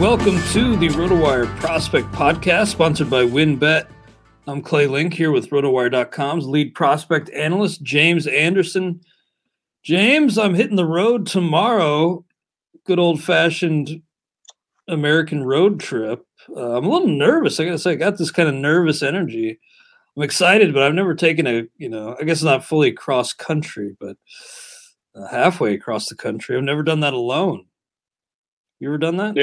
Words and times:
Welcome 0.00 0.36
to 0.52 0.76
the 0.76 0.88
RotoWire 0.88 1.46
Prospect 1.58 2.06
Podcast, 2.12 2.66
sponsored 2.66 3.08
by 3.08 3.22
WynnBET. 3.22 3.86
I'm 4.46 4.60
Clay 4.60 4.86
Link 4.86 5.14
here 5.14 5.30
with 5.30 5.48
RotoWire.com's 5.48 6.46
lead 6.46 6.74
prospect 6.74 7.30
analyst, 7.30 7.82
James 7.82 8.26
Anderson. 8.26 9.00
James, 9.82 10.36
I'm 10.36 10.54
hitting 10.54 10.76
the 10.76 10.84
road 10.84 11.26
tomorrow. 11.26 12.26
Good 12.84 12.98
old 12.98 13.22
fashioned 13.22 14.02
American 14.86 15.44
road 15.44 15.80
trip. 15.80 16.26
Uh, 16.54 16.76
I'm 16.76 16.84
a 16.84 16.90
little 16.90 17.08
nervous. 17.08 17.58
I 17.58 17.64
gotta 17.64 17.78
say, 17.78 17.92
I 17.92 17.94
got 17.94 18.18
this 18.18 18.30
kind 18.30 18.50
of 18.50 18.54
nervous 18.54 19.02
energy. 19.02 19.58
I'm 20.14 20.22
excited, 20.22 20.74
but 20.74 20.82
I've 20.82 20.92
never 20.92 21.14
taken 21.14 21.46
a, 21.46 21.66
you 21.78 21.88
know, 21.88 22.18
I 22.20 22.24
guess 22.24 22.42
not 22.42 22.66
fully 22.66 22.92
cross 22.92 23.32
country, 23.32 23.96
but 23.98 24.18
uh, 25.14 25.26
halfway 25.28 25.72
across 25.72 26.10
the 26.10 26.16
country. 26.16 26.54
I've 26.54 26.64
never 26.64 26.82
done 26.82 27.00
that 27.00 27.14
alone. 27.14 27.64
You 28.78 28.88
ever 28.88 28.98
done 28.98 29.16
that? 29.16 29.34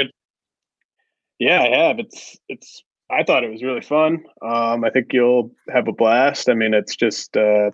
Yeah, 1.44 1.62
I 1.62 1.88
have. 1.88 2.00
It's 2.00 2.38
it's. 2.48 2.84
I 3.10 3.24
thought 3.24 3.44
it 3.44 3.52
was 3.52 3.62
really 3.62 3.82
fun. 3.82 4.24
Um, 4.42 4.84
I 4.84 4.90
think 4.90 5.14
you'll 5.14 5.52
have 5.70 5.88
a 5.88 5.92
blast. 5.92 6.50
I 6.50 6.54
mean, 6.54 6.74
it's 6.74 6.96
just 6.96 7.36
uh, 7.38 7.72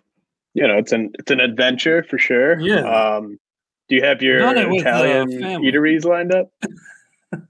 you 0.54 0.68
know, 0.68 0.78
it's 0.78 0.92
an 0.92 1.12
it's 1.20 1.32
an 1.32 1.40
adventure 1.40 2.04
for 2.04 2.18
sure. 2.18 2.60
Yeah. 2.60 2.82
Um, 2.82 3.40
do 3.88 3.96
you 3.96 4.04
have 4.04 4.22
your 4.22 4.46
uh, 4.46 4.54
Italian 4.54 5.30
eateries 5.32 6.06
lined 6.06 6.34
up? 6.34 6.52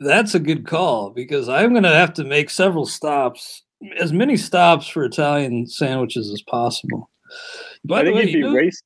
That's 0.00 0.34
a 0.34 0.40
good 0.40 0.66
call 0.66 1.10
because 1.10 1.48
I'm 1.48 1.70
going 1.70 1.84
to 1.84 1.94
have 1.94 2.12
to 2.14 2.24
make 2.24 2.50
several 2.50 2.86
stops, 2.86 3.62
as 3.98 4.12
many 4.12 4.36
stops 4.36 4.86
for 4.86 5.04
Italian 5.04 5.66
sandwiches 5.66 6.30
as 6.30 6.42
possible. 6.42 7.10
By 7.84 8.00
I 8.00 8.04
think 8.04 8.16
way, 8.16 8.22
you'd 8.22 8.32
be 8.32 8.38
you 8.38 8.44
know- 8.44 8.54
waste 8.54 8.84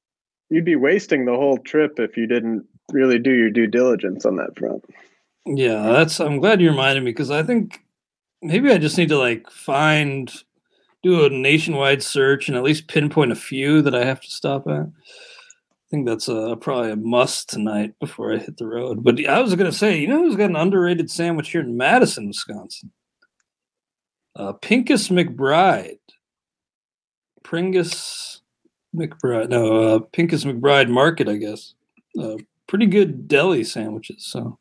you'd 0.50 0.65
be 0.65 0.77
wasting 0.77 1.25
the 1.25 1.34
whole 1.34 1.59
trip 1.59 1.99
if 1.99 2.16
you 2.16 2.27
didn't 2.27 2.66
really 2.93 3.19
do 3.19 3.33
your 3.33 3.50
due 3.50 3.66
diligence 3.66 4.25
on 4.25 4.37
that 4.37 4.56
front. 4.59 4.83
Yeah, 5.56 5.92
that's. 5.92 6.20
I'm 6.20 6.38
glad 6.38 6.60
you 6.60 6.70
reminded 6.70 7.04
me 7.04 7.10
because 7.10 7.31
I 7.31 7.42
think 7.42 7.81
maybe 8.42 8.70
I 8.70 8.78
just 8.78 8.98
need 8.98 9.09
to 9.09 9.19
like 9.19 9.50
find, 9.50 10.32
do 11.03 11.25
a 11.25 11.31
nationwide 11.31 12.03
search 12.03 12.48
and 12.48 12.56
at 12.56 12.62
least 12.62 12.88
pinpoint 12.88 13.32
a 13.32 13.36
few 13.36 13.82
that 13.82 13.94
I 13.94 14.04
have 14.04 14.20
to 14.20 14.31
stop 14.31 14.66
at. 14.66 14.82
I 14.82 15.91
think 15.91 16.06
that's 16.06 16.28
a, 16.28 16.54
probably 16.60 16.91
a 16.91 16.97
must 16.97 17.48
tonight 17.48 17.94
before 17.98 18.34
I 18.34 18.38
hit 18.38 18.59
the 18.59 18.66
road. 18.66 19.03
But 19.03 19.25
I 19.26 19.41
was 19.41 19.54
going 19.54 19.70
to 19.70 19.76
say, 19.76 19.98
you 19.98 20.06
know 20.06 20.19
who's 20.19 20.36
got 20.36 20.50
an 20.50 20.56
underrated 20.56 21.10
sandwich 21.10 21.50
here 21.50 21.62
in 21.62 21.78
Madison, 21.78 22.28
Wisconsin? 22.28 22.92
Uh, 24.36 24.53
Pinkus 24.53 25.10
McBride. 25.10 25.98
Pringus 27.42 28.41
McBride. 28.94 29.48
No, 29.48 29.82
uh, 29.82 29.98
Pinkus 30.12 30.44
McBride 30.44 30.91
Market, 30.91 31.28
I 31.28 31.36
guess. 31.36 31.72
Uh, 32.20 32.36
pretty 32.66 32.86
good 32.86 33.26
deli 33.26 33.65
sandwiches. 33.65 34.26
So 34.26 34.59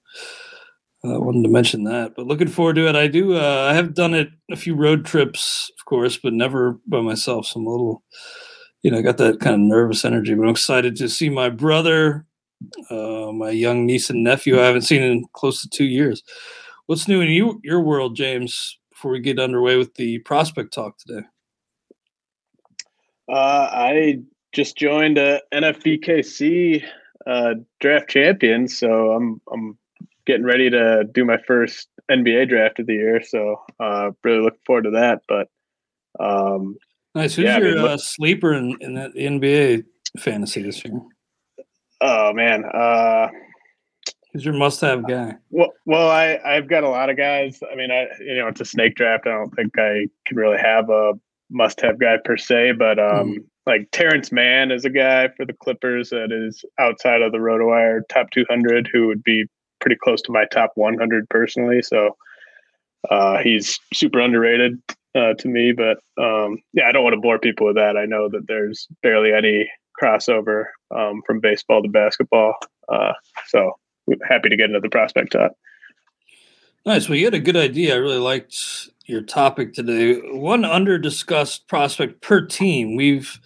I 1.06 1.10
uh, 1.10 1.20
wanted 1.20 1.44
to 1.44 1.50
mention 1.50 1.84
that. 1.84 2.14
But 2.16 2.26
looking 2.26 2.48
forward 2.48 2.76
to 2.76 2.88
it. 2.88 2.96
I 2.96 3.08
do. 3.08 3.36
Uh, 3.36 3.68
I 3.70 3.74
have 3.74 3.94
done 3.94 4.14
it 4.14 4.30
a 4.52 4.56
few 4.56 4.76
road 4.76 5.06
trips, 5.06 5.72
of 5.80 5.86
course, 5.86 6.18
but 6.18 6.34
never 6.34 6.80
by 6.88 7.02
myself. 7.02 7.46
So 7.46 7.60
I'm 7.60 7.68
a 7.68 7.70
little, 7.70 8.04
you 8.82 8.90
know, 8.90 8.98
I 8.98 9.02
got 9.02 9.18
that 9.18 9.40
kind 9.40 9.54
of 9.54 9.60
nervous 9.62 10.04
energy. 10.04 10.34
But 10.34 10.44
I'm 10.44 10.50
excited 10.50 10.96
to 10.98 11.08
see 11.08 11.30
my 11.30 11.50
brother, 11.50 12.26
uh, 12.90 13.32
my 13.32 13.52
young 13.52 13.86
niece 13.86 14.10
and 14.10 14.24
nephew. 14.24 14.60
I 14.60 14.66
haven't 14.66 14.82
seen 14.82 15.04
in 15.04 15.26
close 15.34 15.62
to 15.62 15.70
two 15.70 15.86
years. 15.86 16.24
What's 16.88 17.08
new 17.08 17.22
in 17.22 17.30
you, 17.30 17.60
your 17.64 17.82
world, 17.82 18.16
James? 18.16 18.78
Before 18.90 19.12
we 19.12 19.20
get 19.20 19.40
underway 19.40 19.78
with 19.78 19.94
the 19.94 20.18
prospect 20.20 20.74
talk 20.74 20.98
today. 20.98 21.28
Uh, 23.30 23.70
I 23.72 24.20
just 24.54 24.76
joined 24.76 25.20
a 25.20 25.42
NFBKC 25.54 26.84
uh, 27.28 27.54
draft 27.80 28.10
champion, 28.10 28.68
so 28.68 29.12
I'm 29.12 29.40
I'm 29.54 29.78
getting 30.28 30.46
ready 30.46 30.70
to 30.70 31.06
do 31.12 31.26
my 31.26 31.38
first 31.48 31.88
NBA 32.12 32.50
draft 32.50 32.80
of 32.80 32.86
the 32.86 32.94
year. 32.94 33.24
So 33.24 33.56
uh, 33.80 34.12
really 34.24 34.42
looking 34.42 34.60
forward 34.68 34.84
to 34.84 34.92
that. 34.92 35.22
But 35.28 35.48
um, 36.24 36.76
Nice. 37.16 37.34
Who's 37.36 37.46
Yeah, 37.46 37.56
I 37.56 37.60
your 37.60 37.72
mean, 37.74 37.82
look- 37.82 37.92
uh, 37.92 37.98
sleeper 37.98 38.54
in, 38.54 38.78
in 38.82 38.94
that 38.94 39.16
NBA 39.16 39.86
fantasy 40.20 40.62
this 40.62 40.86
year? 40.86 41.00
oh 42.02 42.34
man, 42.34 42.64
uh, 42.66 43.30
Who's 44.34 44.46
your 44.46 44.54
must-have 44.54 45.08
guy? 45.08 45.36
well, 45.50 45.72
well, 45.86 46.12
I 46.12 46.38
I've 46.46 46.68
got 46.70 46.84
a 46.84 46.90
lot 46.90 47.10
of 47.10 47.18
guys. 47.18 47.60
I 47.72 47.76
mean, 47.76 47.90
I 47.90 48.06
you 48.20 48.36
know 48.36 48.48
it's 48.48 48.62
a 48.62 48.66
snake 48.66 48.94
draft. 48.96 49.26
I 49.26 49.32
don't 49.32 49.50
think 49.56 49.72
I 49.80 50.08
can 50.28 50.38
really 50.38 50.60
have 50.60 50.90
a 50.92 51.14
must-have 51.50 51.98
guy 52.00 52.18
per 52.24 52.38
se, 52.38 52.74
but 52.74 53.00
um, 53.00 53.38
like 53.66 53.90
Terance 53.92 54.32
Mann 54.32 54.70
is 54.70 54.86
a 54.86 54.90
guy 54.92 55.30
for 55.30 55.46
the 55.46 55.54
Clippers 55.54 56.10
that 56.12 56.32
is 56.32 56.64
outside 56.78 57.22
of 57.24 57.32
the 57.32 57.38
RotoWire 57.40 58.02
top 58.10 58.30
200, 58.32 58.90
who 58.92 59.08
would 59.08 59.24
be 59.24 59.46
pretty 59.80 59.98
close 60.02 60.22
to 60.24 60.32
my 60.32 60.46
top 60.46 60.72
100 60.76 61.30
personally. 61.30 61.82
So 61.82 62.16
uh, 63.10 63.38
he's 63.38 63.80
super 63.94 64.20
underrated 64.20 64.82
uh, 65.16 65.34
to 65.36 65.48
me, 65.48 65.72
but 65.72 65.98
um, 66.22 66.60
yeah, 66.74 66.88
I 66.88 66.92
don't 66.92 67.04
want 67.04 67.14
to 67.14 67.22
bore 67.22 67.40
people 67.40 67.68
with 67.68 67.76
that. 67.76 67.98
I 67.98 68.06
know 68.06 68.30
that 68.30 68.48
there's 68.48 68.88
barely 69.02 69.34
any 69.34 69.70
crossover 70.02 70.66
um, 70.96 71.22
from 71.26 71.40
baseball 71.40 71.82
to 71.82 71.90
basketball, 71.90 72.54
uh, 72.90 73.14
so 73.48 73.74
happy 74.28 74.50
to 74.50 74.56
get 74.56 74.70
into 74.70 74.80
the 74.80 74.90
prospect 74.90 75.32
talk. 75.32 75.52
Nice. 76.86 77.10
Well, 77.10 77.18
you 77.18 77.26
had 77.26 77.34
a 77.34 77.40
good 77.40 77.58
idea. 77.58 77.96
I 77.96 77.98
really 77.98 78.20
liked 78.20 78.90
your 79.06 79.22
topic 79.22 79.74
today. 79.74 80.16
One 80.32 80.64
under 80.64 80.98
discussed 80.98 81.68
prospect 81.68 82.22
per 82.22 82.46
team. 82.46 82.96
We've 82.96 83.40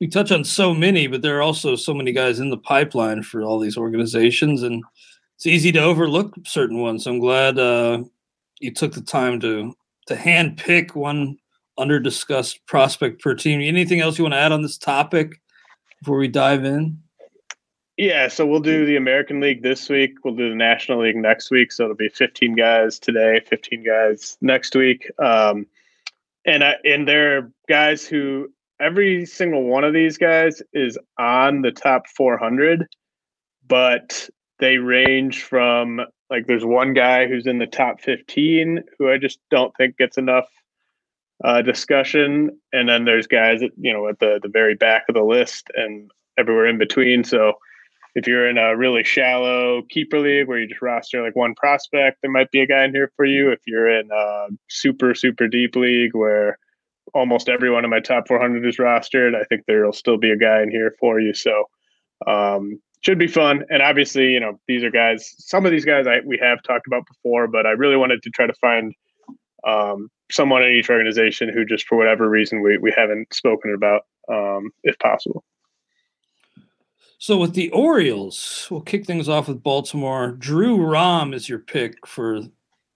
we 0.00 0.06
touch 0.06 0.30
on 0.30 0.44
so 0.44 0.74
many, 0.74 1.06
but 1.08 1.22
there 1.22 1.36
are 1.36 1.42
also 1.42 1.76
so 1.76 1.92
many 1.92 2.12
guys 2.12 2.38
in 2.38 2.50
the 2.50 2.56
pipeline 2.56 3.22
for 3.22 3.42
all 3.42 3.58
these 3.58 3.76
organizations, 3.76 4.62
and 4.62 4.82
it's 5.38 5.46
easy 5.46 5.70
to 5.70 5.80
overlook 5.80 6.34
certain 6.44 6.80
ones. 6.80 7.06
I'm 7.06 7.20
glad 7.20 7.60
uh, 7.60 8.02
you 8.58 8.74
took 8.74 8.92
the 8.92 9.00
time 9.00 9.38
to 9.38 9.72
to 10.08 10.16
hand 10.16 10.56
pick 10.56 10.96
one 10.96 11.36
under 11.76 12.00
discussed 12.00 12.66
prospect 12.66 13.22
per 13.22 13.36
team. 13.36 13.60
Anything 13.60 14.00
else 14.00 14.18
you 14.18 14.24
want 14.24 14.34
to 14.34 14.38
add 14.38 14.50
on 14.50 14.62
this 14.62 14.76
topic 14.76 15.40
before 16.00 16.18
we 16.18 16.26
dive 16.26 16.64
in? 16.64 17.00
Yeah, 17.96 18.26
so 18.26 18.46
we'll 18.46 18.58
do 18.58 18.84
the 18.84 18.96
American 18.96 19.38
League 19.38 19.62
this 19.62 19.88
week. 19.88 20.16
We'll 20.24 20.34
do 20.34 20.48
the 20.48 20.56
National 20.56 21.02
League 21.02 21.14
next 21.14 21.52
week. 21.52 21.70
So 21.70 21.84
it'll 21.84 21.94
be 21.94 22.08
15 22.08 22.56
guys 22.56 22.98
today, 22.98 23.40
15 23.48 23.84
guys 23.84 24.36
next 24.40 24.74
week. 24.74 25.08
Um, 25.20 25.66
and 26.44 26.64
I, 26.64 26.76
and 26.84 27.06
there 27.06 27.38
are 27.38 27.52
guys 27.68 28.08
who 28.08 28.52
every 28.80 29.24
single 29.24 29.62
one 29.62 29.84
of 29.84 29.94
these 29.94 30.18
guys 30.18 30.62
is 30.72 30.98
on 31.16 31.62
the 31.62 31.70
top 31.70 32.08
400, 32.08 32.88
but 33.68 34.28
they 34.58 34.78
range 34.78 35.42
from 35.42 36.00
like 36.30 36.46
there's 36.46 36.64
one 36.64 36.92
guy 36.92 37.26
who's 37.26 37.46
in 37.46 37.58
the 37.58 37.66
top 37.66 38.00
15 38.00 38.82
who 38.98 39.10
I 39.10 39.18
just 39.18 39.38
don't 39.50 39.74
think 39.76 39.96
gets 39.96 40.18
enough 40.18 40.48
uh, 41.44 41.62
discussion, 41.62 42.58
and 42.72 42.88
then 42.88 43.04
there's 43.04 43.26
guys 43.26 43.60
that 43.60 43.70
you 43.76 43.92
know 43.92 44.08
at 44.08 44.18
the 44.18 44.40
the 44.42 44.48
very 44.48 44.74
back 44.74 45.04
of 45.08 45.14
the 45.14 45.22
list 45.22 45.68
and 45.74 46.10
everywhere 46.36 46.66
in 46.66 46.78
between. 46.78 47.24
So 47.24 47.54
if 48.14 48.26
you're 48.26 48.48
in 48.48 48.58
a 48.58 48.76
really 48.76 49.04
shallow 49.04 49.82
keeper 49.88 50.18
league 50.18 50.48
where 50.48 50.58
you 50.58 50.68
just 50.68 50.82
roster 50.82 51.22
like 51.22 51.36
one 51.36 51.54
prospect, 51.54 52.18
there 52.22 52.30
might 52.30 52.50
be 52.50 52.60
a 52.60 52.66
guy 52.66 52.84
in 52.84 52.92
here 52.92 53.12
for 53.14 53.24
you. 53.24 53.50
If 53.50 53.60
you're 53.66 53.88
in 53.88 54.10
a 54.12 54.48
super 54.68 55.14
super 55.14 55.46
deep 55.46 55.76
league 55.76 56.14
where 56.14 56.58
almost 57.14 57.48
everyone 57.48 57.84
in 57.84 57.90
my 57.90 58.00
top 58.00 58.28
400 58.28 58.66
is 58.66 58.76
rostered, 58.76 59.34
I 59.34 59.44
think 59.44 59.62
there'll 59.66 59.92
still 59.92 60.18
be 60.18 60.30
a 60.30 60.36
guy 60.36 60.62
in 60.62 60.70
here 60.70 60.94
for 60.98 61.20
you. 61.20 61.32
So 61.32 61.64
um, 62.26 62.80
should 63.00 63.18
be 63.18 63.26
fun. 63.26 63.64
And 63.70 63.82
obviously, 63.82 64.28
you 64.28 64.40
know, 64.40 64.58
these 64.66 64.82
are 64.82 64.90
guys. 64.90 65.34
Some 65.38 65.64
of 65.64 65.72
these 65.72 65.84
guys 65.84 66.06
I 66.06 66.20
we 66.24 66.38
have 66.42 66.62
talked 66.62 66.86
about 66.86 67.04
before, 67.06 67.46
but 67.46 67.66
I 67.66 67.70
really 67.70 67.96
wanted 67.96 68.22
to 68.22 68.30
try 68.30 68.46
to 68.46 68.54
find 68.54 68.94
um, 69.66 70.08
someone 70.30 70.62
in 70.62 70.72
each 70.72 70.90
organization 70.90 71.50
who 71.52 71.64
just 71.64 71.86
for 71.86 71.96
whatever 71.96 72.28
reason 72.28 72.62
we 72.62 72.78
we 72.78 72.92
haven't 72.96 73.32
spoken 73.32 73.74
about, 73.74 74.02
um, 74.28 74.70
if 74.82 74.98
possible. 74.98 75.44
So 77.20 77.36
with 77.36 77.54
the 77.54 77.68
Orioles, 77.70 78.68
we'll 78.70 78.80
kick 78.80 79.04
things 79.04 79.28
off 79.28 79.48
with 79.48 79.62
Baltimore. 79.62 80.30
Drew 80.30 80.76
Rom 80.76 81.34
is 81.34 81.48
your 81.48 81.58
pick 81.58 82.06
for 82.06 82.42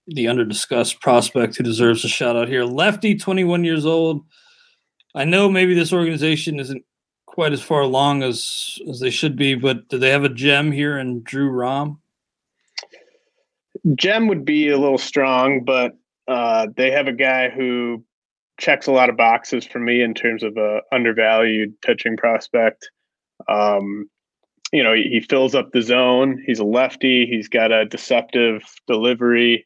the 0.07 0.27
under 0.29 0.45
discussed 0.45 1.01
prospect 1.01 1.57
who 1.57 1.63
deserves 1.63 2.05
a 2.05 2.07
shout 2.07 2.37
out 2.37 2.47
here. 2.47 2.63
Lefty, 2.63 3.15
21 3.15 3.65
years 3.65 3.85
old. 3.85 4.23
I 5.13 5.25
know 5.25 5.49
maybe 5.49 5.73
this 5.73 5.91
organization 5.91 6.59
isn't 6.59 6.83
quite 7.33 7.51
as 7.51 7.63
far 7.63 7.81
along 7.81 8.21
as 8.21 8.79
as 8.87 8.99
they 8.99 9.09
should 9.09 9.35
be, 9.35 9.55
but 9.55 9.89
do 9.89 9.97
they 9.97 10.11
have 10.11 10.23
a 10.23 10.29
gem 10.29 10.71
here 10.71 10.99
in 10.99 11.23
Drew 11.23 11.49
Rom? 11.49 11.99
Gem 13.95 14.27
would 14.27 14.45
be 14.45 14.69
a 14.69 14.77
little 14.77 14.99
strong, 14.99 15.63
but 15.65 15.97
uh, 16.27 16.67
they 16.77 16.91
have 16.91 17.07
a 17.07 17.11
guy 17.11 17.49
who 17.49 18.03
checks 18.59 18.85
a 18.85 18.91
lot 18.91 19.09
of 19.09 19.17
boxes 19.17 19.65
for 19.65 19.79
me 19.79 20.03
in 20.03 20.13
terms 20.13 20.43
of 20.43 20.55
a 20.57 20.81
undervalued 20.91 21.73
pitching 21.81 22.17
prospect. 22.17 22.91
Um, 23.47 24.07
you 24.71 24.83
know, 24.83 24.93
he, 24.93 25.09
he, 25.09 25.19
fills 25.19 25.55
up 25.55 25.71
the 25.71 25.81
zone. 25.81 26.41
He's 26.45 26.59
a 26.59 26.63
lefty. 26.63 27.25
He's 27.25 27.49
got 27.49 27.71
a 27.71 27.85
deceptive 27.85 28.61
delivery. 28.85 29.65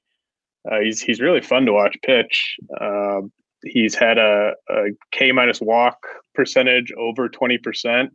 Uh, 0.72 0.80
he's 0.80 1.02
he's 1.02 1.20
really 1.20 1.42
fun 1.42 1.66
to 1.66 1.74
watch 1.74 1.98
pitch. 2.02 2.56
Uh, 2.80 3.22
he's 3.64 3.96
had 3.96 4.18
a, 4.18 4.54
a 4.70 4.84
K 5.12 5.32
minus 5.32 5.62
walk 5.62 5.98
percentage 6.36 6.92
over 6.98 7.30
20% 7.30 8.10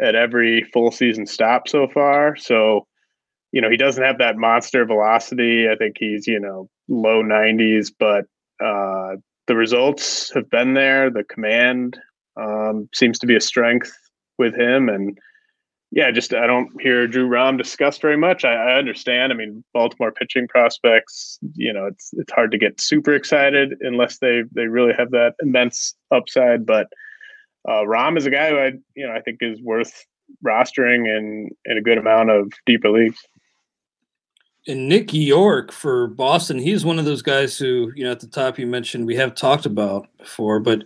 at 0.00 0.14
every 0.14 0.64
full 0.72 0.90
season 0.90 1.26
stop 1.26 1.68
so 1.68 1.88
far. 1.88 2.36
So, 2.36 2.86
you 3.52 3.60
know, 3.60 3.70
he 3.70 3.76
doesn't 3.76 4.02
have 4.02 4.18
that 4.18 4.36
monster 4.36 4.84
velocity. 4.84 5.68
I 5.68 5.76
think 5.76 5.96
he's, 5.98 6.26
you 6.26 6.38
know, 6.38 6.68
low 6.88 7.22
90s, 7.22 7.90
but 7.98 8.24
uh, 8.64 9.16
the 9.46 9.56
results 9.56 10.32
have 10.34 10.48
been 10.50 10.74
there. 10.74 11.10
The 11.10 11.24
command 11.24 11.98
um, 12.40 12.88
seems 12.94 13.18
to 13.20 13.26
be 13.26 13.36
a 13.36 13.40
strength 13.40 13.92
with 14.38 14.54
him. 14.54 14.88
And 14.88 15.18
yeah, 15.90 16.10
just 16.10 16.34
I 16.34 16.46
don't 16.46 16.70
hear 16.80 17.06
Drew 17.06 17.26
Rom 17.26 17.56
discussed 17.56 18.02
very 18.02 18.16
much. 18.16 18.44
I, 18.44 18.52
I, 18.52 18.78
understand. 18.78 19.32
I 19.32 19.36
mean, 19.36 19.64
Baltimore 19.72 20.12
pitching 20.12 20.46
prospects, 20.46 21.38
you 21.54 21.72
know, 21.72 21.86
it's 21.86 22.10
it's 22.12 22.32
hard 22.32 22.52
to 22.52 22.58
get 22.58 22.80
super 22.80 23.14
excited 23.14 23.74
unless 23.80 24.18
they 24.18 24.42
they 24.52 24.66
really 24.66 24.92
have 24.92 25.10
that 25.12 25.34
immense 25.40 25.94
upside. 26.10 26.66
But 26.66 26.88
uh, 27.66 27.86
Rom 27.86 28.18
is 28.18 28.26
a 28.26 28.30
guy 28.30 28.50
who 28.50 28.58
I 28.58 28.72
you 28.94 29.06
know 29.06 29.14
I 29.14 29.20
think 29.20 29.38
is 29.40 29.62
worth 29.62 30.04
rostering 30.46 31.06
in 31.06 31.50
in 31.64 31.78
a 31.78 31.82
good 31.82 31.98
amount 31.98 32.30
of 32.30 32.52
deeper 32.66 32.90
leagues. 32.90 33.18
And 34.66 34.90
Nick 34.90 35.14
Yorke 35.14 35.72
for 35.72 36.08
Boston, 36.08 36.58
he's 36.58 36.84
one 36.84 36.98
of 36.98 37.06
those 37.06 37.22
guys 37.22 37.56
who 37.56 37.92
you 37.96 38.04
know 38.04 38.12
at 38.12 38.20
the 38.20 38.26
top 38.26 38.58
you 38.58 38.66
mentioned 38.66 39.06
we 39.06 39.16
have 39.16 39.34
talked 39.34 39.64
about 39.64 40.06
before, 40.18 40.60
but 40.60 40.84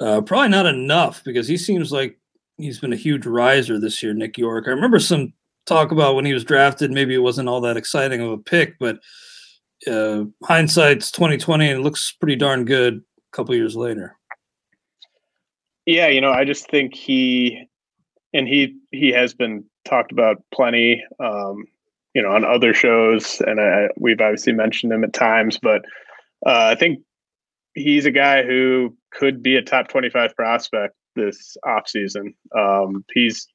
uh, 0.00 0.22
probably 0.22 0.48
not 0.48 0.66
enough 0.66 1.22
because 1.22 1.46
he 1.46 1.56
seems 1.56 1.92
like 1.92 2.18
he's 2.56 2.80
been 2.80 2.92
a 2.92 2.96
huge 2.96 3.26
riser 3.26 3.78
this 3.78 4.02
year, 4.02 4.14
Nick 4.14 4.38
Yorke. 4.38 4.68
I 4.68 4.70
remember 4.70 4.98
some 4.98 5.32
talk 5.66 5.92
about 5.92 6.14
when 6.14 6.24
he 6.24 6.34
was 6.34 6.44
drafted. 6.44 6.90
Maybe 6.90 7.14
it 7.14 7.18
wasn't 7.18 7.48
all 7.48 7.60
that 7.62 7.76
exciting 7.76 8.20
of 8.20 8.30
a 8.30 8.38
pick, 8.38 8.78
but 8.78 8.98
uh, 9.90 10.24
hindsight's 10.42 11.10
twenty 11.10 11.36
twenty, 11.36 11.68
and 11.68 11.80
it 11.80 11.82
looks 11.82 12.12
pretty 12.12 12.36
darn 12.36 12.64
good 12.64 12.94
a 12.96 13.36
couple 13.36 13.54
years 13.54 13.76
later. 13.76 14.16
Yeah, 15.86 16.08
you 16.08 16.20
know, 16.20 16.30
I 16.30 16.44
just 16.44 16.70
think 16.70 16.94
he 16.94 17.68
and 18.32 18.48
he 18.48 18.76
he 18.90 19.10
has 19.10 19.34
been 19.34 19.64
talked 19.84 20.12
about 20.12 20.42
plenty, 20.52 21.04
um, 21.20 21.66
you 22.14 22.22
know, 22.22 22.30
on 22.30 22.44
other 22.44 22.72
shows, 22.72 23.42
and 23.46 23.60
I, 23.60 23.88
we've 23.98 24.20
obviously 24.20 24.52
mentioned 24.52 24.92
him 24.92 25.04
at 25.04 25.12
times. 25.12 25.58
But 25.58 25.84
uh, 26.46 26.72
I 26.72 26.74
think 26.74 27.00
he's 27.74 28.06
a 28.06 28.10
guy 28.10 28.42
who 28.42 28.96
could 29.10 29.42
be 29.42 29.56
a 29.56 29.62
top 29.62 29.88
twenty-five 29.88 30.34
prospect 30.36 30.94
this 31.14 31.56
offseason. 31.64 32.34
Um, 32.56 33.04
he's, 33.12 33.46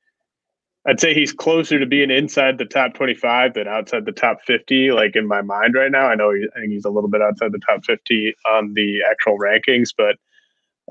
I'd 0.88 1.00
say 1.00 1.14
he's 1.14 1.34
closer 1.34 1.80
to 1.80 1.86
being 1.86 2.12
inside 2.12 2.58
the 2.58 2.66
top 2.66 2.94
25 2.94 3.54
than 3.54 3.68
outside 3.68 4.06
the 4.06 4.12
top 4.12 4.40
50. 4.46 4.92
Like 4.92 5.16
in 5.16 5.28
my 5.28 5.42
mind 5.42 5.76
right 5.76 5.92
now, 5.92 6.08
I 6.08 6.16
know 6.16 6.32
he, 6.32 6.48
I 6.56 6.60
think 6.62 6.72
he's 6.72 6.86
a 6.86 6.90
little 6.90 7.10
bit 7.10 7.22
outside 7.22 7.52
the 7.52 7.60
top 7.60 7.86
50 7.86 8.36
on 8.50 8.74
the 8.74 9.02
actual 9.10 9.38
rankings, 9.38 9.90
but 9.96 10.16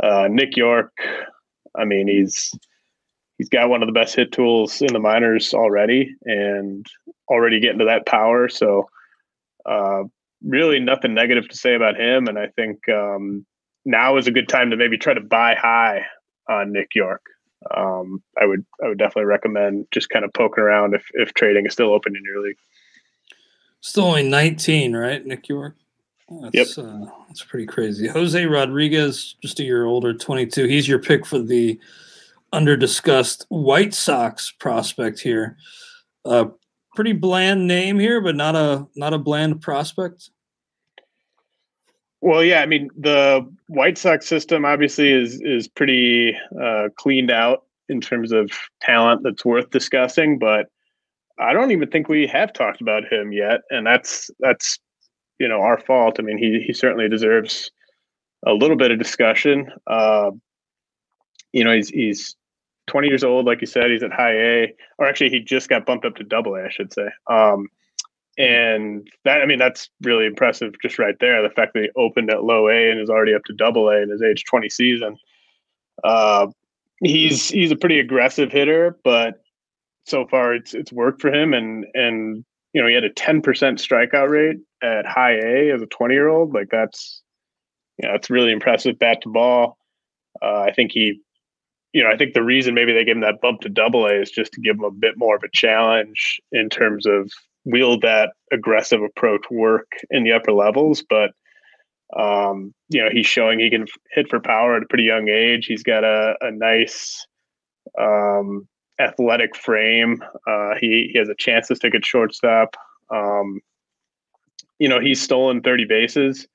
uh, 0.03 0.29
Nick 0.31 0.57
Yorke, 0.57 0.93
I 1.77 1.85
mean, 1.85 2.09
he's 2.09 2.55
he's 3.39 3.49
got 3.49 3.69
one 3.69 3.83
of 3.83 3.87
the 3.87 3.93
best 3.93 4.15
hit 4.15 4.33
tools 4.33 4.83
in 4.83 4.93
the 4.93 4.99
minors 4.99 5.55
already, 5.55 6.15
and 6.25 6.87
already 7.29 7.61
getting 7.61 7.79
to 7.79 7.85
that 7.87 8.07
power. 8.07 8.49
So, 8.49 8.89
uh, 9.67 10.05
really, 10.45 10.81
nothing 10.81 11.15
negative 11.15 11.49
to 11.49 11.57
say 11.57 11.75
about 11.75 11.97
him. 11.97 12.27
And 12.27 12.39
I 12.39 12.49
think 12.49 12.89
um, 12.89 13.47
now 13.85 14.17
is 14.17 14.27
a 14.27 14.33
good 14.33 14.49
time 14.49 14.71
to 14.71 14.77
maybe 14.77 14.99
try 14.99 15.15
to 15.15 15.21
buy 15.21 15.55
high 15.55 16.07
on 16.49 16.73
Nick 16.73 16.95
Yorke. 16.95 17.27
Um, 17.75 18.23
I 18.41 18.47
would 18.47 18.65
I 18.83 18.89
would 18.89 18.99
definitely 18.99 19.25
recommend 19.25 19.87
just 19.91 20.11
kind 20.11 20.25
of 20.25 20.33
poking 20.33 20.63
around 20.63 20.95
if 20.95 21.07
if 21.15 21.35
trading 21.35 21.67
is 21.67 21.73
still 21.73 21.93
open 21.93 22.17
in 22.17 22.23
your 22.25 22.43
league. 22.43 22.57
Still 23.81 24.05
only 24.05 24.29
19, 24.29 24.97
right, 24.97 25.25
Nick 25.25 25.49
Yorke? 25.49 25.77
That's, 26.29 26.77
yep. 26.77 26.87
Uh, 26.87 27.07
that's 27.29 27.45
pretty 27.45 27.67
crazy. 27.67 28.09
Jose 28.09 28.45
Rodriguez, 28.45 29.37
just 29.41 29.61
a 29.61 29.65
year 29.65 29.87
older, 29.87 30.13
22. 30.13 30.67
He's 30.67 30.89
your 30.89 30.99
pick 30.99 31.25
for 31.25 31.39
the 31.39 31.79
under 32.53 32.77
discussed 32.77 33.47
White 33.49 33.95
Sox 33.95 34.51
prospect 34.51 35.21
here. 35.21 35.57
Uh, 36.25 36.47
pretty 36.95 37.13
bland 37.13 37.67
name 37.67 37.99
here, 37.99 38.21
but 38.21 38.37
not 38.37 38.57
a 38.57 38.87
not 38.97 39.15
a 39.15 39.19
bland 39.19 39.61
prospect. 39.61 40.31
Well, 42.21 42.43
yeah, 42.43 42.61
I 42.61 42.67
mean 42.67 42.91
the 42.97 43.49
White 43.69 43.97
Sox 43.97 44.27
system 44.27 44.65
obviously 44.65 45.13
is 45.13 45.41
is 45.41 45.69
pretty 45.69 46.37
uh, 46.61 46.89
cleaned 46.97 47.31
out 47.31 47.65
in 47.89 48.01
terms 48.01 48.33
of 48.33 48.51
talent 48.81 49.23
that's 49.23 49.45
worth 49.45 49.71
discussing, 49.71 50.39
but 50.39 50.67
I 51.39 51.53
don't 51.53 51.71
even 51.71 51.91
think 51.91 52.09
we 52.09 52.27
have 52.27 52.53
talked 52.53 52.81
about 52.81 53.11
him 53.11 53.33
yet, 53.33 53.61
and 53.71 53.87
that's 53.87 54.31
that's 54.41 54.79
you 55.39 55.49
know 55.49 55.61
our 55.61 55.79
fault. 55.79 56.17
I 56.19 56.23
mean, 56.23 56.39
he 56.39 56.63
he 56.67 56.73
certainly 56.73 57.09
deserves 57.09 57.71
a 58.47 58.53
little 58.53 58.77
bit 58.77 58.91
of 58.91 58.99
discussion. 58.99 59.71
Uh, 59.87 60.33
you 61.53 61.65
know, 61.65 61.73
he's 61.73 61.89
he's 61.89 62.37
20 62.89 63.09
years 63.09 63.23
old, 63.25 63.47
like 63.47 63.61
you 63.61 63.67
said. 63.67 63.91
He's 63.91 64.03
at 64.03 64.13
high 64.13 64.35
A, 64.35 64.75
or 64.99 65.07
actually, 65.07 65.31
he 65.31 65.41
just 65.41 65.69
got 65.69 65.87
bumped 65.87 66.05
up 66.05 66.17
to 66.17 66.25
double 66.25 66.57
A, 66.57 66.65
I 66.65 66.71
should 66.71 66.93
say. 66.93 67.09
Um, 67.29 67.69
and 68.39 69.11
that, 69.25 69.43
I 69.43 69.47
mean, 69.47 69.59
that's 69.59 69.91
really 70.03 70.25
impressive 70.25 70.73
just 70.81 70.99
right 70.99 71.17
there. 71.19 71.43
The 71.43 71.51
fact 71.51 71.75
that 71.75 71.83
he 71.83 71.91
opened 71.97 72.31
at 72.31 72.45
low 72.45 72.69
A 72.69 72.91
and 72.91 73.01
is 73.01 73.11
already 73.11 73.35
up 73.35 73.43
to 73.47 73.53
double 73.53 73.89
A 73.89 74.01
in 74.01 74.11
his 74.11 74.23
age 74.23 74.45
20 74.45 74.69
season. 74.71 75.19
Uh, 76.05 76.47
he's, 77.03 77.49
he's 77.49 77.73
a 77.73 77.77
pretty 77.77 77.99
aggressive 77.99 78.53
hitter, 78.53 78.97
but 79.03 79.43
so 80.07 80.25
far 80.29 80.55
it's, 80.55 80.73
it's 80.73 80.93
worked 80.93 81.21
for 81.21 81.35
him. 81.35 81.53
And, 81.53 81.85
and, 81.95 82.45
you 82.73 82.81
know, 82.81 82.87
he 82.87 82.95
had 82.95 83.03
a 83.03 83.11
10% 83.11 83.43
strikeout 83.43 84.31
rate 84.31 84.59
at 84.85 85.05
high 85.05 85.35
A 85.35 85.73
as 85.73 85.83
a 85.83 85.87
20 85.87 86.15
year 86.15 86.29
old. 86.29 86.55
Like 86.55 86.69
that's, 86.71 87.21
you 88.01 88.09
know, 88.09 88.15
it's 88.15 88.31
really 88.31 88.53
impressive 88.53 89.01
bat 89.01 89.19
to 89.23 89.31
ball. 89.31 89.79
Uh, 90.41 90.61
I 90.61 90.73
think 90.73 90.93
he, 90.93 91.21
you 91.93 92.05
know, 92.05 92.11
I 92.11 92.17
think 92.17 92.35
the 92.35 92.45
reason 92.45 92.75
maybe 92.75 92.93
they 92.93 93.05
gave 93.05 93.17
him 93.17 93.23
that 93.23 93.41
bump 93.41 93.63
to 93.63 93.69
double 93.69 94.07
A 94.07 94.21
is 94.21 94.31
just 94.31 94.53
to 94.53 94.61
give 94.61 94.77
him 94.77 94.85
a 94.85 94.93
bit 94.93 95.15
more 95.17 95.35
of 95.35 95.43
a 95.43 95.49
challenge 95.53 96.41
in 96.53 96.69
terms 96.69 97.05
of 97.05 97.33
will 97.69 98.01
that 98.01 98.31
aggressive 98.53 99.03
approach 99.03 99.43
work 99.51 99.87
in 100.11 100.25
the 100.25 100.33
upper 100.33 100.53
levels? 100.53 101.05
But 101.09 101.31
um, 102.19 102.75
you 102.89 103.03
know, 103.03 103.11
he's 103.13 103.27
showing 103.27 103.61
he 103.61 103.71
can 103.71 103.87
hit 104.13 104.29
for 104.29 104.41
power 104.41 104.77
at 104.77 104.83
a 104.83 104.87
pretty 104.87 105.05
young 105.05 105.29
age. 105.29 105.67
He's 105.67 105.83
got 105.83 106.05
a, 106.05 106.35
a 106.41 106.51
nice 106.51 107.27
um, 108.01 108.67
athletic 108.99 109.55
frame. 109.55 110.23
Uh, 110.47 110.75
he, 110.81 111.11
he 111.13 111.19
has 111.19 111.29
a 111.29 111.35
chance 111.35 111.69
to 111.69 111.77
stick 111.77 111.95
at 111.95 112.07
shortstop. 112.07 112.77
Um, 113.11 113.61
you 114.79 114.89
know, 114.89 115.01
he's 115.01 115.21
stolen 115.21 115.61
30 115.61 115.85
bases. 115.85 116.49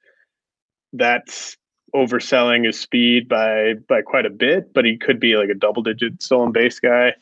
That's 0.92 1.56
overselling 1.96 2.66
his 2.66 2.80
speed 2.80 3.30
by 3.30 3.74
by 3.88 4.02
quite 4.02 4.26
a 4.26 4.32
bit, 4.32 4.74
but 4.74 4.86
he 4.86 4.98
could 4.98 5.20
be 5.20 5.36
like 5.36 5.50
a 5.50 5.56
double 5.56 5.84
digit 5.84 6.22
stolen 6.22 6.52
base 6.52 6.80
guy. 6.80 7.14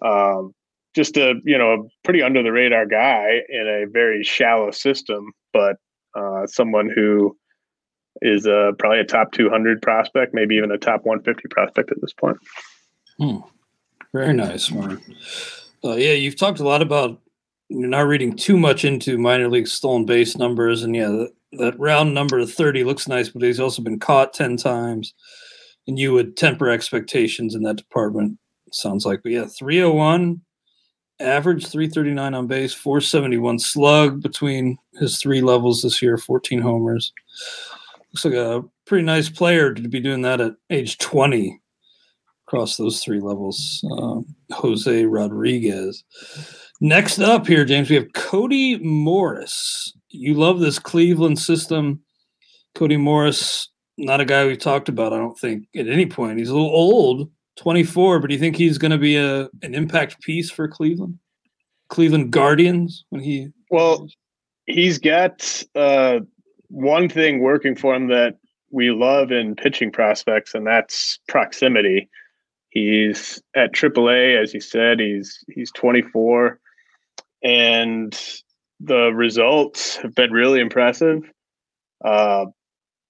Um, 0.00 0.54
just 0.94 1.16
a 1.16 1.34
you 1.44 1.56
know 1.56 1.72
a 1.72 1.76
pretty 2.04 2.22
under 2.22 2.42
the 2.42 2.52
radar 2.52 2.86
guy 2.86 3.40
in 3.48 3.66
a 3.66 3.90
very 3.90 4.22
shallow 4.22 4.70
system, 4.70 5.32
but 5.52 5.76
uh, 6.14 6.46
someone 6.46 6.90
who 6.94 7.36
is 8.22 8.46
uh, 8.46 8.72
probably 8.78 9.00
a 9.00 9.04
top 9.04 9.32
200 9.32 9.80
prospect, 9.80 10.34
maybe 10.34 10.56
even 10.56 10.70
a 10.70 10.78
top 10.78 11.04
150 11.04 11.48
prospect 11.48 11.90
at 11.90 12.00
this 12.00 12.12
point. 12.12 12.36
Hmm. 13.18 13.38
Very 14.12 14.32
nice, 14.32 14.70
man. 14.70 15.00
Uh, 15.84 15.94
yeah, 15.94 16.12
you've 16.12 16.36
talked 16.36 16.58
a 16.58 16.64
lot 16.64 16.82
about 16.82 17.20
you're 17.68 17.88
not 17.88 18.00
reading 18.00 18.36
too 18.36 18.56
much 18.56 18.84
into 18.84 19.16
minor 19.16 19.48
league 19.48 19.68
stolen 19.68 20.04
base 20.04 20.36
numbers, 20.36 20.82
and 20.82 20.96
yeah, 20.96 21.08
that, 21.08 21.30
that 21.52 21.78
round 21.78 22.12
number 22.12 22.38
of 22.38 22.52
30 22.52 22.82
looks 22.82 23.06
nice, 23.06 23.28
but 23.28 23.42
he's 23.42 23.60
also 23.60 23.80
been 23.80 24.00
caught 24.00 24.34
10 24.34 24.56
times, 24.56 25.14
and 25.86 25.98
you 25.98 26.12
would 26.12 26.36
temper 26.36 26.68
expectations 26.68 27.54
in 27.54 27.62
that 27.62 27.76
department. 27.76 28.38
Sounds 28.72 29.06
like, 29.06 29.20
but 29.22 29.32
yeah, 29.32 29.46
301 29.46 30.40
average, 31.20 31.66
339 31.66 32.34
on 32.34 32.46
base, 32.46 32.72
471 32.74 33.58
slug 33.58 34.22
between 34.22 34.78
his 34.94 35.18
three 35.18 35.40
levels 35.40 35.82
this 35.82 36.00
year, 36.02 36.16
14 36.16 36.60
homers. 36.60 37.12
Looks 38.12 38.24
like 38.24 38.34
a 38.34 38.64
pretty 38.86 39.04
nice 39.04 39.28
player 39.28 39.72
to 39.72 39.88
be 39.88 40.00
doing 40.00 40.22
that 40.22 40.40
at 40.40 40.54
age 40.70 40.98
20 40.98 41.60
across 42.46 42.76
those 42.76 43.02
three 43.02 43.20
levels. 43.20 43.84
Um, 43.92 44.26
Jose 44.50 45.04
Rodriguez. 45.04 46.02
Next 46.80 47.20
up 47.20 47.46
here, 47.46 47.64
James, 47.64 47.88
we 47.88 47.96
have 47.96 48.12
Cody 48.14 48.78
Morris. 48.78 49.92
You 50.08 50.34
love 50.34 50.58
this 50.58 50.78
Cleveland 50.78 51.38
system. 51.38 52.00
Cody 52.74 52.96
Morris, 52.96 53.68
not 53.96 54.20
a 54.20 54.24
guy 54.24 54.46
we've 54.46 54.58
talked 54.58 54.88
about, 54.88 55.12
I 55.12 55.18
don't 55.18 55.38
think, 55.38 55.68
at 55.76 55.88
any 55.88 56.06
point. 56.06 56.38
He's 56.38 56.48
a 56.48 56.54
little 56.54 56.70
old, 56.70 57.30
24, 57.56 58.20
but 58.20 58.28
do 58.28 58.34
you 58.34 58.40
think 58.40 58.56
he's 58.56 58.78
going 58.78 58.90
to 58.90 58.98
be 58.98 59.16
a 59.16 59.48
an 59.62 59.74
impact 59.74 60.20
piece 60.22 60.50
for 60.50 60.68
Cleveland? 60.68 61.18
Cleveland 61.88 62.30
Guardians 62.30 63.04
when 63.10 63.20
he 63.20 63.48
Well, 63.70 64.08
he's 64.66 64.98
got 64.98 65.62
uh, 65.74 66.20
one 66.68 67.08
thing 67.08 67.40
working 67.40 67.74
for 67.74 67.94
him 67.94 68.08
that 68.08 68.36
we 68.70 68.90
love 68.90 69.32
in 69.32 69.56
pitching 69.56 69.90
prospects, 69.90 70.54
and 70.54 70.66
that's 70.66 71.18
proximity. 71.28 72.08
He's 72.70 73.42
at 73.56 73.72
AAA, 73.72 74.40
as 74.40 74.54
you 74.54 74.60
said. 74.60 75.00
He's 75.00 75.44
he's 75.52 75.72
24, 75.72 76.60
and 77.42 78.18
the 78.78 79.12
results 79.12 79.96
have 79.96 80.14
been 80.14 80.30
really 80.30 80.60
impressive. 80.60 81.22
Uh, 82.04 82.46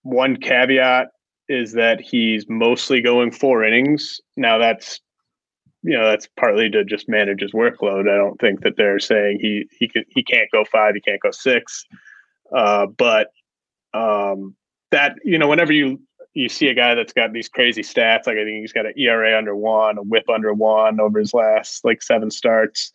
one 0.02 0.36
caveat 0.36 1.08
is 1.50 1.72
that 1.72 2.00
he's 2.00 2.48
mostly 2.48 3.02
going 3.02 3.32
four 3.32 3.64
innings. 3.64 4.20
Now 4.36 4.56
that's 4.56 5.00
you 5.82 5.98
know 5.98 6.08
that's 6.08 6.28
partly 6.38 6.70
to 6.70 6.84
just 6.84 7.08
manage 7.08 7.40
his 7.40 7.50
workload. 7.52 8.08
I 8.08 8.16
don't 8.16 8.40
think 8.40 8.62
that 8.62 8.76
they're 8.76 9.00
saying 9.00 9.40
he 9.40 9.66
he 9.76 9.88
can, 9.88 10.04
he 10.08 10.22
can't 10.22 10.48
go 10.52 10.64
five, 10.64 10.94
he 10.94 11.00
can't 11.00 11.20
go 11.20 11.32
six. 11.32 11.84
Uh, 12.54 12.86
but 12.86 13.32
um, 13.92 14.54
that 14.92 15.16
you 15.24 15.38
know 15.38 15.48
whenever 15.48 15.72
you 15.72 16.00
you 16.34 16.48
see 16.48 16.68
a 16.68 16.74
guy 16.74 16.94
that's 16.94 17.12
got 17.12 17.32
these 17.32 17.48
crazy 17.48 17.82
stats, 17.82 18.28
like 18.28 18.36
I 18.36 18.44
think 18.44 18.60
he's 18.60 18.72
got 18.72 18.86
an 18.86 18.94
ERA 18.96 19.36
under 19.36 19.56
one, 19.56 19.98
a 19.98 20.02
WHIP 20.02 20.28
under 20.28 20.54
one 20.54 21.00
over 21.00 21.18
his 21.18 21.34
last 21.34 21.84
like 21.84 22.00
seven 22.00 22.30
starts, 22.30 22.92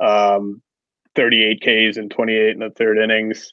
um, 0.00 0.62
38 1.16 1.60
Ks 1.60 1.96
and 1.96 2.12
28 2.12 2.50
in 2.50 2.58
the 2.60 2.70
third 2.70 2.98
innings. 2.98 3.52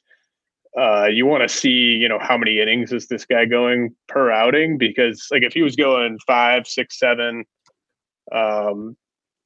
Uh, 0.78 1.06
you 1.06 1.24
want 1.24 1.42
to 1.42 1.48
see, 1.48 1.70
you 1.70 2.08
know, 2.08 2.18
how 2.20 2.36
many 2.36 2.60
innings 2.60 2.92
is 2.92 3.06
this 3.08 3.24
guy 3.24 3.46
going 3.46 3.94
per 4.08 4.30
outing? 4.30 4.76
Because 4.76 5.26
like 5.30 5.42
if 5.42 5.54
he 5.54 5.62
was 5.62 5.74
going 5.74 6.18
five, 6.26 6.66
six, 6.66 6.98
seven, 6.98 7.44
um, 8.32 8.96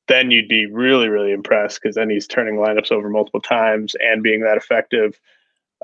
then 0.09 0.33
you'd 0.33 0.49
be 0.49 0.67
really, 0.67 1.09
really 1.09 1.31
impressed 1.31 1.81
because 1.81 1.95
then 1.95 2.11
he's 2.11 2.27
turning 2.27 2.57
lineups 2.57 2.91
over 2.91 3.09
multiple 3.09 3.41
times 3.41 3.95
and 4.01 4.25
being 4.25 4.41
that 4.41 4.57
effective. 4.57 5.21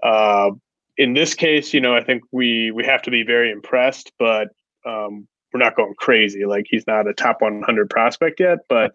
Uh, 0.03 0.50
in 0.97 1.15
this 1.15 1.35
case, 1.35 1.73
you 1.73 1.81
know, 1.81 1.95
I 1.95 2.03
think 2.03 2.25
we 2.33 2.73
we 2.73 2.85
have 2.85 3.03
to 3.03 3.11
be 3.11 3.23
very 3.23 3.53
impressed, 3.53 4.11
but 4.19 4.49
um, 4.85 5.29
we're 5.53 5.61
not 5.61 5.76
going 5.76 5.95
crazy. 5.97 6.45
Like 6.45 6.67
he's 6.69 6.87
not 6.87 7.07
a 7.07 7.15
top 7.15 7.41
100 7.41 7.88
prospect 7.88 8.41
yet, 8.41 8.59
but 8.69 8.93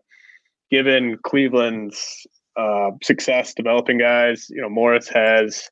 given 0.70 1.17
Cleveland's 1.24 2.27
uh, 2.58 2.91
success 3.01 3.53
developing 3.53 3.98
guys, 3.98 4.48
you 4.50 4.62
know, 4.62 4.70
Morris 4.70 5.08
has, 5.10 5.70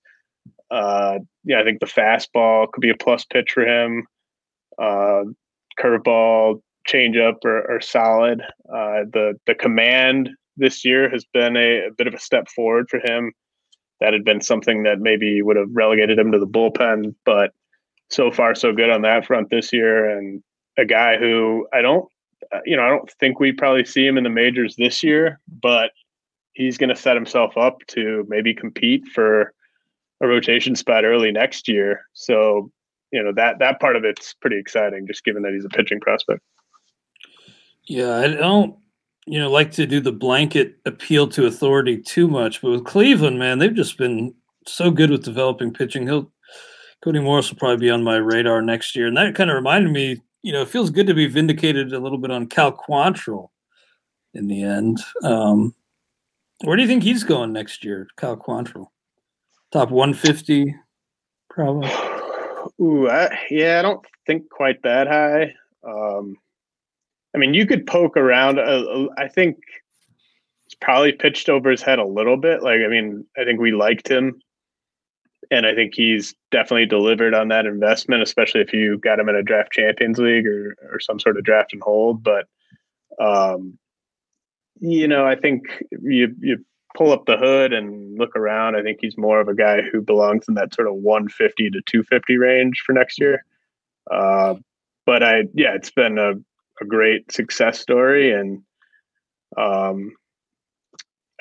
uh, 0.72 1.20
yeah, 1.44 1.60
I 1.60 1.64
think 1.64 1.80
the 1.80 1.86
fastball 1.86 2.72
could 2.72 2.82
be 2.82 2.90
a 2.90 2.98
plus 2.98 3.26
pitch 3.26 3.52
for 3.52 3.66
him. 3.66 4.06
Uh, 4.78 5.24
curveball, 5.80 6.62
changeup 6.88 7.44
are, 7.46 7.76
are 7.76 7.82
solid. 7.82 8.42
Uh, 8.68 9.04
the 9.12 9.40
the 9.46 9.56
command 9.56 10.30
this 10.58 10.84
year 10.84 11.10
has 11.10 11.26
been 11.34 11.56
a, 11.56 11.88
a 11.88 11.92
bit 11.98 12.08
of 12.08 12.14
a 12.14 12.20
step 12.20 12.48
forward 12.50 12.90
for 12.90 13.00
him 13.00 13.32
that 14.00 14.14
had 14.14 14.24
been 14.24 14.42
something 14.42 14.84
that 14.84 15.00
maybe 15.00 15.42
would 15.42 15.58
have 15.58 15.70
relegated 15.72 16.18
him 16.18 16.32
to 16.32 16.40
the 16.40 16.48
bullpen. 16.48 17.16
But 17.26 17.52
so 18.10 18.32
far, 18.32 18.56
so 18.56 18.74
good 18.74 18.90
on 18.90 19.02
that 19.04 19.26
front 19.26 19.50
this 19.50 19.74
year. 19.74 20.10
And 20.10 20.44
a 20.78 20.86
guy 20.86 21.18
who 21.18 21.68
I 21.74 21.82
don't, 21.82 22.08
uh, 22.54 22.60
you 22.66 22.76
know, 22.76 22.84
I 22.84 22.90
don't 22.90 23.10
think 23.20 23.40
we 23.40 23.52
probably 23.52 23.86
see 23.86 24.06
him 24.06 24.18
in 24.18 24.24
the 24.24 24.30
majors 24.30 24.76
this 24.76 25.04
year, 25.04 25.40
but 25.62 25.92
he's 26.54 26.78
going 26.78 26.90
to 26.90 26.96
set 26.96 27.16
himself 27.16 27.58
up 27.58 27.80
to 27.88 28.26
maybe 28.28 28.54
compete 28.54 29.06
for 29.08 29.54
a 30.22 30.28
rotation 30.28 30.76
spot 30.76 31.06
early 31.06 31.32
next 31.32 31.68
year. 31.68 32.02
So, 32.14 32.72
you 33.12 33.24
know, 33.24 33.32
that 33.34 33.60
that 33.60 33.80
part 33.80 33.96
of 33.96 34.04
it's 34.04 34.34
pretty 34.34 34.58
exciting, 34.58 35.08
just 35.08 35.24
given 35.24 35.44
that 35.44 35.54
he's 35.54 35.66
a 35.66 35.70
pitching 35.70 36.00
prospect. 36.00 36.42
Yeah, 37.86 38.18
I 38.18 38.28
don't 38.28 38.76
you 39.30 39.38
know, 39.38 39.52
like 39.52 39.72
to 39.72 39.86
do 39.86 40.00
the 40.00 40.12
blanket 40.12 40.78
appeal 40.88 41.28
to 41.28 41.46
authority 41.46 41.98
too 41.98 42.28
much. 42.28 42.64
But 42.64 42.72
with 42.72 42.86
Cleveland, 42.86 43.38
man, 43.38 43.60
they've 43.60 43.74
just 43.74 43.96
been 43.96 44.34
so 44.66 44.90
good 44.90 45.12
with 45.12 45.24
developing 45.24 45.72
pitching. 45.72 46.08
He'll 46.08 46.32
Cody 47.04 47.20
Morris 47.20 47.50
will 47.50 47.58
probably 47.60 47.78
be 47.78 47.92
on 47.92 48.04
my 48.04 48.18
radar 48.18 48.62
next 48.64 48.96
year. 48.96 49.06
And 49.06 49.16
that 49.18 49.36
kind 49.36 49.52
of 49.52 49.56
reminded 49.56 49.92
me, 49.92 50.20
you 50.42 50.52
know, 50.52 50.64
it 50.64 50.68
feels 50.68 50.90
good 50.90 51.06
to 51.08 51.14
be 51.14 51.28
vindicated 51.28 51.94
a 51.94 52.00
little 52.00 52.18
bit 52.18 52.32
on 52.32 52.48
Cal 52.48 52.72
Quantrill 52.72 53.50
in 54.34 54.48
the 54.48 54.64
end. 54.64 55.00
Um, 55.24 55.76
where 56.64 56.76
do 56.76 56.82
you 56.82 56.88
think 56.90 57.04
he's 57.04 57.24
going 57.24 57.54
next 57.54 57.86
year, 57.86 58.08
Cal 58.18 58.36
Quantrill? 58.36 58.88
Top 59.72 59.92
150, 59.92 60.76
probably. 61.50 61.90
Ooh, 62.82 63.08
I, 63.08 63.38
yeah, 63.52 63.80
I 63.80 63.82
don't 63.84 64.04
think 64.26 64.50
quite 64.50 64.82
that 64.84 65.08
high. 65.08 65.54
Um, 65.84 66.38
I 67.36 67.38
mean, 67.38 67.54
you 67.54 67.68
could 67.68 67.86
poke 67.86 68.18
around. 68.18 68.60
Uh, 68.60 69.08
I 69.18 69.28
think 69.28 69.58
it's 70.66 70.76
probably 70.82 71.12
pitched 71.12 71.50
over 71.50 71.70
his 71.70 71.82
head 71.82 72.00
a 72.00 72.06
little 72.06 72.38
bit. 72.38 72.64
Like, 72.64 72.82
I 72.84 72.88
mean, 72.88 73.26
I 73.38 73.44
think 73.44 73.60
we 73.60 73.72
liked 73.72 74.08
him, 74.08 74.42
and 75.52 75.66
I 75.66 75.76
think 75.76 75.94
he's 75.94 76.34
definitely 76.52 76.88
delivered 76.88 77.36
on 77.36 77.50
that 77.50 77.66
investment, 77.66 78.24
especially 78.24 78.62
if 78.62 78.74
you 78.74 78.98
got 78.98 79.20
him 79.20 79.30
in 79.30 79.36
a 79.36 79.44
draft 79.44 79.72
champions 79.72 80.18
league 80.18 80.48
or 80.48 80.76
or 80.92 81.00
some 81.00 81.20
sort 81.20 81.38
of 81.38 81.44
draft 81.44 81.74
and 81.74 81.82
hold. 81.84 82.24
But, 82.24 82.48
um, 83.20 83.78
you 84.80 85.08
know, 85.08 85.28
I 85.28 85.36
think 85.36 85.64
you 85.92 86.36
you 86.40 86.66
pull 87.00 87.12
up 87.14 87.26
the 87.26 87.38
hood 87.38 87.74
and 87.74 88.20
look 88.20 88.36
around. 88.36 88.76
I 88.76 88.84
think 88.84 89.00
he's 89.02 89.18
more 89.18 89.40
of 89.40 89.48
a 89.48 89.56
guy 89.56 89.82
who 89.82 90.02
belongs 90.02 90.46
in 90.48 90.54
that 90.56 90.76
sort 90.76 90.88
of 90.88 90.96
150 90.96 91.70
to 91.72 91.82
250 91.86 92.38
range 92.38 92.84
for 92.86 92.94
next 92.94 93.20
year. 93.20 93.44
Uh, 94.12 94.56
but 95.06 95.24
I, 95.24 95.44
yeah, 95.54 95.74
it's 95.76 95.92
been 95.92 96.20
a 96.20 96.34
a 96.82 96.86
great 96.86 97.32
success 97.32 97.80
story 97.80 98.32
and 98.32 98.62
um 99.58 100.12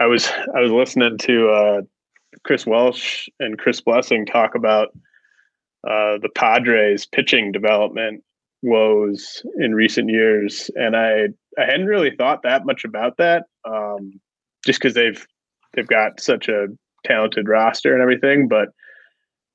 i 0.00 0.06
was 0.06 0.30
i 0.56 0.60
was 0.60 0.70
listening 0.70 1.18
to 1.18 1.48
uh 1.50 1.80
chris 2.44 2.66
welsh 2.66 3.28
and 3.38 3.58
chris 3.58 3.80
blessing 3.80 4.26
talk 4.26 4.54
about 4.54 4.88
uh 5.86 6.18
the 6.18 6.30
padres 6.34 7.06
pitching 7.06 7.52
development 7.52 8.22
woes 8.62 9.42
in 9.58 9.74
recent 9.74 10.10
years 10.10 10.70
and 10.74 10.96
i 10.96 11.26
i 11.58 11.64
hadn't 11.64 11.86
really 11.86 12.14
thought 12.16 12.42
that 12.42 12.66
much 12.66 12.84
about 12.84 13.16
that 13.18 13.44
um 13.64 14.20
just 14.64 14.80
because 14.80 14.94
they've 14.94 15.26
they've 15.74 15.86
got 15.86 16.20
such 16.20 16.48
a 16.48 16.66
talented 17.04 17.48
roster 17.48 17.92
and 17.92 18.02
everything 18.02 18.48
but 18.48 18.68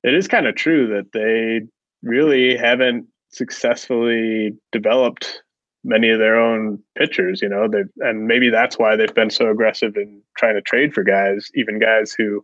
it 0.02 0.14
is 0.14 0.28
kind 0.28 0.46
of 0.46 0.54
true 0.54 0.88
that 0.88 1.12
they 1.12 1.66
really 2.02 2.56
haven't 2.56 3.06
successfully 3.30 4.56
developed 4.72 5.42
many 5.84 6.08
of 6.08 6.18
their 6.18 6.36
own 6.40 6.82
pitchers, 6.96 7.42
you 7.42 7.48
know, 7.48 7.68
they 7.68 7.82
and 8.00 8.26
maybe 8.26 8.50
that's 8.50 8.78
why 8.78 8.96
they've 8.96 9.14
been 9.14 9.30
so 9.30 9.50
aggressive 9.50 9.96
in 9.96 10.22
trying 10.36 10.54
to 10.54 10.62
trade 10.62 10.94
for 10.94 11.04
guys, 11.04 11.50
even 11.54 11.78
guys 11.78 12.12
who 12.16 12.42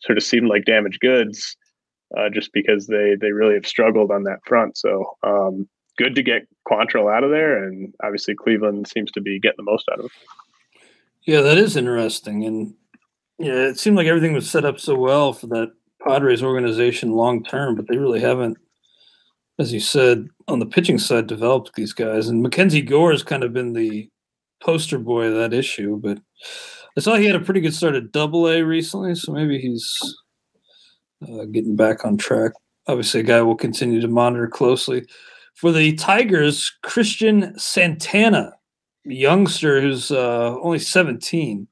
sort 0.00 0.16
of 0.16 0.24
seem 0.24 0.46
like 0.46 0.64
damaged 0.64 1.00
goods, 1.00 1.56
uh, 2.16 2.28
just 2.32 2.52
because 2.52 2.86
they 2.86 3.16
they 3.20 3.32
really 3.32 3.54
have 3.54 3.66
struggled 3.66 4.10
on 4.10 4.22
that 4.22 4.38
front. 4.46 4.78
So 4.78 5.16
um, 5.24 5.68
good 5.98 6.14
to 6.14 6.22
get 6.22 6.46
Quantrill 6.68 7.14
out 7.14 7.24
of 7.24 7.30
there, 7.30 7.62
and 7.62 7.92
obviously 8.02 8.34
Cleveland 8.34 8.86
seems 8.86 9.10
to 9.12 9.20
be 9.20 9.40
getting 9.40 9.56
the 9.58 9.70
most 9.70 9.88
out 9.92 9.98
of 9.98 10.06
it. 10.06 10.12
Yeah, 11.24 11.40
that 11.40 11.58
is 11.58 11.76
interesting, 11.76 12.44
and 12.44 12.74
yeah, 13.38 13.68
it 13.68 13.78
seemed 13.78 13.96
like 13.96 14.06
everything 14.06 14.32
was 14.32 14.50
set 14.50 14.64
up 14.64 14.80
so 14.80 14.94
well 14.94 15.32
for 15.32 15.46
that 15.48 15.72
Padres 16.06 16.42
organization 16.42 17.12
long 17.12 17.44
term, 17.44 17.74
but 17.74 17.88
they 17.88 17.96
really 17.96 18.20
haven't 18.20 18.58
as 19.58 19.72
you 19.72 19.80
said, 19.80 20.28
on 20.48 20.58
the 20.58 20.66
pitching 20.66 20.98
side, 20.98 21.26
developed 21.26 21.74
these 21.74 21.92
guys. 21.92 22.28
And 22.28 22.42
Mackenzie 22.42 22.82
Gore 22.82 23.12
has 23.12 23.22
kind 23.22 23.42
of 23.42 23.52
been 23.52 23.72
the 23.72 24.08
poster 24.62 24.98
boy 24.98 25.26
of 25.26 25.34
that 25.34 25.54
issue. 25.54 25.98
But 25.98 26.18
I 26.96 27.00
saw 27.00 27.14
he 27.14 27.26
had 27.26 27.36
a 27.36 27.40
pretty 27.40 27.60
good 27.60 27.74
start 27.74 27.94
at 27.94 28.12
Double 28.12 28.48
A 28.48 28.62
recently, 28.62 29.14
so 29.14 29.32
maybe 29.32 29.58
he's 29.58 30.16
uh, 31.22 31.44
getting 31.46 31.76
back 31.76 32.04
on 32.04 32.16
track. 32.18 32.52
Obviously, 32.86 33.20
a 33.20 33.24
guy 33.24 33.40
we'll 33.42 33.56
continue 33.56 34.00
to 34.00 34.08
monitor 34.08 34.46
closely. 34.46 35.06
For 35.54 35.72
the 35.72 35.94
Tigers, 35.94 36.70
Christian 36.82 37.58
Santana, 37.58 38.52
youngster 39.04 39.80
who's 39.80 40.10
uh, 40.10 40.54
only 40.60 40.78
17. 40.78 41.66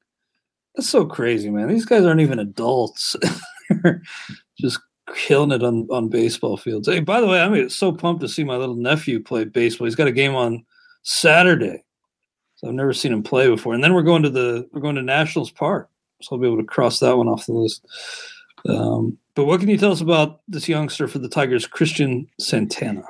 That's 0.75 0.89
so 0.89 1.07
crazy, 1.07 1.51
man. 1.51 1.69
These 1.69 1.85
guys 1.85 2.05
aren't 2.05 2.21
even 2.21 2.39
adults. 2.39 3.17
just 4.59 4.81
killing 5.15 5.53
it 5.53 5.63
on, 5.63 5.87
on 5.91 6.09
baseball 6.09 6.57
fields. 6.57 6.89
Hey, 6.89 7.01
by 7.01 7.21
the 7.21 7.27
way, 7.27 7.41
I'm 7.41 7.69
so 7.69 7.93
pumped 7.93 8.21
to 8.23 8.29
see 8.29 8.45
my 8.45 8.57
little 8.57 8.75
nephew 8.75 9.23
play 9.23 9.45
baseball. 9.45 9.87
He's 9.87 9.95
got 9.95 10.09
a 10.09 10.13
game 10.13 10.35
on 10.35 10.65
Saturday. 11.03 11.85
So 12.57 12.69
I've 12.69 12.75
never 12.75 12.93
seen 12.93 13.13
him 13.13 13.23
play 13.23 13.49
before. 13.49 13.75
And 13.75 13.85
then 13.85 13.95
we're 13.95 14.03
going 14.03 14.23
to 14.23 14.31
the 14.31 14.69
we're 14.73 14.81
going 14.81 14.97
to 14.97 15.03
Nationals 15.03 15.51
Park. 15.51 15.89
So 16.23 16.35
I'll 16.35 16.41
be 16.41 16.47
able 16.47 16.59
to 16.59 16.65
cross 16.65 17.01
that 17.01 17.17
one 17.17 17.29
off 17.29 17.47
the 17.47 17.53
list. 17.53 17.87
Um, 18.69 19.19
but 19.35 19.45
what 19.45 19.61
can 19.61 19.69
you 19.69 19.77
tell 19.77 19.93
us 19.93 20.01
about 20.01 20.41
this 20.49 20.69
youngster 20.69 21.07
for 21.07 21.19
the 21.19 21.29
Tigers, 21.29 21.67
Christian 21.67 22.27
Santana? 22.39 23.05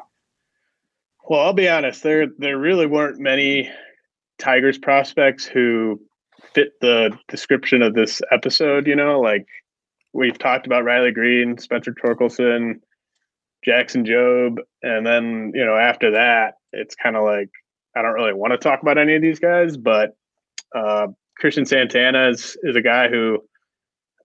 Well, 1.28 1.40
I'll 1.40 1.52
be 1.52 1.68
honest, 1.68 2.02
there 2.02 2.26
there 2.38 2.58
really 2.58 2.86
weren't 2.86 3.20
many 3.20 3.70
Tigers 4.38 4.78
prospects 4.78 5.44
who 5.44 6.00
fit 6.54 6.72
the 6.80 7.16
description 7.28 7.82
of 7.82 7.94
this 7.94 8.20
episode, 8.30 8.86
you 8.86 8.96
know, 8.96 9.20
like 9.20 9.46
we've 10.12 10.38
talked 10.38 10.66
about 10.66 10.84
Riley 10.84 11.12
Greene, 11.12 11.58
Spencer 11.58 11.92
Torkelson, 11.92 12.80
Jackson 13.64 14.04
Jobe, 14.04 14.58
and 14.82 15.06
then 15.06 15.52
you 15.54 15.64
know 15.64 15.76
after 15.76 16.12
that, 16.12 16.54
it's 16.72 16.94
kind 16.94 17.16
of 17.16 17.24
like 17.24 17.50
I 17.96 18.02
don't 18.02 18.12
really 18.12 18.32
want 18.32 18.52
to 18.52 18.58
talk 18.58 18.82
about 18.82 18.98
any 18.98 19.14
of 19.14 19.22
these 19.22 19.38
guys, 19.38 19.76
but 19.76 20.16
uh, 20.74 21.08
Christian 21.38 21.66
Santana 21.66 22.30
is 22.30 22.56
is 22.62 22.76
a 22.76 22.82
guy 22.82 23.08
who 23.08 23.38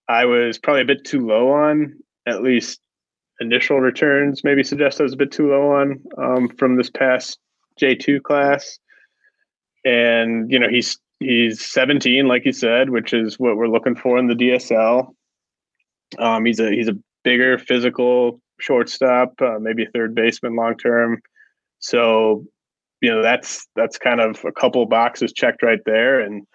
I 0.08 0.26
was 0.26 0.58
probably 0.58 0.82
a 0.82 0.86
bit 0.86 1.06
too 1.06 1.26
low 1.26 1.52
on, 1.52 1.98
at 2.28 2.44
least 2.44 2.80
initial 3.42 3.80
returns 3.80 4.44
maybe 4.44 4.64
suggest 4.64 5.00
I 5.00 5.04
was 5.04 5.14
a 5.14 5.18
bit 5.18 5.32
too 5.32 5.50
low 5.50 5.72
on 5.72 6.02
um, 6.18 6.50
from 6.58 6.76
this 6.76 6.90
past 6.90 7.40
J 7.78 7.96
two 7.96 8.22
class, 8.22 8.80
and 9.86 10.52
you 10.52 10.60
know 10.60 10.70
he's 10.70 11.00
he's 11.20 11.66
17, 11.66 12.28
like 12.28 12.46
you 12.46 12.54
said, 12.54 12.90
which 12.90 13.14
is 13.14 13.40
what 13.40 13.58
we're 13.58 13.68
looking 13.68 13.96
for 13.96 14.18
in 14.18 14.28
the 14.28 14.36
DSL. 14.36 15.14
Um, 16.18 16.46
he's 16.46 16.60
a 16.60 16.72
he's 16.72 16.88
a 16.88 16.98
bigger 17.24 17.58
physical 17.58 18.42
shortstop, 18.60 19.34
uh, 19.42 19.60
maybe 19.60 19.86
third 19.94 20.16
baseman 20.16 20.56
long 20.56 20.78
term. 20.78 21.22
So, 21.80 22.46
you 23.02 23.12
know, 23.12 23.22
that's 23.22 23.68
that's 23.76 23.98
kind 23.98 24.20
of 24.20 24.44
a 24.44 24.52
couple 24.52 24.86
boxes 24.86 25.32
checked 25.34 25.62
right 25.62 25.80
there. 25.86 26.20
And 26.20 26.48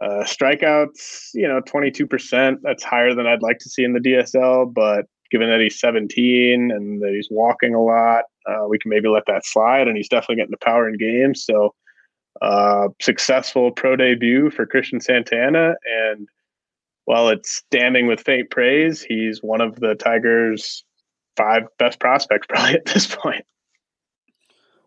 uh, 0.00 0.24
strikeouts, 0.24 1.30
you 1.34 1.48
know, 1.48 1.60
twenty 1.60 1.90
two 1.90 2.06
percent. 2.06 2.60
That's 2.62 2.84
higher 2.84 3.14
than 3.14 3.26
I'd 3.26 3.42
like 3.42 3.58
to 3.58 3.70
see 3.70 3.84
in 3.84 3.94
the 3.94 4.00
DSL, 4.00 4.72
but 4.72 5.06
given 5.32 5.48
that 5.48 5.60
he's 5.60 5.80
17 5.80 6.70
and 6.70 7.00
that 7.00 7.10
he's 7.14 7.28
walking 7.30 7.74
a 7.74 7.82
lot, 7.82 8.24
uh, 8.46 8.66
we 8.68 8.78
can 8.78 8.90
maybe 8.90 9.08
let 9.08 9.24
that 9.26 9.46
slide. 9.46 9.88
And 9.88 9.96
he's 9.96 10.08
definitely 10.08 10.36
getting 10.36 10.50
the 10.50 10.58
power 10.58 10.86
in 10.86 10.98
games. 10.98 11.44
So, 11.46 11.74
uh, 12.40 12.88
successful 13.00 13.70
pro 13.70 13.96
debut 13.96 14.50
for 14.50 14.66
Christian 14.66 15.00
Santana, 15.00 15.74
and 15.84 16.28
while 17.04 17.28
it's 17.28 17.62
damning 17.70 18.06
with 18.06 18.20
faint 18.20 18.50
praise, 18.50 19.02
he's 19.02 19.42
one 19.42 19.60
of 19.60 19.80
the 19.80 19.94
Tigers' 19.94 20.84
five 21.36 21.64
best 21.78 22.00
prospects 22.00 22.46
probably 22.48 22.74
at 22.74 22.86
this 22.86 23.14
point. 23.14 23.44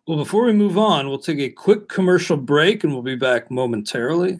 Well, 0.08 0.18
before 0.18 0.46
we 0.46 0.54
move 0.54 0.78
on, 0.78 1.10
we'll 1.10 1.18
take 1.18 1.40
a 1.40 1.50
quick 1.50 1.90
commercial 1.90 2.38
break 2.38 2.84
and 2.84 2.94
we'll 2.94 3.02
be 3.02 3.16
back 3.16 3.50
momentarily. 3.50 4.40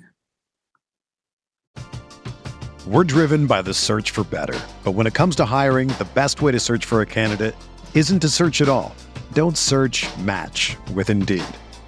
We're 2.86 3.04
driven 3.04 3.48
by 3.48 3.64
the 3.64 3.74
search 3.74 4.12
for 4.12 4.24
better. 4.24 4.60
But 4.84 4.92
when 4.92 5.08
it 5.08 5.16
comes 5.16 5.36
to 5.38 5.46
hiring, 5.46 5.88
the 5.88 6.08
best 6.14 6.44
way 6.44 6.52
to 6.52 6.60
search 6.60 6.86
for 6.86 7.02
a 7.02 7.06
candidate 7.06 7.56
isn't 7.96 8.20
to 8.20 8.30
search 8.30 8.62
at 8.62 8.70
all. 8.70 8.96
Don't 9.34 9.58
search 9.58 10.06
match 10.20 10.78
with 10.94 11.10
Indeed. 11.10 11.44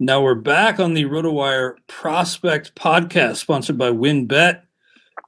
Now 0.00 0.20
we're 0.20 0.34
back 0.34 0.80
on 0.80 0.94
the 0.94 1.04
RotoWire 1.04 1.76
Prospect 1.86 2.74
Podcast, 2.74 3.36
sponsored 3.36 3.78
by 3.78 3.90
WynnBET. 3.90 4.62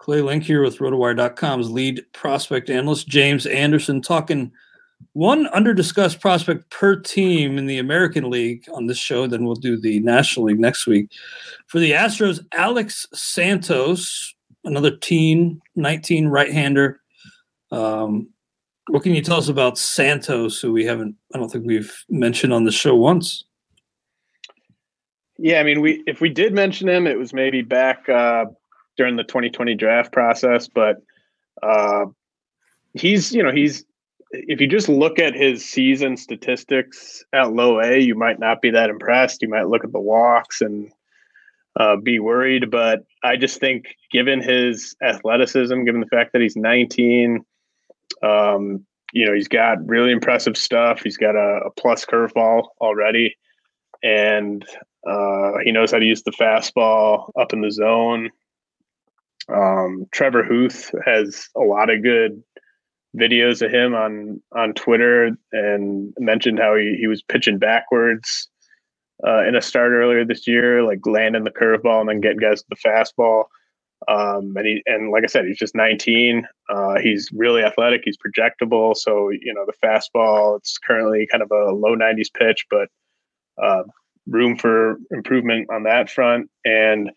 Clay 0.00 0.22
Link 0.22 0.42
here 0.42 0.60
with 0.60 0.78
RotoWire.com's 0.78 1.70
lead 1.70 2.04
prospect 2.12 2.68
analyst, 2.68 3.06
James 3.06 3.46
Anderson, 3.46 4.02
talking 4.02 4.50
one 5.12 5.46
under-discussed 5.52 6.20
prospect 6.20 6.68
per 6.70 6.96
team 6.96 7.58
in 7.58 7.66
the 7.66 7.78
American 7.78 8.28
League 8.28 8.64
on 8.74 8.86
this 8.86 8.98
show. 8.98 9.28
Then 9.28 9.44
we'll 9.44 9.54
do 9.54 9.80
the 9.80 10.00
National 10.00 10.46
League 10.46 10.58
next 10.58 10.88
week. 10.88 11.12
For 11.68 11.78
the 11.78 11.92
Astros, 11.92 12.44
Alex 12.52 13.06
Santos, 13.14 14.34
another 14.64 14.96
teen, 14.96 15.60
19 15.76 16.26
right-hander. 16.26 17.00
Um, 17.70 18.30
what 18.88 19.04
can 19.04 19.14
you 19.14 19.22
tell 19.22 19.38
us 19.38 19.48
about 19.48 19.78
Santos, 19.78 20.60
who 20.60 20.72
we 20.72 20.84
haven't, 20.84 21.14
I 21.32 21.38
don't 21.38 21.52
think 21.52 21.66
we've 21.66 21.94
mentioned 22.08 22.52
on 22.52 22.64
the 22.64 22.72
show 22.72 22.96
once? 22.96 23.44
Yeah, 25.38 25.60
I 25.60 25.62
mean, 25.64 25.80
we 25.80 26.02
if 26.06 26.20
we 26.20 26.28
did 26.28 26.54
mention 26.54 26.88
him, 26.88 27.06
it 27.06 27.18
was 27.18 27.32
maybe 27.32 27.62
back 27.62 28.08
uh, 28.08 28.46
during 28.96 29.16
the 29.16 29.24
2020 29.24 29.74
draft 29.74 30.12
process, 30.12 30.68
but 30.68 30.96
uh, 31.62 32.06
he's 32.94 33.32
you 33.32 33.42
know 33.42 33.52
he's 33.52 33.84
if 34.32 34.60
you 34.60 34.66
just 34.66 34.88
look 34.88 35.18
at 35.18 35.34
his 35.34 35.64
season 35.64 36.16
statistics 36.16 37.24
at 37.32 37.52
low 37.52 37.80
A, 37.80 37.98
you 37.98 38.14
might 38.14 38.38
not 38.38 38.60
be 38.60 38.70
that 38.70 38.90
impressed. 38.90 39.42
You 39.42 39.48
might 39.48 39.68
look 39.68 39.84
at 39.84 39.92
the 39.92 40.00
walks 40.00 40.60
and 40.60 40.90
uh, 41.78 41.96
be 41.96 42.18
worried, 42.18 42.70
but 42.70 43.04
I 43.22 43.36
just 43.36 43.60
think 43.60 43.94
given 44.10 44.42
his 44.42 44.96
athleticism, 45.02 45.84
given 45.84 46.00
the 46.00 46.06
fact 46.06 46.32
that 46.32 46.42
he's 46.42 46.56
19, 46.56 47.44
um, 48.22 48.84
you 49.12 49.26
know, 49.26 49.34
he's 49.34 49.48
got 49.48 49.86
really 49.86 50.10
impressive 50.10 50.56
stuff. 50.56 51.02
He's 51.02 51.16
got 51.16 51.36
a, 51.36 51.66
a 51.66 51.70
plus 51.70 52.04
curveball 52.04 52.68
already, 52.80 53.36
and 54.02 54.64
uh, 55.06 55.52
he 55.64 55.72
knows 55.72 55.92
how 55.92 55.98
to 55.98 56.04
use 56.04 56.22
the 56.22 56.32
fastball 56.32 57.30
up 57.40 57.52
in 57.52 57.60
the 57.60 57.70
zone. 57.70 58.30
Um, 59.48 60.06
Trevor 60.12 60.42
Huth 60.42 60.92
has 61.04 61.48
a 61.56 61.60
lot 61.60 61.90
of 61.90 62.02
good 62.02 62.42
videos 63.16 63.62
of 63.62 63.72
him 63.72 63.94
on 63.94 64.42
on 64.52 64.74
Twitter 64.74 65.30
and 65.52 66.12
mentioned 66.18 66.58
how 66.58 66.76
he, 66.76 66.96
he 66.98 67.06
was 67.06 67.22
pitching 67.22 67.58
backwards 67.58 68.48
uh, 69.26 69.44
in 69.46 69.54
a 69.54 69.62
start 69.62 69.92
earlier 69.92 70.24
this 70.24 70.46
year, 70.46 70.82
like 70.82 71.06
landing 71.06 71.44
the 71.44 71.50
curveball 71.50 72.00
and 72.00 72.08
then 72.08 72.20
getting 72.20 72.38
guys 72.38 72.64
with 72.68 72.78
the 72.78 72.88
fastball. 72.88 73.44
Um, 74.08 74.54
and 74.56 74.66
he 74.66 74.82
and 74.86 75.10
like 75.10 75.22
I 75.22 75.28
said, 75.28 75.46
he's 75.46 75.58
just 75.58 75.74
19. 75.74 76.46
Uh, 76.68 76.98
he's 77.00 77.30
really 77.32 77.62
athletic. 77.62 78.02
He's 78.04 78.18
projectable. 78.18 78.96
So 78.96 79.30
you 79.30 79.54
know 79.54 79.64
the 79.66 79.86
fastball. 79.86 80.58
It's 80.58 80.78
currently 80.78 81.28
kind 81.30 81.42
of 81.42 81.50
a 81.52 81.72
low 81.72 81.96
90s 81.96 82.32
pitch, 82.36 82.66
but 82.68 82.88
uh, 83.62 83.84
room 84.26 84.56
for 84.56 84.98
improvement 85.10 85.68
on 85.70 85.84
that 85.84 86.10
front. 86.10 86.50
And 86.64 87.10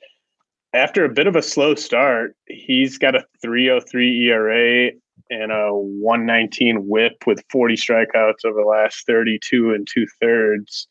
after 0.73 1.03
a 1.03 1.09
bit 1.09 1.27
of 1.27 1.35
a 1.35 1.41
slow 1.41 1.75
start, 1.75 2.35
he's 2.47 2.97
got 2.97 3.15
a 3.15 3.25
303 3.41 4.27
ERA 4.27 4.91
and 5.29 5.51
a 5.51 5.73
119 5.73 6.87
whip 6.87 7.23
with 7.25 7.43
40 7.51 7.75
strikeouts 7.75 8.45
over 8.45 8.61
the 8.61 8.67
last 8.67 9.05
32 9.05 9.73
and 9.73 9.87
two 9.91 10.07
thirds. 10.21 10.87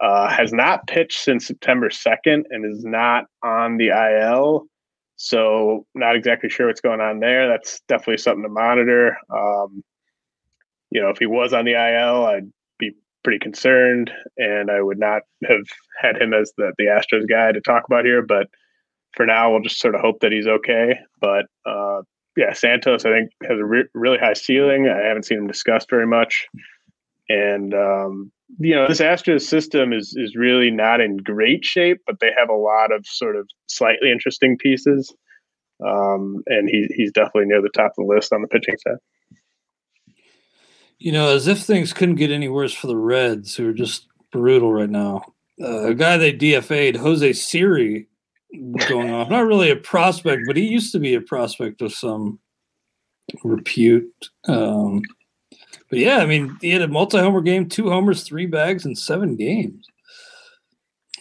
Uh, 0.00 0.28
has 0.28 0.52
not 0.52 0.86
pitched 0.86 1.18
since 1.18 1.48
September 1.48 1.88
2nd 1.88 2.44
and 2.50 2.64
is 2.64 2.84
not 2.84 3.24
on 3.42 3.78
the 3.78 3.88
IL. 3.88 4.66
So, 5.16 5.86
not 5.96 6.14
exactly 6.14 6.48
sure 6.48 6.68
what's 6.68 6.80
going 6.80 7.00
on 7.00 7.18
there. 7.18 7.48
That's 7.48 7.80
definitely 7.88 8.18
something 8.18 8.44
to 8.44 8.48
monitor. 8.48 9.18
Um, 9.28 9.82
you 10.90 11.02
know, 11.02 11.08
if 11.08 11.18
he 11.18 11.26
was 11.26 11.52
on 11.52 11.64
the 11.64 11.72
IL, 11.72 12.26
I'd 12.26 12.52
pretty 13.28 13.38
concerned, 13.38 14.10
and 14.38 14.70
I 14.70 14.80
would 14.80 14.98
not 14.98 15.20
have 15.46 15.66
had 16.00 16.16
him 16.16 16.32
as 16.32 16.50
the 16.56 16.72
the 16.78 16.84
Astros 16.84 17.28
guy 17.28 17.52
to 17.52 17.60
talk 17.60 17.82
about 17.86 18.06
here. 18.06 18.22
But 18.22 18.46
for 19.14 19.26
now, 19.26 19.50
we'll 19.50 19.60
just 19.60 19.80
sort 19.80 19.94
of 19.94 20.00
hope 20.00 20.20
that 20.20 20.32
he's 20.32 20.46
okay. 20.46 20.98
But 21.20 21.44
uh, 21.66 22.00
yeah, 22.38 22.54
Santos, 22.54 23.04
I 23.04 23.10
think, 23.10 23.30
has 23.42 23.58
a 23.58 23.64
re- 23.66 23.88
really 23.92 24.16
high 24.16 24.32
ceiling. 24.32 24.88
I 24.88 25.06
haven't 25.06 25.24
seen 25.26 25.36
him 25.36 25.46
discussed 25.46 25.90
very 25.90 26.06
much, 26.06 26.46
and 27.28 27.74
um, 27.74 28.32
you 28.58 28.74
know, 28.74 28.88
this 28.88 29.02
Astros 29.02 29.42
system 29.42 29.92
is 29.92 30.14
is 30.16 30.34
really 30.34 30.70
not 30.70 31.02
in 31.02 31.18
great 31.18 31.66
shape, 31.66 31.98
but 32.06 32.20
they 32.20 32.30
have 32.34 32.48
a 32.48 32.54
lot 32.54 32.94
of 32.94 33.04
sort 33.06 33.36
of 33.36 33.46
slightly 33.66 34.10
interesting 34.10 34.56
pieces. 34.56 35.14
Um, 35.86 36.42
and 36.46 36.66
he, 36.70 36.88
he's 36.96 37.12
definitely 37.12 37.44
near 37.44 37.60
the 37.60 37.68
top 37.68 37.92
of 37.98 38.06
the 38.06 38.14
list 38.14 38.32
on 38.32 38.40
the 38.40 38.48
pitching 38.48 38.78
side. 38.78 38.96
You 40.98 41.12
know, 41.12 41.28
as 41.28 41.46
if 41.46 41.60
things 41.60 41.92
couldn't 41.92 42.16
get 42.16 42.30
any 42.30 42.48
worse 42.48 42.72
for 42.74 42.88
the 42.88 42.96
Reds, 42.96 43.54
who 43.54 43.68
are 43.68 43.74
just 43.74 44.06
brutal 44.32 44.72
right 44.72 44.90
now. 44.90 45.22
Uh, 45.60 45.88
a 45.88 45.94
guy 45.94 46.16
they 46.16 46.32
DFA'd, 46.32 46.96
Jose 46.96 47.32
Siri, 47.32 48.06
going 48.88 49.10
off. 49.10 49.28
Not 49.28 49.46
really 49.46 49.70
a 49.70 49.76
prospect, 49.76 50.42
but 50.46 50.56
he 50.56 50.66
used 50.66 50.92
to 50.92 50.98
be 50.98 51.14
a 51.14 51.20
prospect 51.20 51.82
of 51.82 51.92
some 51.92 52.38
repute. 53.44 54.12
Um, 54.46 55.02
but 55.90 55.98
yeah, 55.98 56.18
I 56.18 56.26
mean, 56.26 56.56
he 56.60 56.70
had 56.70 56.82
a 56.82 56.88
multi-homer 56.88 57.40
game, 57.40 57.68
two 57.68 57.90
homers, 57.90 58.22
three 58.22 58.46
bags 58.46 58.84
in 58.84 58.94
seven 58.94 59.36
games. 59.36 59.86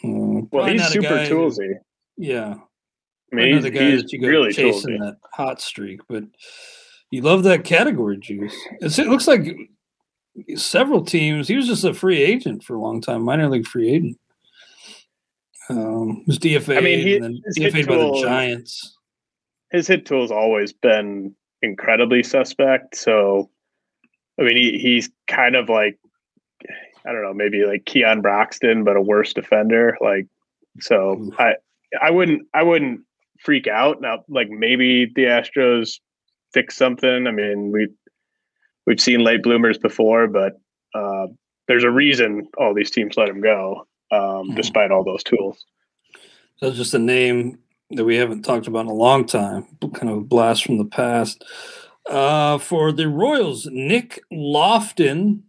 Uh, 0.04 0.46
well, 0.52 0.66
he's 0.66 0.88
super 0.88 1.08
toolsy. 1.08 1.76
Yeah, 2.18 2.56
I 3.32 3.36
mean, 3.36 3.56
he's, 3.56 3.64
he's 3.64 4.02
that 4.04 4.14
you 4.14 4.22
go 4.22 4.28
really 4.28 4.54
chasing 4.54 4.98
toolsy. 4.98 5.00
that 5.00 5.18
hot 5.34 5.62
streak, 5.62 6.02
but 6.08 6.24
you 7.12 7.22
love 7.22 7.44
that 7.44 7.64
category 7.64 8.18
juice. 8.18 8.56
It's, 8.80 9.00
it 9.00 9.08
looks 9.08 9.28
like 9.28 9.56
several 10.56 11.04
teams. 11.04 11.48
He 11.48 11.56
was 11.56 11.68
just 11.68 11.84
a 11.84 11.94
free 11.94 12.22
agent 12.22 12.64
for 12.64 12.76
a 12.76 12.82
long 12.82 13.02
time, 13.02 13.24
minor 13.24 13.50
league 13.50 13.68
free 13.68 13.90
agent. 13.90 14.20
Um, 15.70 16.24
was 16.26 16.40
DFA. 16.40 16.78
I 16.78 16.82
mean, 16.82 17.00
he, 17.00 17.20
DFA 17.20 17.88
by 17.88 17.96
the 17.96 18.22
Giants. 18.24 18.96
His 19.72 19.88
hit 19.88 20.06
tool 20.06 20.22
has 20.22 20.32
always 20.32 20.72
been 20.72 21.36
incredibly 21.62 22.24
suspect. 22.24 22.96
So 22.96 23.50
I 24.40 24.44
mean, 24.44 24.58
he, 24.58 24.78
he's 24.80 25.10
kind 25.28 25.56
of 25.56 25.70
like, 25.70 25.98
I 27.06 27.12
don't 27.12 27.24
know, 27.24 27.34
maybe 27.34 27.66
like 27.66 27.86
Keon 27.86 28.22
Broxton, 28.22 28.84
but 28.84 28.98
a 28.98 29.02
worse 29.02 29.34
defender. 29.34 29.98
Like, 30.02 30.28
so 30.80 31.32
I, 31.40 31.56
I 32.02 32.12
wouldn't, 32.12 32.48
I 32.54 32.64
wouldn't 32.64 33.02
freak 33.40 33.68
out 33.68 34.02
now. 34.02 34.24
Like 34.30 34.50
maybe 34.50 35.06
the 35.06 35.24
Astros 35.24 36.00
fix 36.54 36.76
something. 36.76 37.28
I 37.28 37.32
mean, 37.32 37.72
we, 37.72 37.88
we've 38.86 39.00
seen 39.00 39.22
late 39.22 39.44
bloomers 39.44 39.78
before, 39.78 40.28
but 40.28 40.54
uh, 40.94 41.28
there's 41.68 41.84
a 41.84 41.92
reason 41.92 42.48
all 42.58 42.74
these 42.74 42.92
teams 42.92 43.18
let 43.18 43.30
him 43.30 43.42
go, 43.42 43.88
um, 44.12 44.20
mm-hmm. 44.20 44.56
despite 44.56 44.92
all 44.92 45.04
those 45.04 45.24
tools. 45.24 45.66
That's 46.62 46.78
just 46.78 46.94
a 46.94 47.00
name 47.00 47.60
that 47.92 48.06
we 48.06 48.18
haven't 48.18 48.44
talked 48.44 48.68
about 48.68 48.82
in 48.82 48.88
a 48.88 48.94
long 48.94 49.26
time. 49.26 49.68
Kind 49.94 50.10
of 50.10 50.18
a 50.18 50.22
blast 50.22 50.66
from 50.66 50.78
the 50.78 50.86
past. 50.86 51.44
Uh, 52.10 52.58
for 52.58 52.92
the 52.92 53.08
Royals, 53.08 53.68
Nick 53.72 54.22
Loftin. 54.32 55.44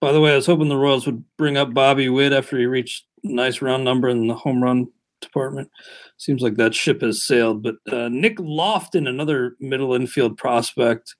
By 0.00 0.12
the 0.12 0.20
way, 0.20 0.32
I 0.32 0.36
was 0.36 0.46
hoping 0.46 0.68
the 0.68 0.76
Royals 0.76 1.04
would 1.06 1.24
bring 1.36 1.56
up 1.56 1.74
Bobby 1.74 2.08
Witt 2.08 2.32
after 2.32 2.58
he 2.58 2.64
reached 2.64 3.06
nice 3.22 3.60
round 3.60 3.84
number 3.84 4.08
in 4.08 4.28
the 4.28 4.34
home 4.34 4.62
run 4.62 4.88
department. 5.20 5.70
Seems 6.16 6.42
like 6.42 6.56
that 6.56 6.74
ship 6.74 7.02
has 7.02 7.26
sailed. 7.26 7.62
But 7.62 7.76
uh, 7.92 8.08
Nick 8.08 8.38
Loftin, 8.38 9.06
another 9.06 9.56
middle 9.60 9.94
infield 9.94 10.36
prospect. 10.36 11.14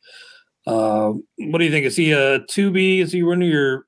Uh, 0.66 1.12
what 1.38 1.58
do 1.58 1.64
you 1.64 1.70
think? 1.70 1.86
Is 1.86 1.96
he 1.96 2.12
a 2.12 2.40
two 2.46 2.70
B? 2.70 3.00
Is 3.00 3.12
he 3.12 3.22
one 3.22 3.42
of 3.42 3.48
your, 3.48 3.86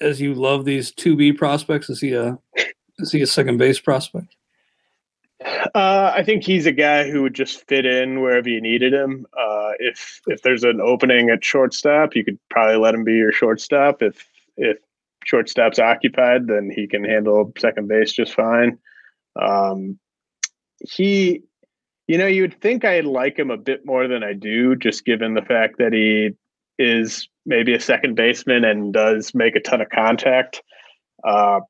as 0.00 0.20
you 0.20 0.34
love 0.34 0.64
these 0.64 0.92
two 0.92 1.16
B 1.16 1.32
prospects? 1.32 1.90
Is 1.90 2.00
he 2.00 2.14
a, 2.14 2.38
is 2.98 3.12
he 3.12 3.20
a 3.20 3.26
second 3.26 3.58
base 3.58 3.78
prospect? 3.78 4.34
Uh, 5.74 6.12
I 6.14 6.22
think 6.22 6.44
he's 6.44 6.66
a 6.66 6.72
guy 6.72 7.08
who 7.10 7.22
would 7.22 7.34
just 7.34 7.66
fit 7.66 7.86
in 7.86 8.20
wherever 8.20 8.48
you 8.48 8.60
needed 8.60 8.92
him. 8.92 9.26
Uh, 9.32 9.72
if 9.78 10.20
if 10.26 10.42
there's 10.42 10.64
an 10.64 10.82
opening 10.82 11.30
at 11.30 11.42
shortstop, 11.42 12.14
you 12.14 12.24
could 12.24 12.38
probably 12.50 12.76
let 12.76 12.94
him 12.94 13.04
be 13.04 13.14
your 13.14 13.32
shortstop. 13.32 14.02
If 14.02 14.28
if 14.58 14.78
shortstop's 15.24 15.78
occupied, 15.78 16.46
then 16.46 16.70
he 16.70 16.86
can 16.86 17.04
handle 17.04 17.52
second 17.58 17.88
base 17.88 18.12
just 18.12 18.34
fine. 18.34 18.78
Um, 19.40 19.98
he, 20.80 21.42
you 22.06 22.18
know, 22.18 22.26
you 22.26 22.42
would 22.42 22.60
think 22.60 22.84
I'd 22.84 23.04
like 23.04 23.38
him 23.38 23.50
a 23.50 23.56
bit 23.56 23.84
more 23.84 24.08
than 24.08 24.22
I 24.22 24.32
do, 24.32 24.76
just 24.76 25.04
given 25.04 25.34
the 25.34 25.42
fact 25.42 25.78
that 25.78 25.92
he 25.92 26.30
is 26.78 27.28
maybe 27.44 27.74
a 27.74 27.80
second 27.80 28.14
baseman 28.14 28.64
and 28.64 28.92
does 28.92 29.34
make 29.34 29.56
a 29.56 29.60
ton 29.60 29.80
of 29.80 29.88
contact. 29.90 30.62
Uh, 31.22 31.60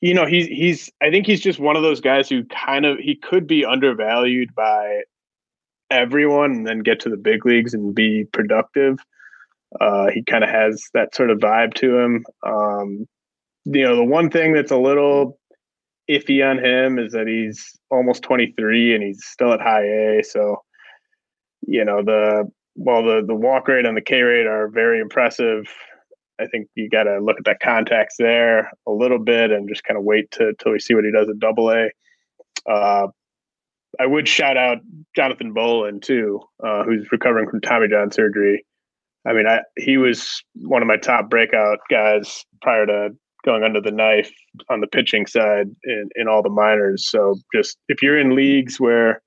you 0.00 0.14
know, 0.14 0.26
he's 0.26 0.46
he's 0.46 0.90
I 1.02 1.10
think 1.10 1.26
he's 1.26 1.40
just 1.40 1.58
one 1.58 1.76
of 1.76 1.82
those 1.82 2.00
guys 2.00 2.28
who 2.28 2.44
kind 2.44 2.84
of 2.84 2.98
he 2.98 3.16
could 3.16 3.46
be 3.46 3.64
undervalued 3.64 4.54
by 4.54 5.02
everyone 5.90 6.52
and 6.52 6.66
then 6.66 6.80
get 6.80 7.00
to 7.00 7.08
the 7.08 7.16
big 7.16 7.46
leagues 7.46 7.74
and 7.74 7.94
be 7.94 8.24
productive. 8.32 8.98
Uh, 9.80 10.08
he 10.12 10.22
kind 10.22 10.44
of 10.44 10.50
has 10.50 10.84
that 10.94 11.14
sort 11.14 11.30
of 11.30 11.38
vibe 11.38 11.74
to 11.74 11.98
him. 11.98 12.24
Um, 12.46 13.08
you 13.64 13.82
know, 13.82 13.96
the 13.96 14.04
one 14.04 14.30
thing 14.30 14.52
that's 14.52 14.70
a 14.70 14.76
little 14.76 15.38
iffy 16.10 16.48
on 16.48 16.62
him 16.62 16.98
is 16.98 17.12
that 17.12 17.26
he's 17.26 17.78
almost 17.90 18.22
23 18.22 18.94
and 18.94 19.02
he's 19.02 19.24
still 19.24 19.52
at 19.52 19.60
high 19.60 19.84
A. 19.84 20.22
So, 20.22 20.62
you 21.66 21.84
know, 21.84 22.02
the 22.02 22.50
while 22.74 23.04
the 23.04 23.22
the 23.26 23.34
walk 23.34 23.68
rate 23.68 23.86
and 23.86 23.96
the 23.96 24.02
K 24.02 24.20
rate 24.22 24.46
are 24.46 24.68
very 24.68 25.00
impressive, 25.00 25.66
I 26.40 26.46
think 26.46 26.68
you 26.74 26.88
got 26.88 27.04
to 27.04 27.20
look 27.20 27.36
at 27.38 27.44
that 27.44 27.60
contacts 27.60 28.16
there 28.18 28.70
a 28.86 28.90
little 28.90 29.18
bit 29.18 29.50
and 29.50 29.68
just 29.68 29.84
kind 29.84 29.96
of 29.96 30.04
wait 30.04 30.30
to, 30.32 30.52
till 30.58 30.72
we 30.72 30.80
see 30.80 30.94
what 30.94 31.04
he 31.04 31.12
does 31.12 31.28
at 31.28 31.38
Double 31.38 31.70
A. 31.70 31.90
Uh, 32.68 33.08
I 34.00 34.06
would 34.06 34.26
shout 34.26 34.56
out 34.56 34.78
Jonathan 35.14 35.52
Bowlan 35.52 36.00
too, 36.00 36.40
uh, 36.64 36.82
who's 36.82 37.12
recovering 37.12 37.48
from 37.48 37.60
Tommy 37.60 37.88
John 37.88 38.10
surgery. 38.10 38.64
I 39.26 39.32
mean, 39.32 39.46
I, 39.46 39.60
he 39.76 39.96
was 39.96 40.42
one 40.54 40.82
of 40.82 40.88
my 40.88 40.96
top 40.96 41.30
breakout 41.30 41.78
guys 41.88 42.44
prior 42.60 42.86
to 42.86 43.10
going 43.44 43.62
under 43.62 43.80
the 43.80 43.90
knife 43.90 44.32
on 44.68 44.80
the 44.80 44.86
pitching 44.86 45.26
side 45.26 45.70
in, 45.84 46.08
in 46.16 46.28
all 46.28 46.42
the 46.42 46.48
minors. 46.48 47.06
So 47.06 47.36
just 47.54 47.78
if 47.88 48.02
you're 48.02 48.18
in 48.18 48.34
leagues 48.34 48.80
where, 48.80 49.22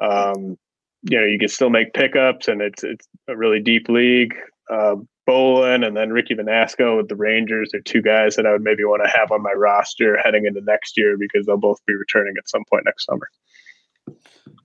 um, 0.00 0.56
you 1.02 1.18
know, 1.18 1.26
you 1.26 1.38
can 1.38 1.48
still 1.48 1.70
make 1.70 1.94
pickups 1.94 2.48
and 2.48 2.60
it's 2.60 2.82
it's 2.82 3.06
a 3.28 3.36
really 3.36 3.60
deep 3.60 3.88
league. 3.88 4.34
Uh, 4.70 4.96
Bowlan 5.26 5.84
and 5.84 5.94
then 5.94 6.10
Ricky 6.10 6.34
Vanasco 6.34 6.96
with 6.96 7.08
the 7.08 7.16
Rangers 7.16 7.74
are 7.74 7.80
two 7.80 8.00
guys 8.00 8.36
that 8.36 8.46
I 8.46 8.52
would 8.52 8.62
maybe 8.62 8.84
want 8.84 9.02
to 9.04 9.10
have 9.10 9.30
on 9.30 9.42
my 9.42 9.52
roster 9.52 10.16
heading 10.16 10.46
into 10.46 10.62
next 10.62 10.96
year 10.96 11.18
because 11.18 11.44
they'll 11.46 11.58
both 11.58 11.84
be 11.86 11.94
returning 11.94 12.34
at 12.38 12.48
some 12.48 12.64
point 12.70 12.86
next 12.86 13.04
summer. 13.04 13.28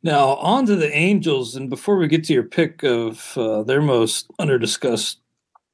Now, 0.04 0.36
on 0.36 0.66
to 0.68 0.76
the 0.76 0.94
Angels. 0.94 1.56
And 1.56 1.70
before 1.70 1.98
we 1.98 2.08
get 2.08 2.24
to 2.26 2.34
your 2.34 2.44
pick 2.44 2.84
of 2.84 3.38
uh, 3.38 3.64
their 3.64 3.82
most 3.82 4.32
under 4.40 4.58
discussed, 4.58 5.20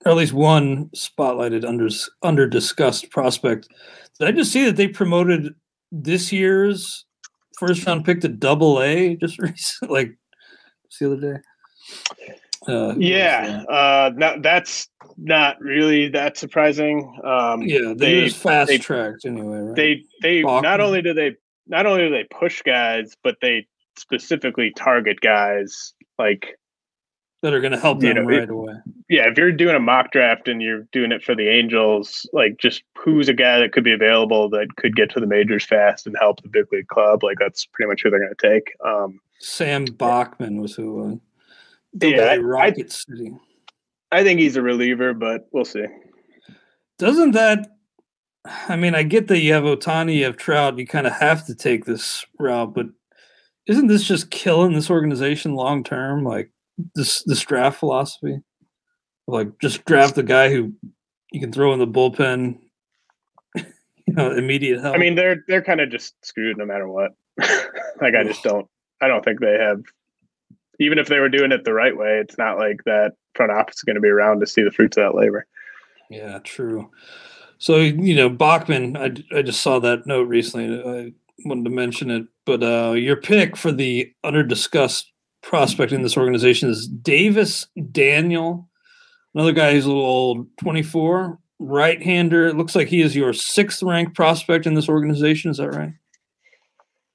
or 0.06 0.12
at 0.12 0.18
least 0.18 0.34
one 0.34 0.90
spotlighted 0.96 1.66
under, 1.66 1.90
under 2.24 2.48
discussed 2.48 3.10
prospect, 3.10 3.68
did 4.20 4.28
I 4.28 4.32
just 4.32 4.52
see 4.52 4.66
that 4.66 4.76
they 4.76 4.88
promoted 4.88 5.54
this 5.92 6.32
year's 6.32 7.06
first 7.58 7.86
round 7.86 8.06
pick 8.06 8.22
to 8.22 8.30
double 8.30 8.82
A 8.82 9.16
just 9.16 9.40
recently, 9.40 9.94
like 9.94 10.18
the 11.00 11.06
other 11.06 11.34
day? 11.34 11.40
Uh, 12.68 12.94
yeah, 12.98 13.64
uh, 13.70 14.12
not, 14.16 14.42
that's 14.42 14.90
not 15.18 15.60
really 15.60 16.10
that 16.10 16.38
surprising. 16.38 17.20
Um, 17.24 17.62
yeah, 17.62 17.94
they, 17.96 18.22
they 18.22 18.30
fast 18.30 18.82
tracked 18.82 19.26
anyway. 19.26 19.60
Right? 19.60 19.76
They 19.76 20.04
they 20.22 20.42
not 20.42 20.82
only 20.82 21.02
do 21.02 21.14
they 21.14 21.36
not 21.68 21.86
only 21.86 22.02
do 22.02 22.10
they 22.10 22.26
push 22.26 22.62
guys, 22.62 23.16
but 23.24 23.38
they 23.42 23.66
specifically 23.98 24.72
target 24.76 25.22
guys 25.22 25.94
like 26.18 26.59
that 27.42 27.54
are 27.54 27.62
going 27.62 27.72
to 27.72 27.80
help 27.80 28.02
You 28.04 28.14
them 28.14 28.26
know, 28.26 28.30
it- 28.34 28.40
right 28.40 28.50
away. 28.50 28.74
yeah, 29.10 29.30
if 29.30 29.38
you're 29.38 29.52
doing 29.52 29.76
a 29.76 29.80
mock 29.80 30.12
draft 30.12 30.48
and 30.48 30.62
you're 30.62 30.88
doing 30.92 31.12
it 31.12 31.24
for 31.24 31.36
the 31.36 31.48
Angels, 31.48 32.30
like 32.34 32.58
just 32.58 32.84
who's 32.98 33.30
a 33.30 33.34
guy 33.34 33.60
that 33.60 33.72
could 33.72 33.84
be 33.84 33.94
available 33.94 34.50
that 34.50 34.76
could 34.76 34.96
get 34.96 35.10
to 35.12 35.20
the 35.20 35.26
majors 35.28 35.64
fast 35.66 36.06
and 36.06 36.16
help 36.20 36.42
the 36.42 36.50
big 36.50 36.66
league 36.72 36.88
club, 36.88 37.24
like 37.24 37.38
that's 37.40 37.66
pretty 37.66 37.88
much 37.90 38.02
who 38.04 38.10
they're 38.10 38.20
going 38.20 38.34
to 38.38 38.50
take. 38.50 38.72
Um, 38.86 39.20
Sam 39.40 39.86
Bachman 39.86 40.62
was 40.62 40.76
who. 40.76 41.22
Uh, 42.02 42.06
Yeah, 42.08 42.24
I- 42.24 42.38
Rocket 42.38 42.92
City. 42.92 43.34
I 44.12 44.24
think 44.24 44.40
he's 44.40 44.56
a 44.58 44.62
reliever, 44.62 45.14
but 45.14 45.48
we'll 45.52 45.66
see. 45.66 45.86
Doesn't 46.98 47.32
that? 47.32 47.68
I 48.68 48.76
mean, 48.76 48.96
I 48.96 49.04
get 49.04 49.28
that 49.28 49.40
you 49.40 49.54
have 49.54 49.64
Ohtani, 49.64 50.16
you 50.16 50.24
have 50.26 50.38
Trout, 50.38 50.78
you 50.78 50.88
kind 50.88 51.06
of 51.08 51.14
have 51.14 51.46
to 51.46 51.56
take 51.56 51.86
this 51.86 52.26
route, 52.40 52.74
but 52.74 52.88
isn't 53.68 53.88
this 53.88 54.04
just 54.04 54.32
killing 54.32 54.74
this 54.74 54.90
organization 54.90 55.54
long 55.56 55.84
term? 55.84 56.24
Like 56.24 56.50
this 56.96 57.24
this 57.24 57.42
draft 57.42 57.80
philosophy, 57.80 58.42
like 59.28 59.60
just 59.60 59.86
draft 59.86 60.16
the 60.16 60.24
guy 60.24 60.50
who 60.50 60.74
you 61.32 61.40
can 61.40 61.52
throw 61.52 61.74
in 61.74 61.80
the 61.80 61.88
bullpen. 61.88 62.60
You 64.08 64.16
know, 64.16 64.32
immediate 64.32 64.82
help. 64.82 64.96
I 64.96 64.98
mean, 64.98 65.14
they're 65.14 65.44
they're 65.48 65.62
kind 65.62 65.82
of 65.82 65.92
just 65.92 66.16
screwed 66.26 66.58
no 66.58 66.66
matter 66.66 66.88
what. 66.88 67.14
like 68.02 68.16
I 68.16 68.24
just 68.24 68.42
don't 68.42 68.68
I 69.02 69.08
don't 69.08 69.24
think 69.24 69.40
they 69.40 69.54
have 69.54 69.84
even 70.80 70.98
if 70.98 71.08
they 71.08 71.20
were 71.20 71.30
doing 71.30 71.52
it 71.52 71.64
the 71.64 71.74
right 71.74 71.96
way, 71.96 72.18
it's 72.18 72.38
not 72.38 72.58
like 72.58 72.84
that 72.86 73.14
front 73.36 73.52
office 73.52 73.76
is 73.76 73.84
going 73.84 73.98
to 73.98 74.02
be 74.02 74.08
around 74.08 74.40
to 74.40 74.48
see 74.48 74.64
the 74.64 74.72
fruits 74.72 74.98
of 74.98 75.04
that 75.04 75.16
labor. 75.16 75.46
Yeah, 76.10 76.40
true. 76.40 76.90
So 77.60 77.78
you 77.78 78.16
know, 78.16 78.30
Bachman, 78.30 78.98
I, 78.98 79.12
I 79.38 79.42
just 79.42 79.62
saw 79.62 79.80
that 79.80 80.08
note 80.08 80.28
recently. 80.28 80.80
I 80.80 81.14
wanted 81.46 81.66
to 81.66 81.70
mention 81.70 82.10
it, 82.10 82.26
but 82.46 82.64
uh, 82.64 82.94
your 82.94 83.18
pick 83.18 83.56
for 83.56 83.72
the 83.72 84.12
under 84.24 84.44
discussed 84.44 85.12
prospect 85.42 85.92
in 85.92 86.02
this 86.02 86.18
organization 86.18 86.70
is 86.70 86.88
Davis 86.88 87.68
Daniel, 87.92 88.70
another 89.34 89.52
guy 89.52 89.74
who's 89.74 89.86
a 89.86 89.90
little 89.90 90.04
old, 90.04 90.48
twenty 90.58 90.84
four, 90.84 91.40
right 91.60 92.02
hander. 92.02 92.48
It 92.48 92.58
looks 92.58 92.76
like 92.76 92.88
he 92.88 93.02
is 93.02 93.16
your 93.16 93.34
sixth 93.34 93.84
ranked 93.84 94.16
prospect 94.16 94.66
in 94.66 94.74
this 94.74 94.90
organization. 94.90 95.52
Is 95.52 95.58
that 95.58 95.70
right? 95.70 95.94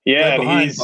Yeah, 0.05 0.37
right 0.37 0.67
he's 0.67 0.83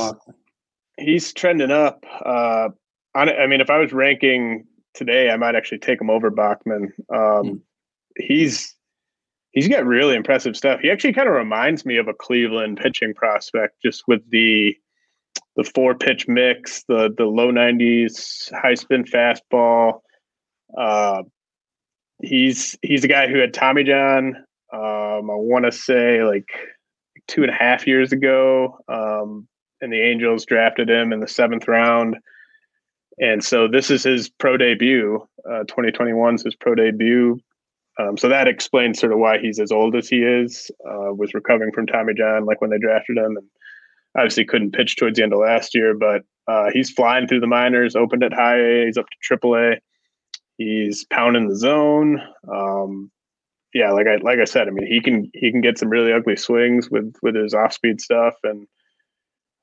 he's 0.98 1.32
trending 1.32 1.70
up. 1.70 2.04
Uh, 2.24 2.68
on, 3.14 3.28
I 3.28 3.46
mean, 3.46 3.60
if 3.60 3.70
I 3.70 3.78
was 3.78 3.92
ranking 3.92 4.66
today, 4.94 5.30
I 5.30 5.36
might 5.36 5.54
actually 5.54 5.78
take 5.78 6.00
him 6.00 6.10
over 6.10 6.30
Bachman. 6.30 6.92
Um, 7.14 7.46
Hmm. 7.46 7.56
He's 8.16 8.74
he's 9.52 9.68
got 9.68 9.86
really 9.86 10.16
impressive 10.16 10.56
stuff. 10.56 10.80
He 10.80 10.90
actually 10.90 11.12
kind 11.12 11.28
of 11.28 11.34
reminds 11.34 11.86
me 11.86 11.96
of 11.96 12.08
a 12.08 12.14
Cleveland 12.14 12.78
pitching 12.82 13.14
prospect, 13.14 13.76
just 13.82 14.02
with 14.08 14.20
the 14.30 14.76
the 15.60 15.70
four 15.74 15.94
pitch 15.94 16.26
mix, 16.26 16.84
the 16.88 17.12
the 17.14 17.26
low 17.26 17.50
nineties, 17.50 18.50
high 18.62 18.72
spin 18.72 19.04
fastball. 19.04 20.00
Uh, 20.76 21.22
he's 22.22 22.78
he's 22.80 23.04
a 23.04 23.08
guy 23.08 23.28
who 23.28 23.38
had 23.38 23.52
Tommy 23.52 23.84
John. 23.84 24.36
Um, 24.72 25.30
I 25.30 25.36
want 25.36 25.66
to 25.66 25.72
say 25.72 26.24
like 26.24 26.48
two 27.28 27.42
and 27.42 27.50
a 27.50 27.54
half 27.54 27.86
years 27.86 28.10
ago. 28.10 28.78
Um, 28.88 29.46
and 29.82 29.92
the 29.92 30.00
Angels 30.00 30.46
drafted 30.46 30.88
him 30.88 31.12
in 31.12 31.20
the 31.20 31.28
seventh 31.28 31.68
round. 31.68 32.16
And 33.18 33.44
so 33.44 33.68
this 33.68 33.90
is 33.90 34.04
his 34.04 34.30
pro 34.30 34.56
debut. 34.56 35.20
Uh, 35.44 35.64
2021 35.64 36.36
is 36.36 36.44
his 36.44 36.54
pro 36.54 36.74
debut. 36.74 37.38
Um, 37.98 38.16
so 38.16 38.30
that 38.30 38.48
explains 38.48 38.98
sort 38.98 39.12
of 39.12 39.18
why 39.18 39.38
he's 39.38 39.60
as 39.60 39.72
old 39.72 39.94
as 39.94 40.08
he 40.08 40.22
is. 40.22 40.70
Uh, 40.86 41.12
was 41.12 41.34
recovering 41.34 41.72
from 41.72 41.86
Tommy 41.86 42.14
John, 42.14 42.46
like 42.46 42.62
when 42.62 42.70
they 42.70 42.78
drafted 42.78 43.18
him, 43.18 43.36
and 43.36 43.46
obviously 44.16 44.44
couldn't 44.44 44.72
pitch 44.72 44.96
towards 44.96 45.16
the 45.16 45.22
end 45.22 45.32
of 45.32 45.40
last 45.40 45.74
year. 45.74 45.94
But 45.94 46.22
uh, 46.46 46.70
he's 46.72 46.90
flying 46.90 47.26
through 47.26 47.40
the 47.40 47.46
minors. 47.46 47.96
Opened 47.96 48.22
at 48.22 48.32
high 48.32 48.58
A. 48.58 48.86
He's 48.86 48.98
up 48.98 49.06
to 49.06 49.16
Triple 49.22 49.56
A. 49.56 49.80
He's 50.56 51.04
pounding 51.06 51.48
the 51.48 51.56
zone. 51.56 52.20
Um, 52.50 53.10
yeah, 53.72 53.92
like 53.92 54.06
I 54.06 54.16
like 54.16 54.38
I 54.38 54.44
said, 54.44 54.66
I 54.68 54.70
mean 54.72 54.86
he 54.86 55.00
can 55.00 55.30
he 55.32 55.50
can 55.50 55.60
get 55.60 55.78
some 55.78 55.90
really 55.90 56.12
ugly 56.12 56.36
swings 56.36 56.90
with 56.90 57.14
with 57.22 57.36
his 57.36 57.54
off 57.54 57.72
speed 57.72 58.00
stuff 58.00 58.34
and 58.42 58.66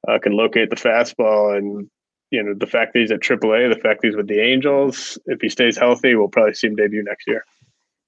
uh, 0.08 0.18
can 0.20 0.32
locate 0.32 0.70
the 0.70 0.76
fastball 0.76 1.58
and 1.58 1.90
you 2.32 2.42
know 2.42 2.54
the 2.54 2.68
fact 2.68 2.94
that 2.94 3.00
he's 3.00 3.12
at 3.12 3.20
AAA, 3.20 3.74
the 3.74 3.80
fact 3.80 4.02
that 4.02 4.08
he's 4.08 4.16
with 4.16 4.28
the 4.28 4.40
Angels, 4.40 5.18
if 5.26 5.42
he 5.42 5.50
stays 5.50 5.78
healthy, 5.78 6.16
we'll 6.16 6.30
probably 6.30 6.54
see 6.54 6.68
him 6.68 6.76
debut 6.76 7.04
next 7.04 7.28
year. 7.28 7.44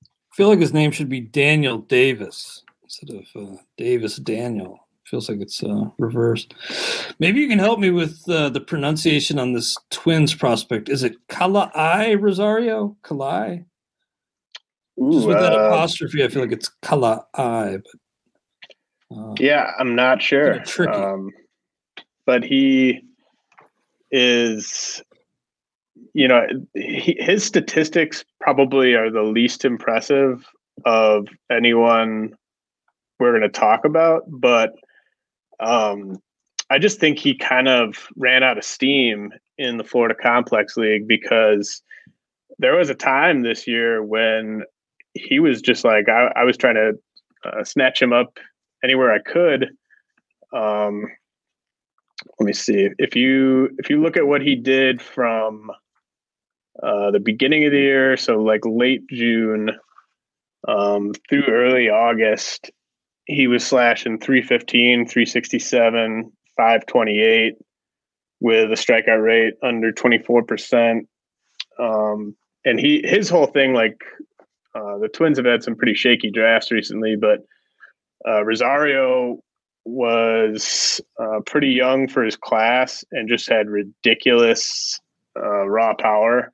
I 0.03 0.35
feel 0.35 0.47
like 0.47 0.59
his 0.59 0.73
name 0.73 0.91
should 0.91 1.09
be 1.09 1.21
Daniel 1.21 1.79
Davis 1.79 2.63
instead 2.83 3.09
of 3.09 3.25
uh, 3.35 3.57
Davis 3.77 4.17
Daniel. 4.17 4.87
Feels 5.09 5.27
like 5.27 5.41
it's 5.41 5.63
uh, 5.63 5.85
reversed. 5.97 6.53
Maybe 7.17 7.39
you 7.39 7.47
can 7.47 7.57
help 7.57 7.79
me 7.79 7.89
with 7.89 8.21
uh, 8.29 8.49
the 8.49 8.61
pronunciation 8.61 9.39
on 9.39 9.53
this 9.53 9.75
Twins 9.89 10.35
prospect. 10.35 10.87
Is 10.87 11.01
it 11.01 11.15
Kala'i 11.29 12.21
Rosario? 12.21 12.95
Kala'i? 13.03 13.65
Just 15.11 15.27
with 15.27 15.39
that 15.39 15.53
uh, 15.53 15.69
apostrophe, 15.69 16.23
I 16.23 16.27
feel 16.27 16.43
like 16.43 16.51
it's 16.51 16.69
Kala'i. 16.83 17.81
But 19.09 19.17
uh, 19.17 19.33
yeah, 19.39 19.71
I'm 19.79 19.95
not 19.95 20.21
sure. 20.21 20.59
Tricky. 20.59 20.91
Um, 20.91 21.31
but 22.27 22.43
he 22.43 23.01
is, 24.11 25.01
you 26.13 26.27
know, 26.27 26.45
he, 26.75 27.17
his 27.19 27.43
statistics 27.43 28.23
probably 28.41 28.93
are 28.93 29.09
the 29.09 29.23
least 29.23 29.65
impressive 29.65 30.45
of 30.85 31.27
anyone 31.49 32.35
we're 33.19 33.31
going 33.31 33.41
to 33.41 33.49
talk 33.49 33.85
about. 33.85 34.21
But 34.27 34.75
um, 35.59 36.17
I 36.69 36.77
just 36.77 36.99
think 36.99 37.17
he 37.17 37.35
kind 37.35 37.67
of 37.67 38.07
ran 38.15 38.43
out 38.43 38.57
of 38.57 38.63
steam 38.63 39.31
in 39.57 39.77
the 39.77 39.83
Florida 39.83 40.15
Complex 40.15 40.77
League 40.77 41.07
because 41.07 41.81
there 42.59 42.75
was 42.75 42.89
a 42.89 42.95
time 42.95 43.41
this 43.41 43.67
year 43.67 44.03
when 44.03 44.63
he 45.13 45.39
was 45.39 45.61
just 45.61 45.83
like 45.83 46.07
I, 46.09 46.31
I 46.35 46.43
was 46.43 46.57
trying 46.57 46.75
to 46.75 46.93
uh, 47.43 47.63
snatch 47.63 48.01
him 48.01 48.13
up 48.13 48.37
anywhere 48.83 49.11
I 49.11 49.19
could. 49.19 49.69
Um, 50.53 51.05
let 52.39 52.45
me 52.45 52.53
see 52.53 52.89
if 52.97 53.15
you 53.15 53.69
if 53.77 53.89
you 53.89 54.01
look 54.01 54.17
at 54.17 54.27
what 54.27 54.41
he 54.41 54.55
did 54.55 55.01
from 55.01 55.71
uh, 56.83 57.11
the 57.11 57.19
beginning 57.19 57.65
of 57.65 57.71
the 57.71 57.79
year, 57.79 58.17
so 58.17 58.41
like 58.41 58.61
late 58.65 59.07
June 59.09 59.71
um, 60.67 61.13
through 61.29 61.45
early 61.47 61.89
August, 61.89 62.71
he 63.29 63.45
was 63.45 63.63
slashing 63.65 64.19
315, 64.19 65.05
367, 65.07 66.31
528 66.57 67.53
with 68.39 68.71
a 68.71 68.75
strikeout 68.75 69.23
rate 69.23 69.53
under 69.61 69.91
24%. 69.91 71.01
Um, 71.77 72.35
and 72.65 72.79
he 72.79 73.03
his 73.05 73.29
whole 73.29 73.45
thing, 73.45 73.73
like 73.73 74.01
uh, 74.73 74.97
the 74.97 75.09
Twins 75.13 75.37
have 75.37 75.45
had 75.45 75.63
some 75.63 75.75
pretty 75.75 75.93
shaky 75.93 76.31
drafts 76.31 76.71
recently, 76.71 77.15
but 77.15 77.39
uh, 78.27 78.43
Rosario 78.43 79.37
was 79.85 80.99
uh, 81.21 81.39
pretty 81.45 81.69
young 81.69 82.07
for 82.07 82.23
his 82.23 82.35
class 82.35 83.05
and 83.11 83.29
just 83.29 83.47
had 83.47 83.69
ridiculous 83.69 84.99
uh, 85.39 85.67
raw 85.67 85.93
power, 85.93 86.51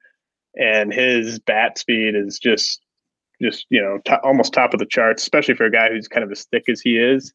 and 0.55 0.93
his 0.93 1.39
bat 1.39 1.77
speed 1.77 2.15
is 2.15 2.37
just 2.37 2.81
just 3.41 3.65
you 3.69 3.81
know 3.81 3.99
to- 4.05 4.21
almost 4.21 4.53
top 4.53 4.73
of 4.73 4.79
the 4.79 4.85
charts, 4.85 5.23
especially 5.23 5.55
for 5.55 5.65
a 5.65 5.71
guy 5.71 5.89
who's 5.89 6.07
kind 6.07 6.23
of 6.23 6.31
as 6.31 6.45
thick 6.45 6.63
as 6.69 6.81
he 6.81 6.97
is, 6.97 7.33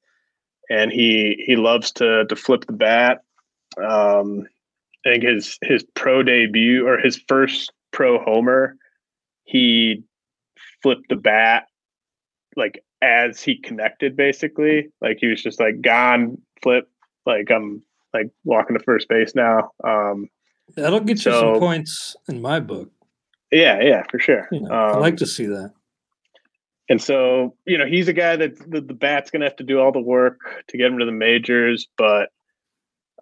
and 0.69 0.91
he 0.93 1.43
he 1.47 1.57
loves 1.57 1.93
to 1.93 2.25
to 2.27 2.37
flip 2.37 2.67
the 2.67 2.73
bat. 2.73 3.19
Um, 3.83 4.47
I 5.07 5.13
think 5.13 5.25
his 5.25 5.59
his 5.63 5.85
pro 5.95 6.23
debut 6.23 6.87
or 6.87 6.99
his 6.99 7.21
first 7.29 7.73
pro 7.93 8.19
homer, 8.23 8.77
he 9.45 10.05
flipped 10.83 11.09
the 11.09 11.17
bat 11.17 11.67
like 12.57 12.83
as 13.03 13.43
he 13.43 13.57
connected 13.57 14.17
basically 14.17 14.89
like 15.01 15.19
he 15.21 15.27
was 15.27 15.43
just 15.43 15.61
like 15.61 15.81
gone 15.81 16.37
flip 16.63 16.89
like 17.27 17.51
i'm 17.51 17.83
like 18.13 18.31
walking 18.45 18.77
to 18.77 18.83
first 18.83 19.09
base 19.09 19.35
now 19.35 19.71
um 19.85 20.29
that'll 20.77 21.01
get 21.01 21.25
you 21.25 21.33
some 21.33 21.59
points 21.59 22.17
in 22.29 22.41
my 22.43 22.61
book. 22.61 22.91
yeah 23.51 23.81
yeah 23.81 24.03
for 24.11 24.19
sure 24.19 24.49
You 24.51 24.61
know, 24.61 24.71
I 24.71 24.93
um, 24.93 25.01
like 25.01 25.17
to 25.19 25.27
see 25.27 25.47
that. 25.47 25.73
And 26.91 27.01
so 27.01 27.55
you 27.65 27.79
know 27.79 27.87
he's 27.87 28.09
a 28.09 28.13
guy 28.13 28.37
that 28.37 28.59
the, 28.71 28.83
the 28.83 28.93
bat's 28.93 29.31
gonna 29.31 29.47
have 29.47 29.57
to 29.57 29.65
do 29.65 29.81
all 29.81 29.93
the 29.93 30.01
work 30.01 30.65
to 30.69 30.77
get 30.77 30.89
him 30.89 30.99
to 30.99 31.07
the 31.07 31.13
majors 31.13 31.89
but 31.97 32.29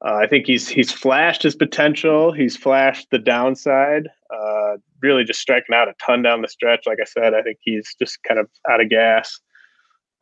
uh, 0.05 0.15
i 0.15 0.27
think 0.27 0.47
he's 0.47 0.67
he's 0.67 0.91
flashed 0.91 1.43
his 1.43 1.55
potential. 1.55 2.33
He's 2.33 2.57
flashed 2.57 3.09
the 3.11 3.19
downside 3.19 4.09
uh 4.35 4.79
really 5.01 5.23
just 5.23 5.41
striking 5.41 5.75
out 5.77 5.89
a 5.89 5.95
ton 6.05 6.23
down 6.23 6.43
the 6.43 6.49
stretch. 6.49 6.85
Like 6.87 6.99
i 7.01 7.05
said 7.05 7.35
i 7.35 7.43
think 7.43 7.59
he's 7.61 7.95
just 8.01 8.21
kind 8.25 8.41
of 8.41 8.49
out 8.69 8.81
of 8.81 8.89
gas. 8.89 9.39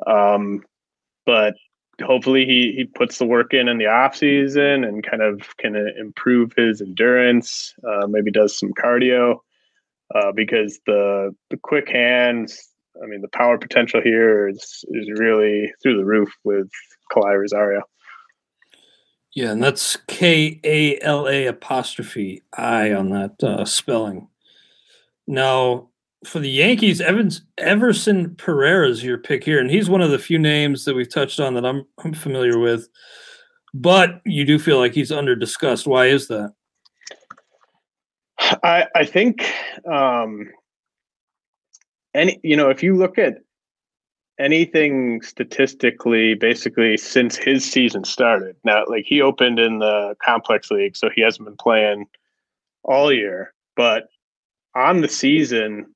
Um 0.06 0.62
but 1.24 1.54
hopefully 2.04 2.44
he 2.44 2.72
he 2.76 2.84
puts 2.84 3.18
the 3.18 3.26
work 3.26 3.54
in 3.54 3.68
in 3.68 3.78
the 3.78 3.86
off 3.86 4.16
season 4.16 4.84
and 4.84 5.06
kind 5.06 5.22
of 5.22 5.56
can 5.56 5.76
uh, 5.76 5.98
improve 5.98 6.52
his 6.56 6.80
endurance 6.80 7.74
uh, 7.88 8.06
maybe 8.06 8.30
does 8.30 8.58
some 8.58 8.72
cardio 8.72 9.38
uh, 10.14 10.32
because 10.32 10.78
the 10.86 11.34
the 11.50 11.56
quick 11.56 11.88
hands 11.88 12.75
I 13.02 13.06
mean 13.06 13.20
the 13.20 13.28
power 13.28 13.58
potential 13.58 14.00
here 14.02 14.48
is 14.48 14.84
is 14.90 15.10
really 15.18 15.72
through 15.82 15.96
the 15.96 16.04
roof 16.04 16.30
with 16.44 16.68
Kala'i 17.12 17.38
Rosario 17.38 17.82
Yeah, 19.34 19.52
and 19.52 19.62
that's 19.62 19.96
K 20.08 20.60
A 20.64 21.00
L 21.00 21.28
A 21.28 21.46
apostrophe 21.46 22.42
I 22.56 22.92
on 22.92 23.10
that 23.10 23.42
uh, 23.42 23.64
spelling. 23.64 24.28
Now, 25.26 25.90
for 26.24 26.38
the 26.38 26.50
Yankees, 26.50 27.00
Evans 27.00 27.42
Everson 27.58 28.34
Pereira 28.36 28.88
is 28.88 29.04
your 29.04 29.18
pick 29.18 29.44
here, 29.44 29.60
and 29.60 29.70
he's 29.70 29.90
one 29.90 30.00
of 30.00 30.10
the 30.10 30.18
few 30.18 30.38
names 30.38 30.84
that 30.84 30.94
we've 30.94 31.12
touched 31.12 31.40
on 31.40 31.54
that 31.54 31.66
I'm 31.66 31.86
I'm 32.04 32.14
familiar 32.14 32.58
with. 32.58 32.88
But 33.74 34.20
you 34.24 34.44
do 34.44 34.58
feel 34.58 34.78
like 34.78 34.94
he's 34.94 35.12
under 35.12 35.36
discussed. 35.36 35.86
Why 35.86 36.06
is 36.06 36.28
that? 36.28 36.54
I 38.62 38.86
I 38.94 39.04
think 39.04 39.44
um, 39.90 40.48
any 42.16 42.40
you 42.42 42.56
know 42.56 42.70
if 42.70 42.82
you 42.82 42.96
look 42.96 43.18
at 43.18 43.38
anything 44.38 45.22
statistically 45.22 46.34
basically 46.34 46.96
since 46.96 47.36
his 47.36 47.64
season 47.64 48.04
started 48.04 48.56
now 48.64 48.84
like 48.88 49.04
he 49.06 49.20
opened 49.22 49.58
in 49.58 49.78
the 49.78 50.14
complex 50.22 50.70
league 50.70 50.96
so 50.96 51.08
he 51.14 51.22
hasn't 51.22 51.46
been 51.46 51.56
playing 51.56 52.06
all 52.82 53.12
year 53.12 53.54
but 53.76 54.08
on 54.74 55.00
the 55.00 55.08
season 55.08 55.86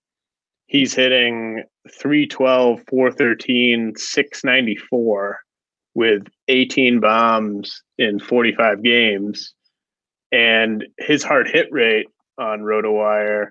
he's 0.71 0.95
hitting 0.95 1.65
312 1.91 2.83
413 2.89 3.95
694 3.97 5.41
with 5.95 6.29
18 6.49 7.01
bombs 7.01 7.83
in 7.99 8.21
45 8.21 8.83
games. 8.83 9.53
And 10.33 10.87
his 10.99 11.25
hard 11.25 11.49
hit 11.49 11.67
rate 11.73 12.07
on 12.39 12.61
rotowire 12.61 13.49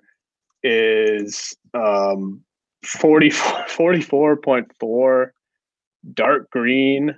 is 0.63 1.55
um 1.73 2.41
40, 2.83 3.29
44.4 3.29 5.29
dark 6.13 6.49
green. 6.49 7.15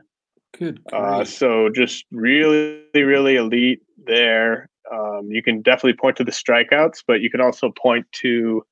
Good. 0.58 0.82
Uh, 0.92 1.24
so 1.24 1.70
just 1.70 2.06
really, 2.12 2.84
really 2.94 3.36
elite 3.36 3.82
there. 4.06 4.70
Um, 4.92 5.28
you 5.30 5.42
can 5.42 5.62
definitely 5.62 5.94
point 5.94 6.18
to 6.18 6.24
the 6.24 6.32
strikeouts, 6.32 7.04
but 7.08 7.22
you 7.22 7.30
can 7.30 7.42
also 7.42 7.72
point 7.72 8.06
to. 8.14 8.64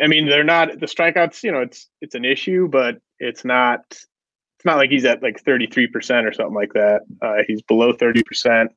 I 0.00 0.08
mean, 0.08 0.26
they're 0.26 0.44
not 0.44 0.80
the 0.80 0.86
strikeouts. 0.86 1.42
You 1.42 1.52
know, 1.52 1.60
it's 1.60 1.88
it's 2.00 2.14
an 2.14 2.24
issue, 2.24 2.68
but 2.68 2.98
it's 3.18 3.44
not. 3.44 3.80
It's 3.90 4.64
not 4.64 4.76
like 4.76 4.90
he's 4.90 5.04
at 5.04 5.22
like 5.22 5.40
thirty 5.40 5.66
three 5.66 5.86
percent 5.86 6.26
or 6.26 6.32
something 6.32 6.54
like 6.54 6.72
that. 6.74 7.02
Uh, 7.22 7.42
he's 7.46 7.62
below 7.62 7.92
thirty 7.92 8.22
percent 8.22 8.72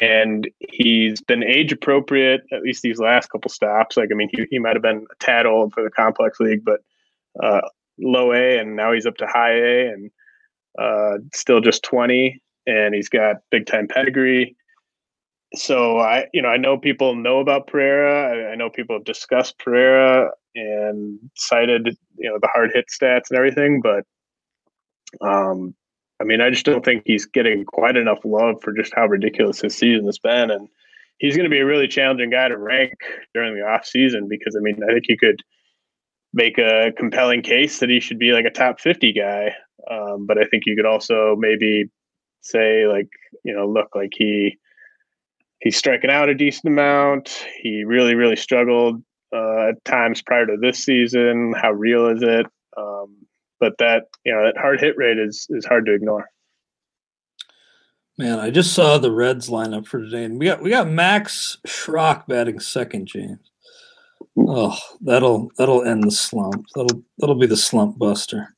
and 0.00 0.48
he's 0.58 1.20
been 1.20 1.42
age 1.42 1.72
appropriate 1.72 2.42
at 2.52 2.62
least 2.62 2.82
these 2.82 2.98
last 2.98 3.30
couple 3.30 3.50
stops. 3.50 3.96
Like 3.96 4.10
I 4.12 4.14
mean, 4.14 4.28
he 4.32 4.46
he 4.50 4.58
might 4.58 4.76
have 4.76 4.82
been 4.82 5.06
a 5.10 5.24
tad 5.24 5.46
old 5.46 5.72
for 5.72 5.82
the 5.82 5.90
complex 5.90 6.40
league, 6.40 6.64
but 6.64 6.80
uh, 7.42 7.62
low 7.98 8.32
A, 8.32 8.58
and 8.58 8.76
now 8.76 8.92
he's 8.92 9.06
up 9.06 9.16
to 9.16 9.26
high 9.26 9.54
A, 9.54 9.88
and 9.88 10.10
uh, 10.78 11.18
still 11.34 11.60
just 11.60 11.82
twenty, 11.82 12.42
and 12.66 12.94
he's 12.94 13.08
got 13.08 13.36
big 13.50 13.66
time 13.66 13.88
pedigree. 13.88 14.56
So 15.54 15.98
I, 15.98 16.26
you 16.34 16.42
know, 16.42 16.48
I 16.48 16.58
know 16.58 16.76
people 16.76 17.14
know 17.14 17.40
about 17.40 17.68
Pereira. 17.68 18.48
I, 18.48 18.52
I 18.52 18.54
know 18.54 18.68
people 18.68 18.96
have 18.96 19.04
discussed 19.04 19.58
Pereira 19.58 20.30
and 20.54 21.18
cited, 21.36 21.96
you 22.18 22.28
know, 22.28 22.38
the 22.40 22.50
hard 22.52 22.70
hit 22.74 22.86
stats 22.88 23.30
and 23.30 23.38
everything, 23.38 23.80
but 23.80 24.04
um, 25.26 25.74
I 26.20 26.24
mean, 26.24 26.40
I 26.40 26.50
just 26.50 26.66
don't 26.66 26.84
think 26.84 27.02
he's 27.04 27.26
getting 27.26 27.64
quite 27.64 27.96
enough 27.96 28.18
love 28.24 28.60
for 28.62 28.72
just 28.72 28.92
how 28.94 29.06
ridiculous 29.06 29.60
his 29.60 29.76
season 29.76 30.06
has 30.06 30.18
been. 30.18 30.50
And 30.50 30.68
he's 31.18 31.36
going 31.36 31.48
to 31.48 31.54
be 31.54 31.60
a 31.60 31.66
really 31.66 31.88
challenging 31.88 32.30
guy 32.30 32.48
to 32.48 32.58
rank 32.58 32.94
during 33.34 33.54
the 33.54 33.62
off 33.62 33.84
season 33.86 34.26
because, 34.28 34.56
I 34.56 34.60
mean, 34.60 34.80
I 34.82 34.92
think 34.92 35.04
you 35.08 35.16
could 35.16 35.40
make 36.32 36.58
a 36.58 36.92
compelling 36.96 37.42
case 37.42 37.78
that 37.78 37.88
he 37.88 38.00
should 38.00 38.18
be 38.18 38.32
like 38.32 38.44
a 38.44 38.50
top 38.50 38.80
50 38.80 39.12
guy. 39.12 39.54
Um, 39.90 40.26
but 40.26 40.38
I 40.38 40.44
think 40.44 40.64
you 40.66 40.76
could 40.76 40.86
also 40.86 41.36
maybe 41.38 41.84
say, 42.40 42.86
like, 42.86 43.08
you 43.44 43.54
know, 43.54 43.66
look, 43.66 43.94
like 43.94 44.12
he, 44.12 44.58
he's 45.60 45.76
striking 45.76 46.10
out 46.10 46.28
a 46.28 46.34
decent 46.34 46.66
amount. 46.66 47.46
He 47.62 47.84
really, 47.84 48.14
really 48.16 48.36
struggled 48.36 49.02
uh, 49.32 49.68
at 49.68 49.84
times 49.84 50.20
prior 50.20 50.46
to 50.46 50.56
this 50.60 50.78
season. 50.78 51.54
How 51.56 51.70
real 51.70 52.08
is 52.08 52.22
it? 52.22 52.46
Um, 52.76 53.27
but 53.60 53.78
that 53.78 54.04
you 54.24 54.32
know 54.32 54.44
that 54.44 54.56
hard 54.56 54.80
hit 54.80 54.96
rate 54.96 55.18
is 55.18 55.46
is 55.50 55.64
hard 55.64 55.86
to 55.86 55.94
ignore. 55.94 56.28
Man, 58.18 58.40
I 58.40 58.50
just 58.50 58.72
saw 58.72 58.98
the 58.98 59.12
Reds 59.12 59.48
lineup 59.48 59.86
for 59.86 60.00
today, 60.00 60.24
and 60.24 60.38
we 60.38 60.46
got 60.46 60.62
we 60.62 60.70
got 60.70 60.88
Max 60.88 61.58
Schrock 61.66 62.26
batting 62.26 62.58
second, 62.58 63.06
James. 63.06 63.38
Oh, 64.36 64.76
that'll 65.00 65.50
that'll 65.56 65.84
end 65.84 66.04
the 66.04 66.10
slump. 66.10 66.66
That'll 66.74 67.02
that'll 67.18 67.38
be 67.38 67.46
the 67.46 67.56
slump 67.56 67.98
buster. 67.98 68.54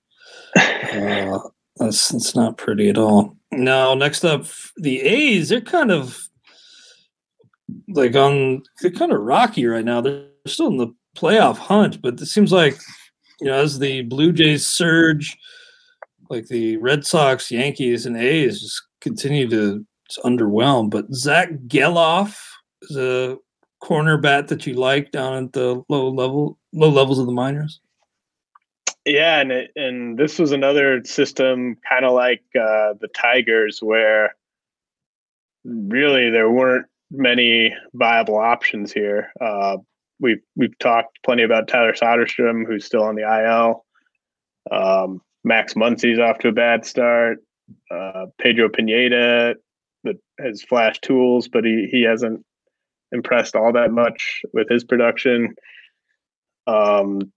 Uh, 0.57 1.39
that's 1.77 2.09
that's 2.09 2.35
not 2.35 2.57
pretty 2.57 2.89
at 2.89 2.99
all. 2.99 3.37
Now, 3.53 3.95
next 3.95 4.25
up, 4.25 4.47
the 4.77 5.01
A's. 5.03 5.49
They're 5.49 5.61
kind 5.61 5.91
of 5.91 6.19
like 7.89 8.17
on. 8.17 8.63
They're 8.81 8.91
kind 8.91 9.13
of 9.13 9.21
rocky 9.21 9.67
right 9.67 9.85
now. 9.85 10.01
They're 10.01 10.27
still 10.47 10.69
in 10.69 10.79
the 10.79 10.93
playoff 11.17 11.57
hunt, 11.57 12.01
but 12.03 12.21
it 12.21 12.27
seems 12.27 12.51
like 12.51 12.79
you 13.41 13.47
know, 13.47 13.55
as 13.55 13.79
the 13.79 14.03
Blue 14.03 14.33
Jays 14.33 14.67
surge, 14.67 15.37
like 16.29 16.47
the 16.47 16.77
Red 16.79 17.07
Sox, 17.07 17.51
Yankees, 17.51 18.07
and 18.07 18.17
A's 18.17 18.61
just 18.61 18.83
continue 19.01 19.49
to 19.49 19.85
underwhelm. 20.25 20.91
But 20.91 21.13
Zack 21.13 21.51
Gelof 21.67 22.37
is 22.83 22.97
a 22.97 23.37
corner 23.81 24.19
bat 24.19 24.49
that 24.49 24.67
you 24.67 24.75
like 24.75 25.11
down 25.11 25.45
at 25.45 25.53
the 25.53 25.83
low 25.89 26.11
level, 26.11 26.59
low 26.73 26.91
levels 26.91 27.19
of 27.19 27.27
the 27.27 27.33
minors. 27.33 27.81
Yeah, 29.07 29.41
and 29.41 29.51
it, 29.51 29.71
and 29.77 30.19
this 30.19 30.39
was 30.39 30.53
another 30.53 31.03
system, 31.05 31.77
kind 31.89 32.05
of 32.05 32.13
like 32.13 32.43
uh, 32.55 32.95
the 33.01 33.09
Tigers, 33.15 33.81
where 33.83 34.37
really 35.65 36.31
there 36.31 36.51
weren't 36.51 36.87
many 37.11 37.75
viable 37.95 38.37
options 38.37 38.93
here. 38.93 39.33
Uh, 39.41 39.79
we've 40.21 40.43
we've 40.57 40.79
talked 40.79 41.19
plenty 41.25 41.43
about 41.43 41.69
Tyler 41.69 41.93
Soderstrom, 41.93 42.67
who's 42.67 42.85
still 42.85 43.03
on 43.03 43.17
the 43.17 43.23
IL. 43.23 43.85
Um, 44.71 45.21
Max 45.43 45.75
Muncy's 45.75 46.19
off 46.19 46.39
to 46.41 46.49
a 46.49 46.53
bad 46.53 46.85
start. 46.85 47.39
Uh, 47.91 48.27
Pedro 48.39 48.69
Pineda 48.69 49.55
that 50.05 50.17
has 50.39 50.63
flash 50.63 50.99
tools, 51.01 51.49
but 51.49 51.65
he 51.65 51.89
he 51.91 52.03
hasn't 52.03 52.45
impressed 53.13 53.57
all 53.57 53.73
that 53.73 53.91
much 53.91 54.43
with 54.53 54.69
his 54.69 54.85
production. 54.85 55.55
Um, 56.67 57.33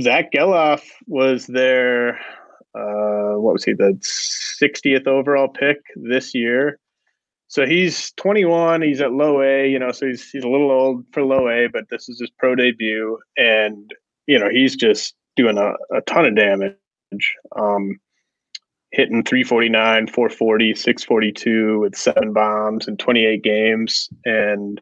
Zack 0.00 0.32
Gelof 0.32 0.82
was 1.06 1.46
their 1.46 2.20
uh, 2.74 3.34
what 3.34 3.52
was 3.52 3.64
he 3.64 3.72
the 3.72 3.98
60th 4.62 5.06
overall 5.06 5.48
pick 5.48 5.78
this 5.96 6.34
year 6.34 6.78
so 7.52 7.66
he's 7.66 8.12
21. 8.12 8.80
He's 8.80 9.02
at 9.02 9.12
low 9.12 9.42
A, 9.42 9.68
you 9.68 9.78
know, 9.78 9.92
so 9.92 10.06
he's 10.06 10.30
he's 10.30 10.42
a 10.42 10.48
little 10.48 10.70
old 10.70 11.04
for 11.12 11.22
low 11.22 11.50
A, 11.50 11.68
but 11.70 11.90
this 11.90 12.08
is 12.08 12.18
his 12.18 12.30
pro 12.30 12.54
debut, 12.54 13.18
and 13.36 13.90
you 14.26 14.38
know 14.38 14.48
he's 14.48 14.74
just 14.74 15.14
doing 15.36 15.58
a, 15.58 15.72
a 15.94 16.00
ton 16.06 16.24
of 16.24 16.34
damage. 16.34 16.76
Um, 17.54 18.00
hitting 18.90 19.22
349, 19.22 20.06
440, 20.06 20.74
642 20.74 21.80
with 21.80 21.94
seven 21.94 22.32
bombs 22.32 22.88
in 22.88 22.96
28 22.96 23.42
games, 23.42 24.08
and 24.24 24.80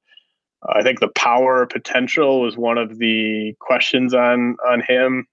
I 0.72 0.84
think 0.84 1.00
the 1.00 1.10
power 1.16 1.66
potential 1.66 2.40
was 2.40 2.56
one 2.56 2.78
of 2.78 2.98
the 2.98 3.52
questions 3.58 4.14
on 4.14 4.56
on 4.68 4.80
him 4.86 5.26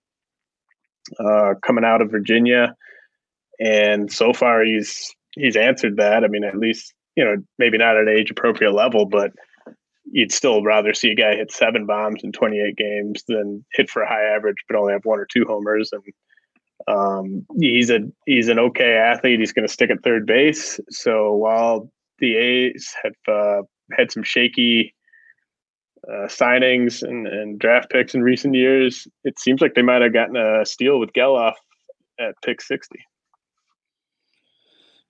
uh, 1.19 1.54
coming 1.63 1.86
out 1.86 2.02
of 2.02 2.10
Virginia, 2.10 2.76
and 3.60 4.12
so 4.12 4.34
far 4.34 4.63
he's 4.63 5.13
he's 5.36 5.56
answered 5.56 5.97
that. 5.97 6.23
I 6.23 6.30
mean, 6.30 6.43
at 6.43 6.58
least 6.58 6.95
you 7.17 7.25
know, 7.25 7.36
maybe 7.58 7.77
not 7.77 7.97
at 7.97 8.03
an 8.03 8.10
age 8.10 8.30
appropriate 8.30 8.73
level, 8.73 9.06
but 9.06 9.32
you'd 10.06 10.32
still 10.32 10.63
rather 10.63 10.93
see 10.93 11.10
a 11.10 11.15
guy 11.15 11.36
hit 11.36 11.51
seven 11.51 11.86
bombs 11.86 12.23
in 12.23 12.32
28 12.32 12.77
games 12.77 13.23
than 13.27 13.65
hit 13.73 13.89
for 13.89 14.03
a 14.03 14.08
high 14.08 14.23
average, 14.23 14.58
but 14.69 14.77
only 14.77 14.93
have 14.93 15.03
one 15.03 15.19
or 15.19 15.25
two 15.25 15.43
homers. 15.45 15.91
And 15.91 16.03
um, 16.88 17.45
he's 17.60 17.89
a 17.89 17.99
he's 18.27 18.47
an 18.47 18.60
okay 18.60 18.93
athlete. 18.93 19.39
He's 19.39 19.51
going 19.51 19.67
to 19.67 19.73
stick 19.73 19.89
at 19.89 20.03
third 20.03 20.27
base. 20.27 20.80
So 20.89 21.34
while 21.34 21.89
the 22.19 22.38
A's 22.38 22.96
have 23.04 23.13
uh, 23.27 23.63
had 23.91 24.12
some 24.12 24.23
shaky 24.23 24.94
uh, 26.08 26.27
signings 26.27 27.02
and, 27.02 27.27
and 27.27 27.60
draft 27.60 27.89
picks 27.89 28.13
in 28.13 28.21
recent 28.21 28.54
years, 28.54 29.08
it 29.23 29.39
seems 29.39 29.60
like 29.60 29.73
they 29.73 29.81
might 29.81 30.04
have 30.04 30.13
gotten 30.13 30.37
a 30.37 30.63
steal 30.65 31.00
with 31.00 31.12
Gelof 31.13 31.56
at 32.19 32.35
pick 32.46 32.62
60. 32.62 33.00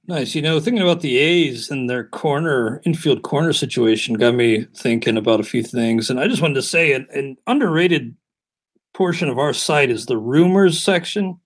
Nice. 0.09 0.35
You 0.35 0.41
know, 0.41 0.61
thinking 0.61 0.81
about 0.81 1.01
the 1.01 1.17
A's 1.17 1.69
and 1.69 1.89
their 1.89 2.05
corner 2.05 2.81
infield 2.85 3.23
corner 3.23 3.51
situation 3.51 4.15
got 4.15 4.35
me 4.35 4.65
thinking 4.73 5.17
about 5.17 5.41
a 5.41 5.43
few 5.43 5.61
things. 5.61 6.09
And 6.09 6.17
I 6.17 6.29
just 6.29 6.41
wanted 6.41 6.55
to 6.55 6.61
say 6.61 6.93
an, 6.93 7.07
an 7.13 7.35
underrated 7.45 8.15
portion 8.93 9.27
of 9.27 9.37
our 9.37 9.53
site 9.53 9.89
is 9.89 10.05
the 10.05 10.17
rumors 10.17 10.81
section. 10.81 11.37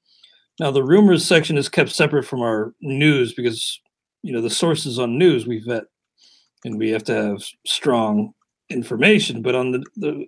Now, 0.59 0.69
the 0.69 0.83
rumors 0.83 1.25
section 1.25 1.57
is 1.57 1.69
kept 1.69 1.89
separate 1.89 2.23
from 2.23 2.41
our 2.41 2.75
news 2.81 3.33
because, 3.33 3.79
you 4.21 4.31
know, 4.31 4.41
the 4.41 4.49
sources 4.49 4.99
on 4.99 5.17
news 5.17 5.47
we 5.47 5.57
vet 5.57 5.85
and 6.63 6.77
we 6.77 6.91
have 6.91 7.03
to 7.05 7.15
have 7.15 7.43
strong 7.65 8.31
information. 8.69 9.41
But 9.41 9.55
on 9.55 9.71
the, 9.71 9.83
the 9.95 10.27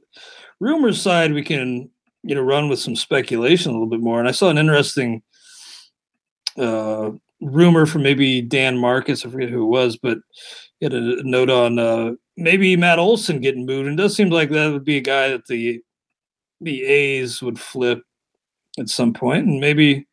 rumors 0.60 1.00
side, 1.00 1.34
we 1.34 1.44
can, 1.44 1.88
you 2.24 2.34
know, 2.34 2.42
run 2.42 2.68
with 2.68 2.80
some 2.80 2.96
speculation 2.96 3.70
a 3.70 3.74
little 3.74 3.90
bit 3.90 4.00
more. 4.00 4.20
And 4.20 4.28
I 4.28 4.32
saw 4.32 4.50
an 4.50 4.58
interesting 4.58 5.22
uh, 6.58 7.12
rumor 7.44 7.86
from 7.86 8.04
maybe 8.04 8.42
Dan 8.42 8.78
Marcus, 8.78 9.26
I 9.26 9.30
forget 9.30 9.50
who 9.50 9.64
it 9.64 9.70
was, 9.70 9.98
but 9.98 10.20
he 10.80 10.86
had 10.86 10.94
a 10.94 11.24
note 11.24 11.50
on 11.50 11.80
uh, 11.80 12.12
maybe 12.38 12.76
Matt 12.76 13.00
Olson 13.00 13.42
getting 13.42 13.66
moved. 13.66 13.88
And 13.88 14.00
it 14.00 14.02
does 14.02 14.16
seem 14.16 14.30
like 14.30 14.50
that 14.50 14.72
would 14.72 14.86
be 14.86 14.98
a 14.98 15.02
guy 15.02 15.30
that 15.30 15.46
the 15.48 15.82
the 16.62 16.84
A's 16.86 17.42
would 17.42 17.60
flip 17.60 18.02
at 18.80 18.90
some 18.90 19.14
point. 19.14 19.48
and 19.48 19.60
maybe. 19.60 20.08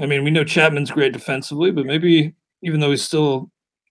I 0.00 0.06
mean, 0.06 0.24
we 0.24 0.30
know 0.30 0.42
Chapman's 0.42 0.90
great 0.90 1.12
defensively, 1.12 1.70
but 1.70 1.84
maybe 1.84 2.32
even 2.62 2.80
though 2.80 2.90
he's 2.90 3.02
still 3.02 3.50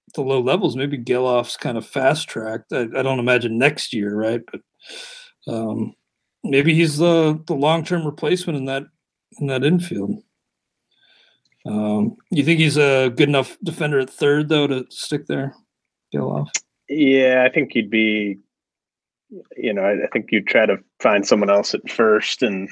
at 0.10 0.16
the 0.16 0.22
low 0.22 0.42
levels, 0.42 0.76
maybe 0.76 0.98
Gelof's 0.98 1.58
kind 1.58 1.78
of 1.78 1.86
fast 1.86 2.28
tracked. 2.28 2.74
I, 2.74 2.88
I, 2.98 3.04
don't 3.04 3.20
imagine 3.20 3.60
next 3.60 3.94
year, 3.94 4.16
right? 4.16 4.42
But 4.52 4.62
um, 5.48 5.94
maybe 6.44 6.74
he's 6.74 6.98
the 6.98 7.40
the 7.46 7.54
long 7.54 7.84
term 7.86 8.04
replacement 8.04 8.58
in 8.58 8.66
that 8.66 8.84
in 9.40 9.48
that 9.48 9.64
infield. 9.64 10.24
Um, 11.66 12.16
you 12.32 12.44
think 12.44 12.60
he's 12.60 12.78
a 12.78 13.10
good 13.10 13.30
enough 13.30 13.58
defender 13.64 14.00
at 14.00 14.10
third 14.10 14.50
though 14.50 14.68
to 14.68 14.86
stick 14.90 15.28
there, 15.28 15.56
Gelof? 16.14 16.48
Yeah, 16.90 17.46
I 17.48 17.54
think 17.54 17.72
he'd 17.74 17.90
be. 17.90 18.40
You 19.56 19.74
know, 19.74 19.84
I, 19.84 20.04
I 20.04 20.08
think 20.12 20.28
you'd 20.32 20.48
try 20.48 20.66
to 20.66 20.78
find 21.00 21.26
someone 21.26 21.50
else 21.50 21.74
at 21.74 21.90
first, 21.90 22.44
and 22.44 22.68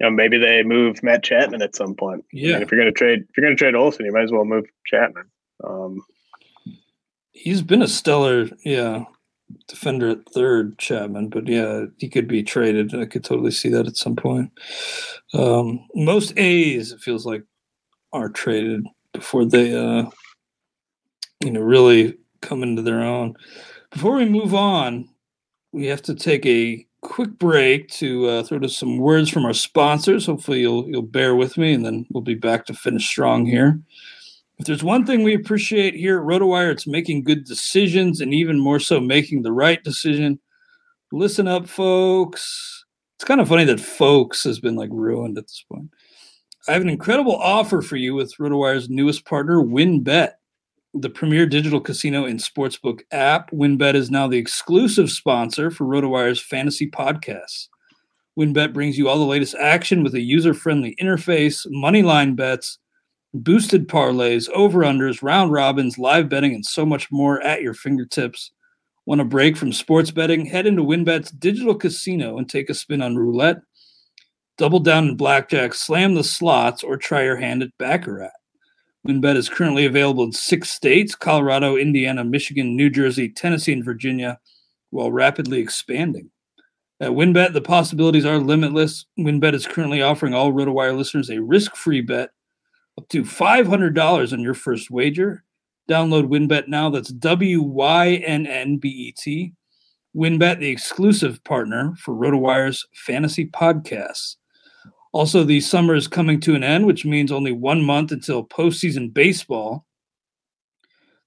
you 0.00 0.06
know 0.06 0.10
maybe 0.10 0.38
they 0.38 0.62
move 0.62 1.02
Matt 1.02 1.22
Chapman 1.22 1.62
at 1.62 1.76
some 1.76 1.94
point. 1.94 2.24
Yeah, 2.32 2.58
if 2.58 2.70
you're 2.70 2.80
going 2.80 2.92
to 2.92 2.98
trade, 2.98 3.20
if 3.28 3.36
you're 3.36 3.46
going 3.46 3.56
to 3.56 3.58
trade 3.58 3.74
Olson, 3.74 4.04
you 4.04 4.12
might 4.12 4.24
as 4.24 4.32
well 4.32 4.44
move 4.44 4.66
Chapman. 4.86 5.24
Um, 5.64 6.04
He's 7.36 7.60
been 7.60 7.82
a 7.82 7.88
stellar, 7.88 8.48
yeah, 8.64 9.04
defender 9.68 10.08
at 10.08 10.28
third, 10.32 10.78
Chapman. 10.78 11.28
But 11.28 11.46
yeah, 11.46 11.86
he 11.98 12.08
could 12.08 12.28
be 12.28 12.42
traded. 12.42 12.94
I 12.94 13.06
could 13.06 13.24
totally 13.24 13.50
see 13.50 13.68
that 13.70 13.86
at 13.86 13.96
some 13.96 14.16
point. 14.16 14.50
Um, 15.34 15.86
most 15.94 16.32
A's, 16.36 16.92
it 16.92 17.00
feels 17.00 17.26
like, 17.26 17.44
are 18.12 18.28
traded 18.28 18.86
before 19.12 19.44
they, 19.44 19.74
uh, 19.74 20.08
you 21.42 21.50
know, 21.50 21.60
really 21.60 22.16
come 22.40 22.62
into 22.62 22.82
their 22.82 23.02
own. 23.02 23.34
Before 23.90 24.16
we 24.16 24.24
move 24.24 24.54
on, 24.54 25.08
we 25.72 25.86
have 25.86 26.02
to 26.02 26.14
take 26.14 26.46
a 26.46 26.86
quick 27.02 27.38
break 27.38 27.88
to 27.88 28.26
uh, 28.26 28.42
throw 28.42 28.58
to 28.58 28.68
some 28.68 28.98
words 28.98 29.28
from 29.30 29.44
our 29.44 29.52
sponsors. 29.52 30.26
Hopefully, 30.26 30.60
you'll 30.60 30.88
you'll 30.88 31.02
bear 31.02 31.36
with 31.36 31.58
me, 31.58 31.72
and 31.72 31.84
then 31.84 32.06
we'll 32.10 32.22
be 32.22 32.34
back 32.34 32.66
to 32.66 32.74
finish 32.74 33.06
strong 33.06 33.46
here. 33.46 33.80
If 34.58 34.66
there's 34.66 34.84
one 34.84 35.04
thing 35.04 35.22
we 35.22 35.34
appreciate 35.34 35.94
here 35.94 36.18
at 36.18 36.24
RotoWire, 36.24 36.70
it's 36.70 36.86
making 36.86 37.24
good 37.24 37.44
decisions 37.44 38.20
and 38.20 38.32
even 38.32 38.58
more 38.58 38.80
so 38.80 39.00
making 39.00 39.42
the 39.42 39.52
right 39.52 39.82
decision. 39.84 40.40
Listen 41.12 41.46
up, 41.46 41.68
folks. 41.68 42.84
It's 43.16 43.24
kind 43.24 43.40
of 43.40 43.48
funny 43.48 43.64
that 43.64 43.80
folks 43.80 44.44
has 44.44 44.58
been 44.58 44.76
like 44.76 44.90
ruined 44.92 45.36
at 45.36 45.44
this 45.44 45.64
point. 45.70 45.90
I 46.68 46.72
have 46.72 46.82
an 46.82 46.88
incredible 46.88 47.36
offer 47.36 47.82
for 47.82 47.96
you 47.96 48.14
with 48.14 48.36
RotoWire's 48.38 48.88
newest 48.88 49.24
partner, 49.24 49.62
WynnBET, 49.62 50.32
the 50.94 51.10
premier 51.10 51.46
digital 51.46 51.80
casino 51.80 52.24
and 52.24 52.40
sportsbook 52.40 53.02
app. 53.12 53.50
WynnBET 53.50 53.94
is 53.94 54.10
now 54.10 54.26
the 54.26 54.38
exclusive 54.38 55.10
sponsor 55.10 55.70
for 55.70 55.84
RotoWire's 55.84 56.40
fantasy 56.40 56.90
podcasts. 56.90 57.68
WynnBET 58.38 58.72
brings 58.72 58.98
you 58.98 59.08
all 59.08 59.18
the 59.18 59.24
latest 59.24 59.54
action 59.54 60.02
with 60.02 60.14
a 60.14 60.20
user 60.20 60.54
friendly 60.54 60.96
interface, 61.00 61.66
money 61.70 62.02
line 62.02 62.34
bets, 62.34 62.78
boosted 63.34 63.88
parlays, 63.88 64.48
over 64.50 64.80
unders, 64.80 65.22
round 65.22 65.52
robins, 65.52 65.98
live 65.98 66.28
betting, 66.28 66.54
and 66.54 66.64
so 66.64 66.86
much 66.86 67.10
more 67.10 67.40
at 67.42 67.62
your 67.62 67.74
fingertips. 67.74 68.50
Want 69.04 69.20
a 69.20 69.24
break 69.24 69.56
from 69.56 69.72
sports 69.72 70.10
betting? 70.10 70.46
Head 70.46 70.66
into 70.66 70.82
WynnBET's 70.82 71.30
digital 71.30 71.74
casino 71.74 72.38
and 72.38 72.48
take 72.48 72.68
a 72.70 72.74
spin 72.74 73.02
on 73.02 73.16
roulette. 73.16 73.58
Double 74.58 74.80
down 74.80 75.08
in 75.08 75.16
blackjack, 75.16 75.74
slam 75.74 76.14
the 76.14 76.24
slots, 76.24 76.82
or 76.82 76.96
try 76.96 77.22
your 77.22 77.36
hand 77.36 77.62
at 77.62 77.76
Baccarat. 77.78 78.32
WynnBET 79.06 79.36
is 79.36 79.48
currently 79.48 79.86
available 79.86 80.24
in 80.24 80.32
six 80.32 80.70
states 80.70 81.14
Colorado, 81.14 81.76
Indiana, 81.76 82.24
Michigan, 82.24 82.74
New 82.74 82.90
Jersey, 82.90 83.28
Tennessee, 83.28 83.72
and 83.72 83.84
Virginia, 83.84 84.38
while 84.90 85.12
rapidly 85.12 85.60
expanding. 85.60 86.30
At 86.98 87.10
WynnBET, 87.10 87.52
the 87.52 87.60
possibilities 87.60 88.24
are 88.24 88.38
limitless. 88.38 89.04
WynnBET 89.18 89.54
is 89.54 89.66
currently 89.66 90.02
offering 90.02 90.34
all 90.34 90.52
RotoWire 90.52 90.96
listeners 90.96 91.30
a 91.30 91.40
risk 91.40 91.76
free 91.76 92.00
bet 92.00 92.30
up 92.98 93.08
to 93.08 93.22
$500 93.22 94.32
on 94.32 94.40
your 94.40 94.54
first 94.54 94.90
wager. 94.90 95.44
Download 95.88 96.28
WynnBET 96.28 96.68
now. 96.68 96.90
That's 96.90 97.10
W 97.10 97.62
Y 97.62 98.14
N 98.26 98.46
N 98.46 98.78
B 98.78 98.88
E 98.88 99.12
T. 99.12 99.52
WynnBET, 100.16 100.58
the 100.58 100.68
exclusive 100.68 101.42
partner 101.44 101.94
for 101.98 102.14
RotoWire's 102.14 102.86
fantasy 102.94 103.46
podcasts. 103.46 104.36
Also, 105.12 105.44
the 105.44 105.60
summer 105.60 105.94
is 105.94 106.08
coming 106.08 106.40
to 106.40 106.54
an 106.54 106.64
end, 106.64 106.86
which 106.86 107.04
means 107.04 107.30
only 107.30 107.52
one 107.52 107.82
month 107.82 108.12
until 108.12 108.44
postseason 108.44 109.12
baseball. 109.12 109.84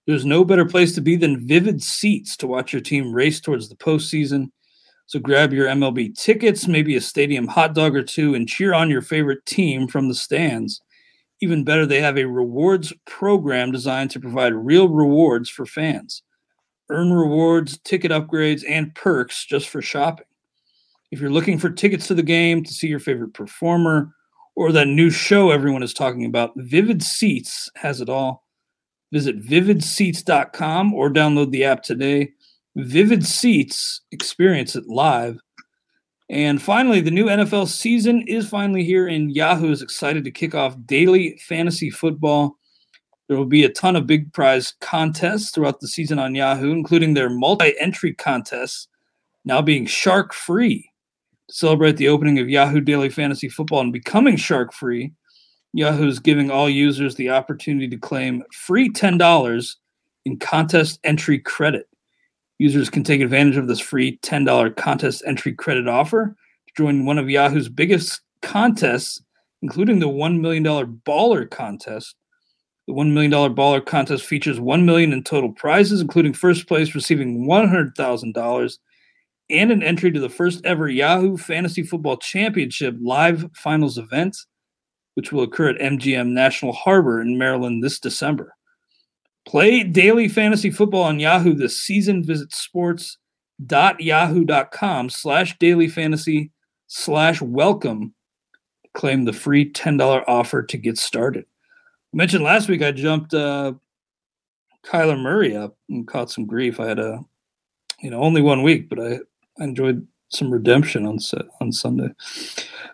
There's 0.06 0.26
no 0.26 0.44
better 0.44 0.66
place 0.66 0.94
to 0.96 1.02
be 1.02 1.16
than 1.16 1.48
Vivid 1.48 1.82
Seats 1.84 2.36
to 2.38 2.48
watch 2.48 2.74
your 2.74 2.82
team 2.82 3.14
race 3.14 3.40
towards 3.40 3.70
the 3.70 3.76
postseason. 3.76 4.50
So 5.06 5.20
grab 5.20 5.54
your 5.54 5.68
MLB 5.68 6.16
tickets, 6.16 6.68
maybe 6.68 6.96
a 6.96 7.02
stadium 7.02 7.48
hot 7.48 7.74
dog 7.74 7.96
or 7.96 8.04
two, 8.04 8.36
and 8.36 8.48
cheer 8.48 8.74
on 8.74 8.90
your 8.90 9.02
favorite 9.02 9.46
team 9.46 9.88
from 9.88 10.08
the 10.08 10.16
stands. 10.16 10.82
Even 11.42 11.64
better, 11.64 11.86
they 11.86 12.02
have 12.02 12.18
a 12.18 12.26
rewards 12.26 12.94
program 13.06 13.72
designed 13.72 14.12
to 14.12 14.20
provide 14.20 14.54
real 14.54 14.90
rewards 14.90 15.50
for 15.50 15.66
fans. 15.66 16.22
Earn 16.90 17.14
rewards, 17.14 17.78
ticket 17.80 18.12
upgrades, 18.12 18.64
and 18.68 18.94
perks 18.96 19.46
just 19.46 19.70
for 19.70 19.82
shopping. 19.82 20.26
If 21.12 21.20
you're 21.20 21.32
looking 21.32 21.58
for 21.58 21.70
tickets 21.70 22.08
to 22.08 22.14
the 22.14 22.24
game, 22.24 22.64
to 22.64 22.74
see 22.74 22.88
your 22.88 23.00
favorite 23.00 23.34
performer, 23.34 24.14
or 24.56 24.72
that 24.72 24.88
new 24.88 25.10
show 25.10 25.52
everyone 25.52 25.84
is 25.84 25.94
talking 25.94 26.26
about, 26.26 26.52
Vivid 26.56 27.02
Seats 27.02 27.70
has 27.76 28.02
it 28.02 28.10
all. 28.10 28.44
Visit 29.12 29.42
vividseats.com 29.42 30.94
or 30.94 31.10
download 31.10 31.52
the 31.52 31.64
app 31.64 31.82
today. 31.82 32.34
Vivid 32.76 33.26
Seats, 33.26 34.02
experience 34.12 34.76
it 34.76 34.86
live. 34.88 35.40
And 36.30 36.62
finally, 36.62 37.02
the 37.02 37.10
new 37.10 37.26
NFL 37.26 37.68
season 37.68 38.24
is 38.28 38.48
finally 38.48 38.84
here, 38.84 39.08
and 39.08 39.36
Yahoo 39.36 39.72
is 39.72 39.82
excited 39.82 40.24
to 40.24 40.32
kick 40.32 40.54
off 40.54 40.78
daily 40.86 41.40
fantasy 41.48 41.90
football. 41.90 42.56
There 43.28 43.38
will 43.38 43.46
be 43.46 43.64
a 43.64 43.70
ton 43.70 43.96
of 43.96 44.06
big 44.06 44.32
prize 44.32 44.76
contests 44.80 45.52
throughout 45.52 45.80
the 45.80 45.88
season 45.88 46.20
on 46.20 46.36
Yahoo, 46.36 46.72
including 46.72 47.14
their 47.14 47.30
multi 47.30 47.74
entry 47.80 48.14
contests 48.14 48.88
now 49.44 49.62
being 49.62 49.88
shark 49.88 50.34
free. 50.34 50.92
To 51.48 51.56
celebrate 51.56 51.98
the 51.98 52.10
opening 52.10 52.38
of 52.38 52.48
Yahoo 52.48 52.80
Daily 52.80 53.10
Fantasy 53.10 53.50
Football 53.50 53.82
and 53.82 53.94
becoming 53.94 54.36
shark 54.36 54.72
free, 54.72 55.12
Yahoo 55.74 56.08
is 56.08 56.20
giving 56.20 56.52
all 56.52 56.70
users 56.70 57.16
the 57.16 57.32
opportunity 57.32 57.88
to 57.88 57.98
claim 57.98 58.44
free 58.54 58.90
$10 58.90 59.76
in 60.26 60.38
contest 60.38 61.00
entry 61.04 61.40
credit. 61.40 61.88
Users 62.60 62.90
can 62.90 63.06
take 63.06 63.22
advantage 63.22 63.56
of 63.56 63.68
this 63.68 63.80
free 63.80 64.18
$10 64.20 64.76
contest 64.76 65.24
entry 65.26 65.54
credit 65.54 65.88
offer 65.88 66.36
to 66.68 66.74
join 66.76 67.06
one 67.06 67.18
of 67.18 67.30
Yahoo's 67.30 67.70
biggest 67.70 68.22
contests, 68.42 69.22
including 69.62 70.00
the 70.00 70.10
$1 70.10 70.42
million 70.42 70.64
baller 70.64 71.50
contest. 71.50 72.16
The 72.88 72.94
$1 72.94 73.12
million 73.14 73.32
baller 73.32 73.86
contest 73.86 74.26
features 74.26 74.60
1 74.60 74.86
million 74.86 75.14
in 75.14 75.24
total 75.24 75.54
prizes, 75.54 76.02
including 76.02 76.34
first 76.34 76.68
place 76.68 76.94
receiving 76.94 77.48
$100,000 77.48 78.78
and 79.50 79.72
an 79.72 79.82
entry 79.82 80.12
to 80.12 80.20
the 80.20 80.30
first 80.30 80.64
ever 80.66 80.90
Yahoo 80.90 81.38
Fantasy 81.38 81.84
Football 81.84 82.18
Championship 82.18 82.96
live 83.02 83.50
finals 83.56 83.98
event, 83.98 84.36
which 85.14 85.32
will 85.32 85.44
occur 85.44 85.70
at 85.70 85.80
MGM 85.80 86.30
National 86.30 86.74
Harbor 86.74 87.22
in 87.22 87.38
Maryland 87.38 87.84
this 87.84 88.00
December. 88.00 88.54
Play 89.50 89.82
daily 89.82 90.28
fantasy 90.28 90.70
football 90.70 91.02
on 91.02 91.20
Yahoo 91.20 91.56
this 91.56 91.82
season. 91.82 92.24
Visit 92.24 92.54
sports.yahoo.com 92.54 95.10
slash 95.10 95.58
daily 95.58 95.88
fantasy 95.88 96.52
slash 96.86 97.42
welcome. 97.42 98.14
Claim 98.94 99.26
the 99.26 99.34
free 99.34 99.72
$10 99.72 100.24
offer 100.28 100.62
to 100.62 100.78
get 100.78 101.00
started. 101.00 101.46
I 102.14 102.18
mentioned 102.18 102.44
last 102.44 102.70
week 102.70 102.84
I 102.84 102.92
jumped 102.92 103.34
uh, 103.34 103.74
Kyler 104.86 105.20
Murray 105.20 105.56
up 105.56 105.76
and 105.90 106.08
caught 106.08 106.30
some 106.30 106.46
grief. 106.46 106.80
I 106.80 106.86
had 106.86 107.00
a, 107.00 107.20
you 108.02 108.12
know, 108.12 108.22
only 108.22 108.44
one 108.44 108.62
week, 108.62 108.88
but 108.88 109.00
I, 109.00 109.18
I 109.60 109.64
enjoyed 109.64 110.06
some 110.28 110.52
redemption 110.52 111.08
on 111.08 111.18
set 111.18 111.46
on 111.60 111.72
Sunday. 111.72 112.10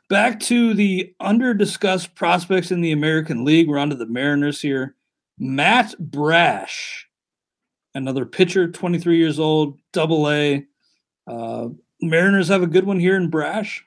Back 0.08 0.40
to 0.40 0.74
the 0.74 1.14
under 1.20 1.54
discussed 1.54 2.16
prospects 2.16 2.72
in 2.72 2.80
the 2.80 2.94
American 2.94 3.44
League. 3.44 3.68
We're 3.68 3.78
on 3.78 3.90
to 3.90 3.98
the 3.98 4.06
Mariners 4.06 4.62
here. 4.62 4.96
Matt 5.38 5.96
Brash, 6.00 7.08
another 7.94 8.26
pitcher, 8.26 8.72
23 8.72 9.18
years 9.18 9.40
old, 9.40 9.80
double 9.92 10.30
A. 10.30 10.66
Uh, 11.28 11.70
Mariners 12.02 12.48
have 12.50 12.64
a 12.64 12.68
good 12.68 12.86
one 12.86 13.00
here 13.00 13.16
in 13.16 13.30
Brash. 13.30 13.86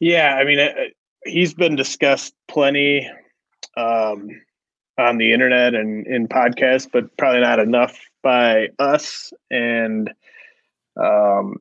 Yeah, 0.00 0.36
I 0.36 0.44
mean, 0.44 0.58
it, 0.58 0.94
he's 1.24 1.54
been 1.54 1.76
discussed 1.76 2.34
plenty 2.46 3.10
um, 3.76 4.28
on 4.98 5.18
the 5.18 5.32
internet 5.32 5.74
and 5.74 6.06
in 6.06 6.28
podcasts, 6.28 6.88
but 6.90 7.16
probably 7.16 7.40
not 7.40 7.58
enough 7.58 7.98
by 8.22 8.68
us. 8.78 9.32
And 9.50 10.10
um, 10.96 11.56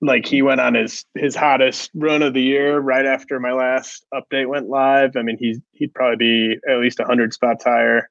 like 0.00 0.26
he 0.26 0.42
went 0.42 0.60
on 0.60 0.74
his 0.74 1.04
his 1.14 1.34
hottest 1.34 1.90
run 1.94 2.22
of 2.22 2.34
the 2.34 2.42
year 2.42 2.78
right 2.78 3.06
after 3.06 3.40
my 3.40 3.52
last 3.52 4.04
update 4.12 4.48
went 4.48 4.68
live. 4.68 5.16
I 5.16 5.22
mean, 5.22 5.38
he's 5.38 5.60
he'd 5.72 5.94
probably 5.94 6.16
be 6.16 6.58
at 6.68 6.78
least 6.78 7.00
hundred 7.00 7.32
spots 7.32 7.64
higher 7.64 8.10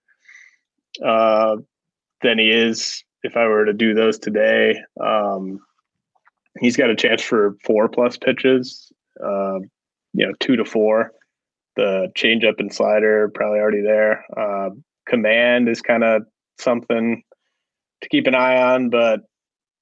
uh, 1.04 1.58
than 2.22 2.40
he 2.40 2.50
is 2.50 3.04
if 3.24 3.38
I 3.38 3.48
were 3.48 3.66
to 3.66 3.74
do 3.74 3.94
those 3.94 4.18
today. 4.18 4.80
Um, 5.04 5.60
he's 6.60 6.78
got 6.78 6.90
a 6.90 6.96
chance 6.96 7.22
for 7.22 7.56
four 7.64 7.88
plus 7.88 8.18
pitches, 8.18 8.92
uh, 9.24 9.60
you 10.14 10.26
know, 10.26 10.34
two 10.40 10.56
to 10.56 10.66
four. 10.66 11.12
The 11.76 12.10
changeup 12.16 12.60
and 12.60 12.74
slider 12.74 13.30
probably 13.34 13.60
already 13.60 13.82
there. 13.82 14.24
Uh, 14.36 14.70
command 15.08 15.68
is 15.68 15.82
kind 15.82 16.04
of 16.04 16.24
something 16.58 17.22
to 18.02 18.10
keep 18.10 18.28
an 18.28 18.36
eye 18.36 18.62
on, 18.62 18.90
but 18.90 19.22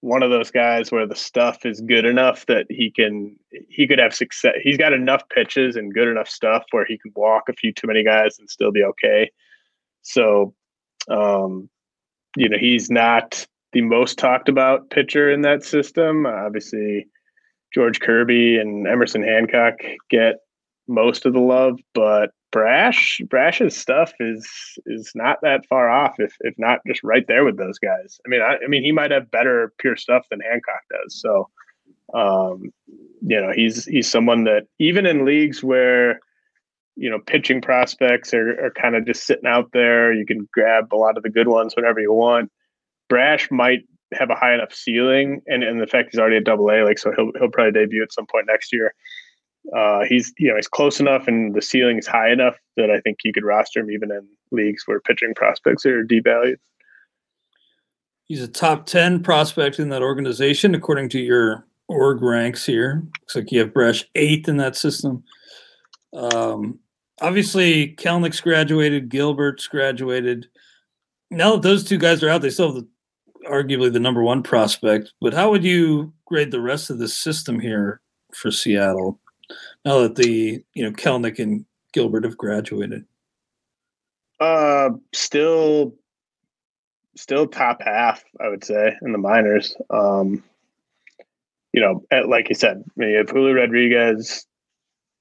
one 0.04 0.22
of 0.22 0.30
those 0.30 0.51
guys 0.51 0.91
where 0.91 1.08
the 1.08 1.16
stuff 1.16 1.66
is 1.66 1.80
good 1.80 2.04
enough 2.04 2.45
that 2.47 2.66
he 2.70 2.91
can 2.91 3.38
he 3.70 3.88
could 3.88 3.99
have 3.99 4.14
success. 4.14 4.56
He's 4.62 4.76
got 4.76 4.91
enough 4.91 5.24
pitches 5.30 5.78
and 5.78 5.93
good 5.93 6.10
enough 6.10 6.28
stuff 6.28 6.66
where 6.72 6.86
he 6.86 6.97
could 6.97 7.14
walk 7.16 7.43
a 7.47 7.54
few 7.54 7.72
too 7.72 7.88
many 7.88 8.04
guys 8.04 8.38
and 8.38 8.49
still 8.49 8.70
be 8.70 8.84
okay. 8.84 9.32
So, 10.01 10.54
um, 11.10 11.70
you 12.36 12.49
know, 12.49 12.58
he's 12.60 12.91
not 12.91 13.47
the 13.72 13.80
most 13.80 14.20
talked 14.20 14.49
about 14.49 14.89
pitcher 14.89 15.32
in 15.32 15.41
that 15.43 15.64
system. 15.64 16.26
Obviously, 16.26 17.08
George 17.74 18.01
Kirby 18.01 18.58
and 18.58 18.86
Emerson 18.86 19.24
Hancock 19.24 19.76
get 20.10 20.36
most 20.86 21.26
of 21.26 21.32
the 21.32 21.39
love, 21.39 21.80
but 21.93 22.32
Brash 22.54 23.20
Brash's 23.28 23.76
stuff 23.76 24.14
is 24.20 24.47
is 24.86 25.12
not 25.16 25.39
that 25.41 25.66
far 25.66 25.89
off, 25.89 26.20
if 26.20 26.38
if 26.41 26.54
not 26.60 26.82
just 26.88 27.04
right 27.04 27.26
there 27.28 27.43
with 27.43 27.58
those 27.58 27.80
guys. 27.80 28.22
I 28.26 28.30
mean, 28.30 28.41
I, 28.41 28.58
I 28.64 28.68
mean, 28.68 28.84
he 28.84 28.91
might 28.91 29.10
have 29.10 29.32
better 29.32 29.74
pure 29.80 29.97
stuff 29.97 30.28
than 30.30 30.39
Hancock 30.39 30.84
does. 30.91 31.20
So, 31.20 31.49
um, 32.14 32.72
you 33.22 33.41
know, 33.41 33.51
he's 33.51 33.86
he's 33.86 34.08
someone 34.08 34.43
that 34.43 34.68
even 34.78 35.08
in 35.08 35.26
leagues 35.26 35.64
where 35.64 36.20
you 36.95 37.10
know 37.10 37.18
pitching 37.26 37.60
prospects 37.60 38.36
are, 38.36 38.68
are 38.68 38.72
kind 38.72 38.95
of 38.95 39.08
just 39.08 39.26
sitting 39.26 39.47
out 39.47 39.72
there, 39.74 40.14
you 40.14 40.26
can 40.26 40.47
grab 40.54 40.93
a 40.93 40.95
lot 40.95 41.18
of 41.18 41.24
the 41.24 41.32
good 41.32 41.47
ones 41.47 41.76
whenever 41.76 41.99
you 41.99 42.14
want. 42.14 42.51
Brash 43.10 43.49
might 43.49 43.82
have 44.14 44.30
a 44.30 44.36
high 44.36 44.54
enough 44.54 44.74
ceiling, 44.76 45.41
and 45.47 45.64
and 45.64 45.82
the 45.82 45.88
fact 45.88 46.10
he's 46.12 46.20
already 46.20 46.38
at 46.38 46.43
Double 46.43 46.70
A, 46.70 46.86
like 46.86 46.99
so 46.99 47.12
he'll 47.16 47.32
he'll 47.39 47.49
probably 47.49 47.72
debut 47.72 48.04
at 48.04 48.14
some 48.14 48.28
point 48.28 48.45
next 48.45 48.72
year 48.72 48.93
uh, 49.76 50.01
he's 50.07 50.34
you 50.38 50.49
know 50.49 50.55
he's 50.55 50.68
close 50.68 50.99
enough 50.99 51.28
and 51.28 51.55
the 51.55 51.61
ceiling 51.61 51.97
is 51.97 52.07
high 52.07 52.32
enough 52.32 52.55
that 52.76 52.89
I 52.89 52.99
think 52.99 53.20
you 53.24 53.32
could 53.32 53.45
roster 53.45 53.80
him 53.80 53.91
even 53.91 54.11
in 54.11 54.28
leagues 54.51 54.84
where 54.86 54.99
pitching 54.99 55.34
prospects 55.36 55.86
are 55.86 56.03
devalued. 56.03 56.57
He's 58.26 58.41
a 58.41 58.47
top 58.47 58.86
ten 58.86 59.24
prospect 59.24 59.80
in 59.80 59.89
that 59.89 60.01
organization 60.01 60.76
according 60.76 61.09
to 61.09 61.20
your 61.20 61.66
org 61.88 62.22
ranks 62.22 62.66
here. 62.66 63.03
Looks 63.22 63.36
like 63.36 63.51
you 63.51 63.59
have 63.59 63.74
Brash 63.74 64.05
eighth 64.16 64.49
in 64.49 64.57
that 64.57 64.76
system. 64.76 65.24
Um, 66.14 66.80
obviously, 67.22 67.95
Kelenic's 67.95 68.41
graduated, 68.41 69.09
Gilbert's 69.09 69.68
graduated. 69.68 70.47
Now 71.32 71.53
that 71.53 71.61
those 71.61 71.84
two 71.84 71.97
guys 71.97 72.22
are 72.22 72.30
out, 72.30 72.41
they 72.41 72.49
still 72.49 72.74
have 72.74 72.84
the, 72.84 73.49
arguably 73.49 73.91
the 73.91 73.99
number 73.99 74.22
one 74.22 74.43
prospect. 74.43 75.14
But 75.20 75.34
how 75.34 75.49
would 75.49 75.64
you 75.64 76.14
grade 76.26 76.51
the 76.51 76.61
rest 76.61 76.89
of 76.89 76.99
the 76.99 77.07
system 77.07 77.59
here 77.59 78.01
for 78.34 78.51
Seattle? 78.51 79.20
Now 79.86 79.99
that 79.99 80.16
the 80.16 80.64
you 80.74 80.84
know 80.84 80.91
Kelenic 80.91 81.39
and 81.39 81.66
Gilbert 81.93 82.26
have 82.26 82.38
graduated? 82.38 83.06
Uh, 84.39 84.89
still, 85.14 85.95
still 87.16 87.47
top 87.47 87.82
half, 87.82 88.24
I 88.41 88.49
would 88.49 88.64
say, 88.64 88.93
in 89.01 89.12
the 89.14 89.18
minors. 89.18 89.76
Um, 89.89 90.43
you 91.72 91.82
know, 91.82 92.04
at, 92.12 92.28
like 92.28 92.49
you 92.49 92.56
said, 92.56 92.84
I 92.86 92.91
mean, 92.97 93.10
you 93.10 93.24
Julio 93.26 93.54
Rodriguez, 93.54 94.45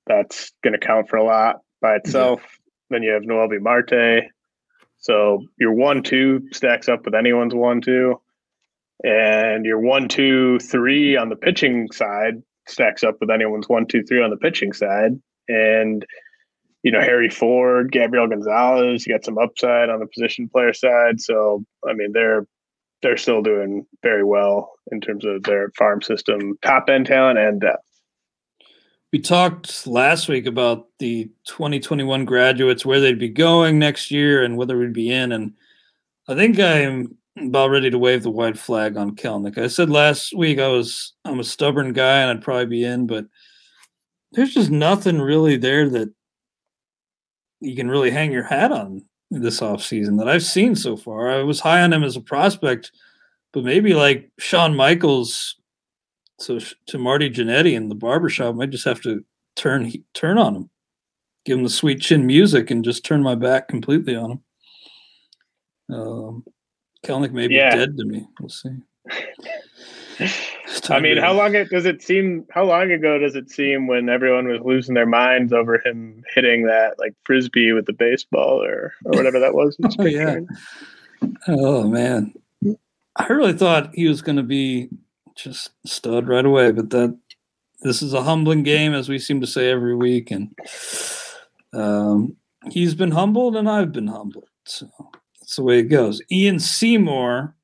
that's 0.07 0.53
going 0.63 0.73
to 0.73 0.85
count 0.85 1.09
for 1.09 1.17
a 1.17 1.25
lot 1.25 1.61
by 1.81 1.97
itself. 1.97 2.41
Yeah. 2.43 2.49
Then 2.91 3.03
you 3.03 3.13
have 3.13 3.23
Noelvi 3.23 3.61
Marte. 3.61 4.31
So 4.99 5.45
your 5.59 5.73
one 5.73 6.03
two 6.03 6.49
stacks 6.53 6.89
up 6.89 7.05
with 7.05 7.15
anyone's 7.15 7.55
one 7.55 7.81
two, 7.81 8.21
and 9.05 9.65
your 9.65 9.79
one 9.79 10.09
two 10.09 10.59
three 10.59 11.17
on 11.17 11.29
the 11.29 11.37
pitching 11.37 11.91
side 11.93 12.43
stacks 12.69 13.03
up 13.03 13.17
with 13.21 13.31
anyone's 13.31 13.69
one, 13.69 13.87
two, 13.87 14.03
three 14.03 14.23
on 14.23 14.31
the 14.31 14.37
pitching 14.37 14.73
side. 14.73 15.21
And, 15.49 16.05
you 16.83 16.93
know, 16.93 17.01
Harry 17.01 17.29
Ford, 17.29 17.93
Gabriel 17.93 18.29
Gonzalez, 18.29 19.07
you 19.07 19.15
got 19.15 19.25
some 19.25 19.39
upside 19.39 19.89
on 19.89 20.01
the 20.01 20.07
position 20.07 20.49
player 20.49 20.73
side. 20.73 21.21
So, 21.21 21.65
I 21.89 21.95
mean, 21.95 22.13
they're 22.13 22.47
they're 23.03 23.17
still 23.17 23.43
doing 23.43 23.85
very 24.03 24.25
well 24.25 24.71
in 24.93 25.01
terms 25.01 25.25
of 25.25 25.43
their 25.43 25.71
farm 25.77 26.01
system, 26.03 26.57
top 26.63 26.89
end 26.89 27.07
talent 27.07 27.39
and 27.39 27.61
depth. 27.61 27.83
We 29.13 29.21
talked 29.21 29.87
last 29.87 30.29
week 30.29 30.47
about 30.47 30.87
the 30.99 31.31
2021 31.47 32.25
graduates, 32.25 32.87
where 32.87 33.01
they'd 33.01 33.19
be 33.19 33.29
going 33.29 33.79
next 33.79 34.11
year 34.11 34.43
and 34.43 34.57
whether 34.57 34.79
we'd 34.79 34.95
be 34.95 35.11
in. 35.11 35.33
And 35.33 35.53
I 36.29 36.35
think 36.35 36.59
I'm 36.59 37.19
about 37.37 37.71
ready 37.71 37.91
to 37.91 37.99
wave 37.99 38.23
the 38.23 38.31
white 38.31 38.59
flag 38.59 38.97
on 38.97 39.17
Kelenic. 39.17 39.59
I 39.59 39.67
said 39.67 39.91
last 39.91 40.35
week 40.37 40.59
I 40.59 40.69
was 40.69 41.15
I'm 41.25 41.41
a 41.41 41.45
stubborn 41.45 41.93
guy 41.93 42.21
and 42.21 42.31
I'd 42.31 42.45
probably 42.45 42.67
be 42.67 42.85
in, 42.85 43.07
but 43.07 43.27
there's 44.33 44.55
just 44.55 44.71
nothing 44.71 45.21
really 45.21 45.57
there 45.57 45.89
that 45.91 46.13
you 47.61 47.77
can 47.77 47.89
really 47.89 48.11
hang 48.11 48.33
your 48.33 48.43
hat 48.43 48.73
on 48.73 49.05
this 49.31 49.61
offseason 49.61 50.19
that 50.19 50.29
I've 50.29 50.43
seen 50.43 50.75
so 50.75 50.97
far. 50.97 51.31
I 51.31 51.43
was 51.43 51.61
high 51.61 51.83
on 51.83 51.93
him 51.93 52.05
as 52.05 52.17
a 52.17 52.21
prospect, 52.21 52.93
but 53.53 53.65
maybe 53.65 53.95
like 53.95 54.31
Shawn 54.39 54.75
Michaels 54.75 55.57
so 56.43 56.59
to 56.87 56.99
Marty 56.99 57.31
Jannetty 57.31 57.75
in 57.75 57.89
the 57.89 57.95
barbershop, 57.95 58.57
I 58.61 58.67
just 58.67 58.85
have 58.85 59.01
to 59.03 59.25
turn 59.57 59.93
turn 60.13 60.39
on 60.39 60.57
him, 60.57 60.71
give 61.45 61.57
him 61.57 61.65
the 61.65 61.71
sweet 61.71 62.01
chin 62.01 62.27
music, 62.27 62.71
and 62.71 62.85
just 62.85 63.05
turn 63.05 63.23
my 63.23 63.35
back 63.35 63.69
completely 63.69 64.17
on 64.17 64.33
him. 64.33 64.41
Um, 65.95 66.45
Kelenic 67.05 67.33
may 67.33 67.49
be 67.49 67.55
yeah. 67.55 67.75
dead 67.75 67.97
to 67.97 68.05
me. 68.05 68.27
We'll 68.41 68.49
see. 68.49 68.77
I 70.89 71.01
mean, 71.01 71.17
how 71.17 71.33
long 71.33 71.55
it, 71.55 71.71
does 71.71 71.85
it 71.85 72.03
seem? 72.03 72.47
How 72.51 72.65
long 72.65 72.91
ago 72.91 73.19
does 73.19 73.35
it 73.35 73.51
seem 73.51 73.87
when 73.87 74.09
everyone 74.09 74.47
was 74.47 74.61
losing 74.65 74.95
their 74.95 75.07
minds 75.07 75.53
over 75.53 75.81
him 75.85 76.23
hitting 76.35 76.65
that 76.67 76.99
like 76.99 77.15
frisbee 77.25 77.73
with 77.73 77.87
the 77.87 77.93
baseball 77.93 78.63
or 78.63 78.93
or 79.05 79.13
whatever 79.13 79.41
that 79.41 79.55
was? 79.55 79.77
oh 79.99 80.05
yeah. 80.05 80.41
Oh 81.49 81.89
man, 81.89 82.35
I 83.17 83.27
really 83.29 83.53
thought 83.53 83.95
he 83.95 84.09
was 84.09 84.23
going 84.23 84.37
to 84.37 84.43
be 84.43 84.89
just 85.35 85.71
stud 85.85 86.29
right 86.29 86.45
away, 86.45 86.73
but 86.73 86.91
that 86.91 87.19
this 87.83 88.03
is 88.03 88.13
a 88.13 88.23
humbling 88.23 88.63
game, 88.63 88.95
as 88.95 89.09
we 89.09 89.19
seem 89.19 89.41
to 89.41 89.47
say 89.47 89.71
every 89.71 89.95
week, 89.95 90.31
and 90.31 90.57
um, 91.73 92.37
he's 92.71 92.95
been 92.95 93.13
humbled, 93.13 93.57
and 93.57 93.69
I've 93.69 93.93
been 93.93 94.09
humbled. 94.09 94.49
So 94.65 94.89
that's 95.53 95.59
the 95.59 95.65
way 95.65 95.81
it 95.81 95.91
goes. 95.91 96.23
Ian 96.31 96.59
Seymour 96.59 97.55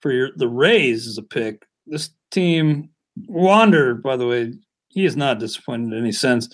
for 0.00 0.12
your 0.12 0.30
the 0.36 0.46
Rays 0.46 1.04
is 1.04 1.18
a 1.18 1.22
pick. 1.22 1.66
This 1.84 2.10
team 2.30 2.90
Wander, 3.26 3.96
by 3.96 4.16
the 4.16 4.28
way, 4.28 4.54
he 4.86 5.04
is 5.04 5.16
not 5.16 5.40
disappointed 5.40 5.92
in 5.92 5.98
any 5.98 6.12
sense, 6.12 6.48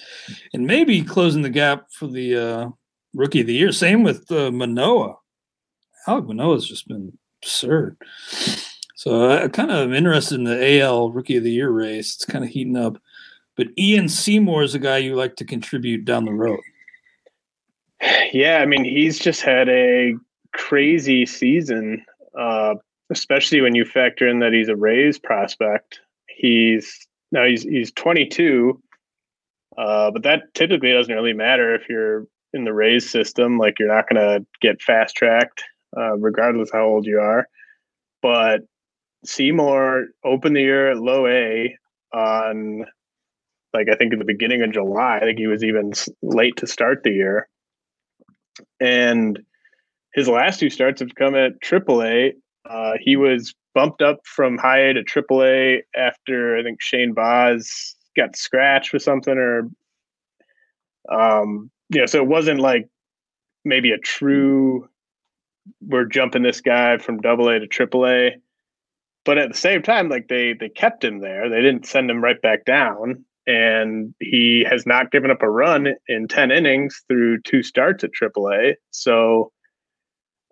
and 0.54 0.66
maybe 0.66 1.02
closing 1.02 1.42
the 1.42 1.50
gap 1.50 1.88
for 1.92 2.06
the 2.06 2.36
uh, 2.36 2.68
rookie 3.12 3.42
of 3.42 3.46
the 3.46 3.52
year. 3.52 3.72
Same 3.72 4.04
with 4.04 4.32
uh, 4.32 4.50
Manoah. 4.50 5.16
Alek 6.08 6.28
Manoah 6.28 6.54
has 6.54 6.66
just 6.66 6.88
been 6.88 7.12
absurd. 7.42 7.98
So 8.94 9.32
I 9.32 9.48
kind 9.48 9.70
of 9.70 9.88
am 9.88 9.92
interested 9.92 10.36
in 10.36 10.44
the 10.44 10.80
AL 10.80 11.10
rookie 11.10 11.36
of 11.36 11.44
the 11.44 11.52
year 11.52 11.68
race. 11.68 12.14
It's 12.14 12.24
kind 12.24 12.42
of 12.42 12.50
heating 12.50 12.78
up. 12.78 12.96
But 13.54 13.66
Ian 13.76 14.08
Seymour 14.08 14.62
is 14.62 14.74
a 14.74 14.78
guy 14.78 14.96
you 14.96 15.14
like 15.14 15.36
to 15.36 15.44
contribute 15.44 16.06
down 16.06 16.24
the 16.24 16.32
road. 16.32 16.60
Yeah, 18.32 18.58
I 18.58 18.66
mean, 18.66 18.84
he's 18.84 19.18
just 19.18 19.42
had 19.42 19.68
a 19.68 20.14
crazy 20.54 21.26
season, 21.26 22.04
uh, 22.38 22.74
especially 23.10 23.60
when 23.60 23.74
you 23.74 23.84
factor 23.84 24.26
in 24.26 24.38
that 24.38 24.52
he's 24.54 24.68
a 24.68 24.76
Rays 24.76 25.18
prospect. 25.18 26.00
He's 26.28 27.06
now 27.30 27.44
he's 27.44 27.62
he's 27.62 27.92
22, 27.92 28.80
uh, 29.76 30.10
but 30.10 30.22
that 30.22 30.54
typically 30.54 30.92
doesn't 30.92 31.14
really 31.14 31.34
matter 31.34 31.74
if 31.74 31.82
you're 31.88 32.26
in 32.54 32.64
the 32.64 32.72
Rays 32.72 33.10
system. 33.10 33.58
Like 33.58 33.78
you're 33.78 33.94
not 33.94 34.08
going 34.08 34.22
to 34.22 34.46
get 34.62 34.80
fast 34.80 35.16
tracked, 35.16 35.64
uh, 35.96 36.16
regardless 36.16 36.70
how 36.72 36.86
old 36.86 37.04
you 37.04 37.20
are. 37.20 37.46
But 38.22 38.60
Seymour 39.24 40.06
opened 40.24 40.56
the 40.56 40.60
year 40.60 40.90
at 40.90 40.98
low 40.98 41.26
A 41.26 41.76
on 42.14 42.86
like 43.74 43.88
I 43.92 43.96
think 43.96 44.12
at 44.12 44.18
the 44.18 44.24
beginning 44.24 44.62
of 44.62 44.72
July. 44.72 45.18
I 45.18 45.24
think 45.24 45.38
he 45.38 45.48
was 45.48 45.64
even 45.64 45.92
late 46.22 46.56
to 46.58 46.66
start 46.66 47.02
the 47.02 47.10
year, 47.10 47.48
and 48.80 49.38
his 50.14 50.28
last 50.28 50.60
two 50.60 50.70
starts 50.70 51.00
have 51.00 51.14
come 51.16 51.34
at 51.34 51.60
AAA. 51.60 52.32
Uh, 52.68 52.92
he 53.00 53.16
was 53.16 53.54
bumped 53.74 54.00
up 54.00 54.20
from 54.24 54.56
high 54.56 54.78
A 54.78 54.94
to 54.94 55.02
AAA 55.02 55.80
after 55.96 56.56
I 56.56 56.62
think 56.62 56.80
Shane 56.80 57.12
Baz 57.12 57.96
got 58.16 58.36
scratched 58.36 58.92
with 58.92 59.02
something, 59.02 59.36
or 59.36 59.68
um, 61.10 61.70
you 61.90 62.00
know, 62.00 62.06
so 62.06 62.18
it 62.18 62.28
wasn't 62.28 62.60
like 62.60 62.88
maybe 63.64 63.90
a 63.90 63.98
true 63.98 64.88
we're 65.80 66.04
jumping 66.04 66.42
this 66.42 66.60
guy 66.60 66.98
from 66.98 67.20
Double 67.20 67.48
A 67.48 67.58
to 67.58 67.66
Triple 67.66 68.06
A. 68.06 68.36
but 69.24 69.38
at 69.38 69.50
the 69.50 69.56
same 69.56 69.82
time, 69.82 70.08
like 70.08 70.28
they 70.28 70.52
they 70.52 70.68
kept 70.68 71.04
him 71.04 71.20
there. 71.20 71.48
They 71.50 71.60
didn't 71.60 71.86
send 71.86 72.10
him 72.10 72.22
right 72.22 72.40
back 72.40 72.64
down, 72.64 73.24
and 73.46 74.14
he 74.20 74.64
has 74.70 74.86
not 74.86 75.10
given 75.10 75.32
up 75.32 75.42
a 75.42 75.50
run 75.50 75.88
in 76.06 76.28
ten 76.28 76.52
innings 76.52 77.02
through 77.08 77.40
two 77.40 77.64
starts 77.64 78.04
at 78.04 78.10
AAA. 78.12 78.74
So 78.92 79.50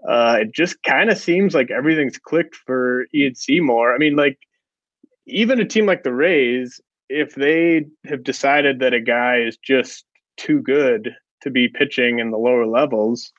uh, 0.09 0.38
it 0.40 0.53
just 0.53 0.82
kind 0.82 1.11
of 1.11 1.18
seems 1.18 1.55
like 1.55 1.70
everything's 1.70 2.18
clicked 2.18 2.57
for 2.57 3.07
Ian 3.14 3.34
Seymour. 3.34 3.94
I 3.94 3.98
mean, 3.98 4.16
like 4.16 4.38
even 5.26 5.61
a 5.61 5.64
team 5.64 5.86
like 5.86 6.03
the 6.03 6.12
Rays, 6.12 6.80
if 7.09 7.34
they 7.34 7.86
have 8.07 8.24
decided 8.24 8.80
that 8.80 8.94
a 8.94 9.00
guy 9.00 9.38
is 9.38 9.57
just 9.57 10.05
too 10.36 10.61
good 10.61 11.14
to 11.42 11.50
be 11.50 11.68
pitching 11.68 12.18
in 12.18 12.30
the 12.30 12.38
lower 12.38 12.66
levels, 12.66 13.32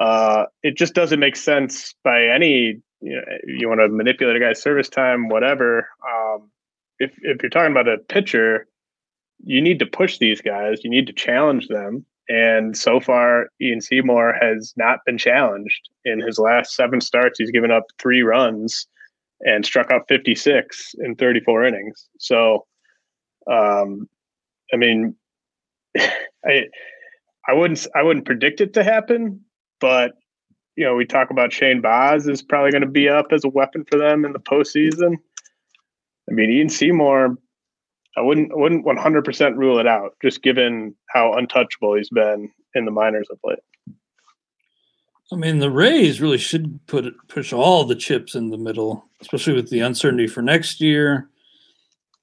uh, 0.00 0.46
it 0.62 0.76
just 0.76 0.94
doesn't 0.94 1.20
make 1.20 1.36
sense 1.36 1.94
by 2.02 2.26
any. 2.26 2.80
You, 3.00 3.16
know, 3.16 3.22
you 3.46 3.68
want 3.68 3.80
to 3.80 3.88
manipulate 3.88 4.36
a 4.36 4.40
guy's 4.40 4.62
service 4.62 4.88
time, 4.88 5.28
whatever. 5.28 5.88
Um, 6.08 6.50
if 6.98 7.12
if 7.22 7.42
you're 7.42 7.50
talking 7.50 7.72
about 7.72 7.88
a 7.88 7.98
pitcher, 7.98 8.68
you 9.44 9.60
need 9.60 9.80
to 9.80 9.86
push 9.86 10.18
these 10.18 10.40
guys. 10.40 10.84
You 10.84 10.90
need 10.90 11.08
to 11.08 11.12
challenge 11.12 11.68
them. 11.68 12.06
And 12.32 12.74
so 12.74 12.98
far, 12.98 13.48
Ian 13.60 13.82
Seymour 13.82 14.34
has 14.40 14.72
not 14.74 15.00
been 15.04 15.18
challenged. 15.18 15.90
In 16.06 16.18
his 16.18 16.38
last 16.38 16.74
seven 16.74 16.98
starts, 17.02 17.38
he's 17.38 17.50
given 17.50 17.70
up 17.70 17.84
three 18.00 18.22
runs 18.22 18.86
and 19.40 19.66
struck 19.66 19.90
out 19.90 20.08
56 20.08 20.94
in 21.00 21.14
34 21.16 21.66
innings. 21.66 22.08
So, 22.18 22.64
um, 23.50 24.08
I 24.72 24.78
mean, 24.78 25.14
I 25.98 26.68
I 27.46 27.52
wouldn't 27.52 27.86
I 27.94 28.02
wouldn't 28.02 28.24
predict 28.24 28.62
it 28.62 28.72
to 28.74 28.82
happen, 28.82 29.42
but 29.78 30.12
you 30.74 30.86
know, 30.86 30.94
we 30.94 31.04
talk 31.04 31.28
about 31.28 31.52
Shane 31.52 31.82
Baz 31.82 32.26
is 32.26 32.40
probably 32.40 32.70
going 32.70 32.80
to 32.80 32.88
be 32.88 33.10
up 33.10 33.26
as 33.30 33.44
a 33.44 33.50
weapon 33.50 33.84
for 33.84 33.98
them 33.98 34.24
in 34.24 34.32
the 34.32 34.40
postseason. 34.40 35.16
I 36.30 36.32
mean, 36.32 36.50
Ian 36.50 36.70
Seymour, 36.70 37.36
I 38.16 38.20
wouldn't 38.20 38.56
wouldn't 38.56 38.84
100 38.84 39.24
percent 39.24 39.56
rule 39.56 39.78
it 39.78 39.86
out, 39.86 40.16
just 40.22 40.42
given 40.42 40.94
how 41.08 41.32
untouchable 41.32 41.94
he's 41.94 42.10
been 42.10 42.50
in 42.74 42.84
the 42.84 42.90
minors 42.90 43.28
of 43.30 43.38
late. 43.44 43.58
I 45.32 45.36
mean, 45.36 45.60
the 45.60 45.70
Rays 45.70 46.20
really 46.20 46.38
should 46.38 46.78
put 46.86 47.06
push 47.28 47.52
all 47.52 47.84
the 47.84 47.94
chips 47.94 48.34
in 48.34 48.50
the 48.50 48.58
middle, 48.58 49.08
especially 49.20 49.54
with 49.54 49.70
the 49.70 49.80
uncertainty 49.80 50.26
for 50.26 50.42
next 50.42 50.80
year, 50.80 51.30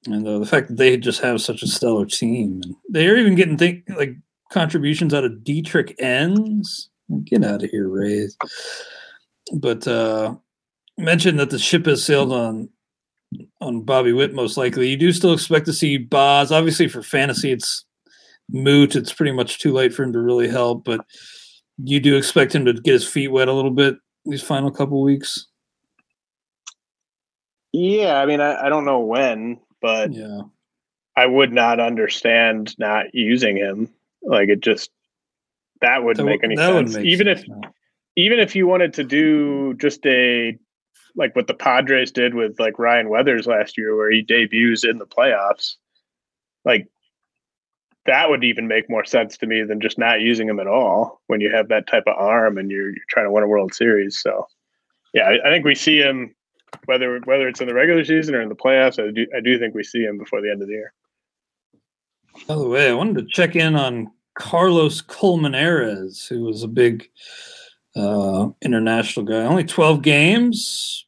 and 0.06 0.28
uh, 0.28 0.38
the 0.38 0.46
fact 0.46 0.68
that 0.68 0.78
they 0.78 0.96
just 0.96 1.22
have 1.22 1.42
such 1.42 1.64
a 1.64 1.68
stellar 1.68 2.06
team. 2.06 2.62
They're 2.90 3.18
even 3.18 3.36
getting 3.36 3.58
think 3.58 3.84
like 3.90 4.16
contributions 4.52 5.14
out 5.14 5.26
of 5.26 5.44
Dietrich 5.44 5.96
Enns. 6.00 6.90
Get 7.24 7.44
out 7.44 7.64
of 7.64 7.70
here, 7.72 7.90
Rays. 7.90 8.38
But 9.54 9.88
uh, 9.88 10.36
mentioned 11.00 11.40
that 11.40 11.50
the 11.50 11.58
ship 11.58 11.88
has 11.88 12.04
sailed 12.04 12.32
on 12.32 12.70
on 13.61 13.82
Bobby 13.82 14.13
Witt 14.13 14.34
most 14.34 14.57
likely. 14.57 14.89
You 14.89 14.97
do 14.97 15.11
still 15.11 15.34
expect 15.34 15.65
to 15.67 15.73
see 15.73 15.97
Baz. 15.97 16.51
Obviously, 16.51 16.88
for 16.88 17.01
fantasy, 17.01 17.51
it's 17.51 17.86
moot. 18.49 18.95
It's 18.95 19.13
pretty 19.13 19.32
much 19.32 19.59
too 19.59 19.73
late 19.73 19.93
for 19.93 20.03
him 20.03 20.13
to 20.13 20.19
really 20.19 20.47
help, 20.47 20.84
but 20.84 21.01
you 21.77 21.99
do 21.99 22.17
expect 22.17 22.53
him 22.55 22.65
to 22.65 22.73
get 22.73 22.93
his 22.93 23.07
feet 23.07 23.30
wet 23.30 23.47
a 23.47 23.53
little 23.53 23.71
bit 23.71 23.95
these 24.25 24.41
final 24.43 24.71
couple 24.71 25.01
weeks. 25.01 25.47
Yeah, 27.71 28.15
I 28.19 28.25
mean, 28.25 28.41
I, 28.41 28.65
I 28.65 28.69
don't 28.69 28.86
know 28.86 28.99
when, 28.99 29.59
but 29.82 30.11
yeah, 30.11 30.41
I 31.15 31.25
would 31.27 31.53
not 31.53 31.80
understand 31.80 32.75
not 32.80 33.13
using 33.13 33.57
him. 33.57 33.93
Like 34.23 34.49
it 34.49 34.61
just 34.61 34.89
that 35.82 36.03
wouldn't 36.03 36.25
That 36.25 36.32
make 36.32 36.43
any 36.43 36.57
sense. 36.57 36.95
make 36.95 37.05
even 37.05 37.27
sense, 37.27 37.41
if 37.47 37.71
even 38.15 38.39
if 38.39 38.55
you 38.55 38.67
wanted 38.67 38.93
to 38.95 39.03
do 39.03 39.75
just 39.75 40.05
a 40.05 40.57
like 41.16 41.36
what 41.36 41.47
the 41.47 41.53
Padres 41.53 42.12
did 42.12 42.34
with 42.34 42.60
like 42.60 42.80
Ryan 42.80 43.10
Weathers 43.10 43.47
last 43.47 43.78
year, 43.78 43.95
where 43.95 44.12
he 44.12 44.22
debuts 44.22 44.84
in 44.84 44.97
the 44.97 45.05
playoffs, 45.05 45.76
like 46.66 46.88
that 48.05 48.30
would 48.30 48.43
even 48.43 48.68
make 48.68 48.89
more 48.89 49.05
sense 49.05 49.38
to 49.38 49.47
me 49.47 49.64
than 49.64 49.82
just 49.82 49.97
not 49.97 50.22
using 50.22 50.47
him 50.47 50.60
at 50.60 50.68
all 50.68 51.22
when 51.28 51.41
you 51.41 51.51
have 51.51 51.68
that 51.70 51.88
type 51.88 52.03
of 52.07 52.16
arm 52.18 52.57
and 52.57 52.72
you're, 52.72 52.89
you're 52.89 53.05
trying 53.10 53.26
to 53.26 53.32
win 53.32 53.43
a 53.43 53.47
World 53.47 53.74
Series. 53.74 54.18
So, 54.18 54.47
yeah, 55.14 55.24
I, 55.24 55.47
I 55.47 55.51
think 55.51 55.66
we 55.66 55.76
see 55.76 55.97
him 55.97 56.34
whether 56.86 57.20
whether 57.26 57.47
it's 57.47 57.62
in 57.62 57.68
the 57.68 57.74
regular 57.74 58.05
season 58.05 58.36
or 58.36 58.41
in 58.41 58.49
the 58.49 58.55
playoffs. 58.55 59.03
I 59.03 59.12
do 59.12 59.28
I 59.36 59.41
do 59.41 59.60
think 59.60 59.76
we 59.76 59.84
see 59.84 60.03
him 60.03 60.18
before 60.18 60.41
the 60.41 60.51
end 60.51 60.62
of 60.62 60.68
the 60.68 60.74
year. 60.74 60.93
By 62.47 62.55
the 62.55 62.68
way, 62.68 62.89
I 62.89 62.93
wanted 62.93 63.18
to 63.18 63.28
check 63.32 63.55
in 63.55 63.76
on 63.76 64.12
Carlos 64.36 65.01
Colmenares, 65.01 66.28
who 66.28 66.43
was 66.43 66.64
a 66.64 66.68
big 66.68 67.10
uh, 67.96 68.50
international 68.62 69.26
guy. 69.26 69.44
Only 69.44 69.64
12 69.64 70.02
games, 70.02 71.06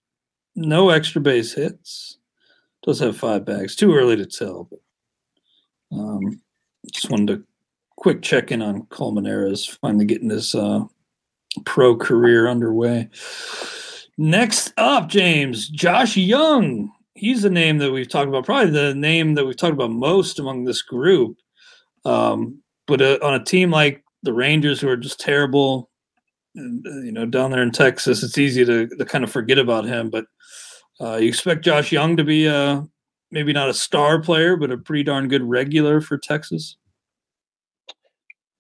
no 0.56 0.90
extra 0.90 1.22
base 1.22 1.54
hits. 1.54 2.18
Does 2.84 3.00
have 3.00 3.18
five 3.18 3.46
bags. 3.46 3.76
Too 3.76 3.94
early 3.94 4.16
to 4.16 4.26
tell, 4.26 4.68
but 4.70 4.80
um, 5.92 6.42
just 6.92 7.12
wanted 7.12 7.28
to 7.28 7.44
quick 7.96 8.24
check 8.24 8.52
in 8.52 8.64
on 8.64 8.82
Colmenares, 8.88 9.78
finally 9.82 10.06
getting 10.06 10.32
his 10.32 10.56
uh, 10.56 10.82
pro 11.66 11.96
career 11.96 12.48
underway. 12.48 13.08
Next 14.18 14.74
up, 14.78 15.10
James, 15.10 15.70
Josh 15.70 16.18
Jung. 16.18 16.92
He's 17.14 17.44
the 17.44 17.52
name 17.52 17.78
that 17.78 17.92
we've 17.92 18.10
talked 18.10 18.30
about, 18.30 18.46
probably 18.46 18.72
the 18.72 18.96
name 18.96 19.36
that 19.36 19.46
we've 19.46 19.56
talked 19.58 19.74
about 19.74 19.92
most 19.92 20.40
among 20.40 20.64
this 20.64 20.82
group. 20.82 21.38
Um, 22.04 22.64
but 22.88 23.02
uh, 23.02 23.20
on 23.22 23.36
a 23.36 23.44
team 23.44 23.70
like 23.70 24.04
the 24.24 24.34
Rangers, 24.34 24.82
who 24.82 24.90
are 24.90 24.98
just 24.98 25.20
terrible, 25.20 25.91
you 26.56 27.12
know, 27.12 27.26
down 27.26 27.52
there 27.52 27.64
in 27.64 27.72
Texas, 27.72 28.24
it's 28.24 28.38
easy 28.38 28.66
to, 28.66 28.88
to 28.88 29.06
kind 29.06 29.24
of 29.24 29.32
forget 29.32 29.58
about 29.58 29.86
him. 29.86 30.10
But 30.10 30.26
uh, 31.00 31.16
you 31.18 31.30
expect 31.30 31.66
Josh 31.66 31.92
Jung 31.92 32.18
to 32.18 32.24
be 32.24 32.46
a 32.46 32.84
maybe 33.32 33.54
not 33.54 33.70
a 33.70 33.74
star 33.74 34.22
player, 34.22 34.58
but 34.58 34.72
a 34.72 34.78
pretty 34.78 35.04
darn 35.04 35.28
good 35.28 35.44
regular 35.44 36.02
for 36.02 36.18
Texas. 36.18 36.76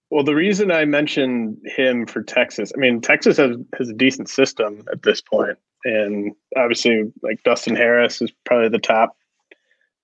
Well, 0.09 0.23
the 0.23 0.35
reason 0.35 0.71
I 0.71 0.85
mentioned 0.85 1.57
him 1.65 2.05
for 2.05 2.21
Texas, 2.21 2.71
I 2.75 2.79
mean, 2.79 2.99
Texas 2.99 3.37
has, 3.37 3.55
has 3.77 3.89
a 3.89 3.93
decent 3.93 4.29
system 4.29 4.83
at 4.91 5.03
this 5.03 5.21
point, 5.21 5.57
and 5.85 6.33
obviously, 6.57 7.11
like 7.23 7.41
Dustin 7.43 7.75
Harris 7.75 8.21
is 8.21 8.31
probably 8.45 8.69
the 8.69 8.79
top 8.79 9.15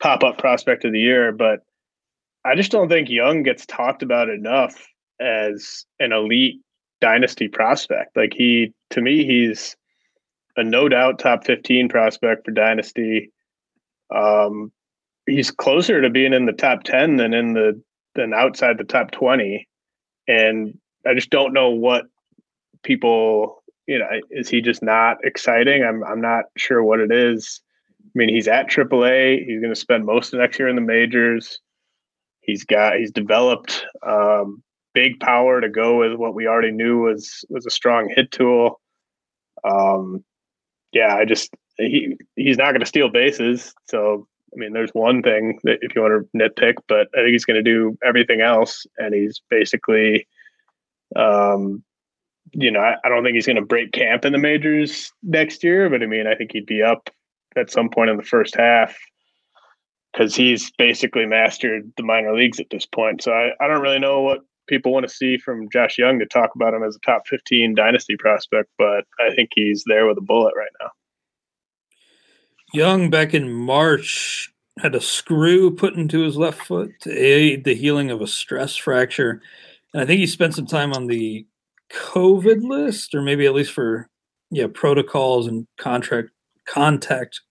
pop 0.01 0.23
up 0.23 0.37
prospect 0.37 0.85
of 0.85 0.93
the 0.93 0.99
year, 0.99 1.31
but 1.31 1.61
I 2.45 2.55
just 2.55 2.71
don't 2.71 2.87
think 2.87 3.09
Jung 3.09 3.43
gets 3.43 3.65
talked 3.65 4.03
about 4.03 4.29
enough 4.29 4.87
as 5.19 5.85
an 5.99 6.13
elite 6.13 6.61
dynasty 7.01 7.47
prospect. 7.47 8.15
Like 8.15 8.33
he, 8.35 8.73
to 8.91 9.01
me, 9.01 9.25
he's 9.25 9.75
a 10.55 10.63
no 10.63 10.89
doubt 10.89 11.19
top 11.19 11.45
fifteen 11.45 11.89
prospect 11.89 12.45
for 12.45 12.51
dynasty. 12.51 13.31
Um, 14.13 14.71
he's 15.25 15.51
closer 15.51 16.01
to 16.01 16.09
being 16.09 16.33
in 16.33 16.45
the 16.45 16.53
top 16.53 16.83
ten 16.83 17.17
than 17.17 17.33
in 17.33 17.53
the 17.53 17.81
than 18.15 18.33
outside 18.33 18.77
the 18.77 18.83
top 18.83 19.11
twenty 19.11 19.67
and 20.27 20.77
I 21.05 21.13
just 21.13 21.29
don't 21.29 21.53
know 21.53 21.69
what 21.69 22.05
people, 22.83 23.63
you 23.87 23.99
know, 23.99 24.07
is 24.29 24.49
he 24.49 24.61
just 24.61 24.83
not 24.83 25.17
exciting? 25.23 25.83
I'm 25.83 26.03
I'm 26.03 26.21
not 26.21 26.45
sure 26.57 26.83
what 26.83 26.99
it 26.99 27.11
is. 27.11 27.61
I 28.03 28.09
mean, 28.15 28.29
he's 28.29 28.47
at 28.47 28.69
AAA. 28.69 29.45
He's 29.45 29.61
going 29.61 29.73
to 29.73 29.79
spend 29.79 30.05
most 30.05 30.33
of 30.33 30.39
next 30.39 30.59
year 30.59 30.67
in 30.67 30.75
the 30.75 30.81
majors. 30.81 31.59
He's 32.41 32.63
got 32.63 32.97
he's 32.97 33.11
developed 33.11 33.85
um, 34.05 34.63
big 34.97 35.19
power 35.19 35.61
to 35.61 35.69
go 35.69 35.99
with 35.99 36.17
what 36.17 36.33
we 36.33 36.47
already 36.47 36.71
knew 36.71 36.97
was 37.03 37.45
was 37.49 37.67
a 37.67 37.69
strong 37.69 38.09
hit 38.09 38.31
tool. 38.31 38.81
Um, 39.63 40.25
yeah, 40.91 41.15
I 41.15 41.23
just 41.23 41.53
he 41.77 42.17
he's 42.35 42.57
not 42.57 42.71
going 42.71 42.79
to 42.79 42.87
steal 42.87 43.07
bases. 43.07 43.75
So 43.87 44.27
I 44.51 44.55
mean, 44.57 44.73
there's 44.73 44.89
one 44.93 45.21
thing 45.21 45.59
that 45.65 45.77
if 45.81 45.95
you 45.95 46.01
want 46.01 46.27
to 46.33 46.37
nitpick, 46.37 46.77
but 46.87 47.09
I 47.13 47.17
think 47.21 47.33
he's 47.33 47.45
going 47.45 47.63
to 47.63 47.71
do 47.71 47.95
everything 48.03 48.41
else, 48.41 48.87
and 48.97 49.13
he's 49.13 49.39
basically, 49.51 50.27
um, 51.15 51.83
you 52.53 52.71
know, 52.71 52.79
I, 52.79 52.95
I 53.05 53.09
don't 53.09 53.23
think 53.23 53.35
he's 53.35 53.45
going 53.45 53.57
to 53.57 53.65
break 53.65 53.91
camp 53.91 54.25
in 54.25 54.31
the 54.33 54.39
majors 54.39 55.11
next 55.21 55.63
year, 55.63 55.91
but 55.91 56.01
I 56.01 56.07
mean, 56.07 56.25
I 56.25 56.33
think 56.33 56.53
he'd 56.53 56.65
be 56.65 56.81
up 56.81 57.11
at 57.55 57.69
some 57.69 57.89
point 57.89 58.09
in 58.09 58.17
the 58.17 58.23
first 58.23 58.55
half 58.55 58.97
because 60.11 60.35
he's 60.35 60.71
basically 60.71 61.27
mastered 61.27 61.91
the 61.97 62.03
minor 62.03 62.33
leagues 62.35 62.59
at 62.59 62.71
this 62.71 62.87
point. 62.87 63.21
So 63.21 63.31
I, 63.31 63.51
I 63.63 63.67
don't 63.67 63.83
really 63.83 63.99
know 63.99 64.21
what 64.21 64.39
people 64.67 64.91
want 64.93 65.07
to 65.07 65.13
see 65.13 65.37
from 65.37 65.69
Josh 65.69 65.97
Jung 65.97 66.19
to 66.19 66.25
talk 66.25 66.53
about 66.55 66.73
him 66.73 66.83
as 66.83 66.95
a 66.95 66.99
top 66.99 67.27
15 67.27 67.75
dynasty 67.75 68.15
prospect, 68.17 68.69
but 68.77 69.05
I 69.19 69.33
think 69.33 69.51
he's 69.53 69.83
there 69.87 70.05
with 70.07 70.17
a 70.17 70.21
bullet 70.21 70.53
right 70.55 70.71
now. 70.81 70.89
Jung 72.73 73.09
back 73.09 73.33
in 73.33 73.51
March 73.51 74.51
had 74.79 74.93
a 74.93 75.01
screw 75.01 75.75
put 75.75 75.95
into 75.95 76.21
his 76.21 76.37
left 76.37 76.61
foot 76.61 76.91
to 77.01 77.11
aid 77.11 77.63
the 77.63 77.73
healing 77.73 78.11
of 78.11 78.21
a 78.21 78.27
stress 78.27 78.75
fracture. 78.75 79.41
And 79.93 80.01
I 80.01 80.05
think 80.05 80.19
he 80.19 80.27
spent 80.27 80.53
some 80.53 80.67
time 80.67 80.93
on 80.93 81.07
the 81.07 81.45
COVID 81.91 82.61
list, 82.61 83.15
or 83.15 83.21
maybe 83.21 83.45
at 83.45 83.53
least 83.53 83.71
for 83.71 84.09
yeah, 84.51 84.67
protocols 84.73 85.47
and 85.47 85.67
contract 85.77 86.29
contact 86.67 87.41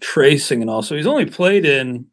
tracing 0.00 0.60
and 0.60 0.70
all. 0.70 0.82
So 0.82 0.96
he's 0.96 1.06
only 1.06 1.26
played 1.26 1.64
in 1.64 2.06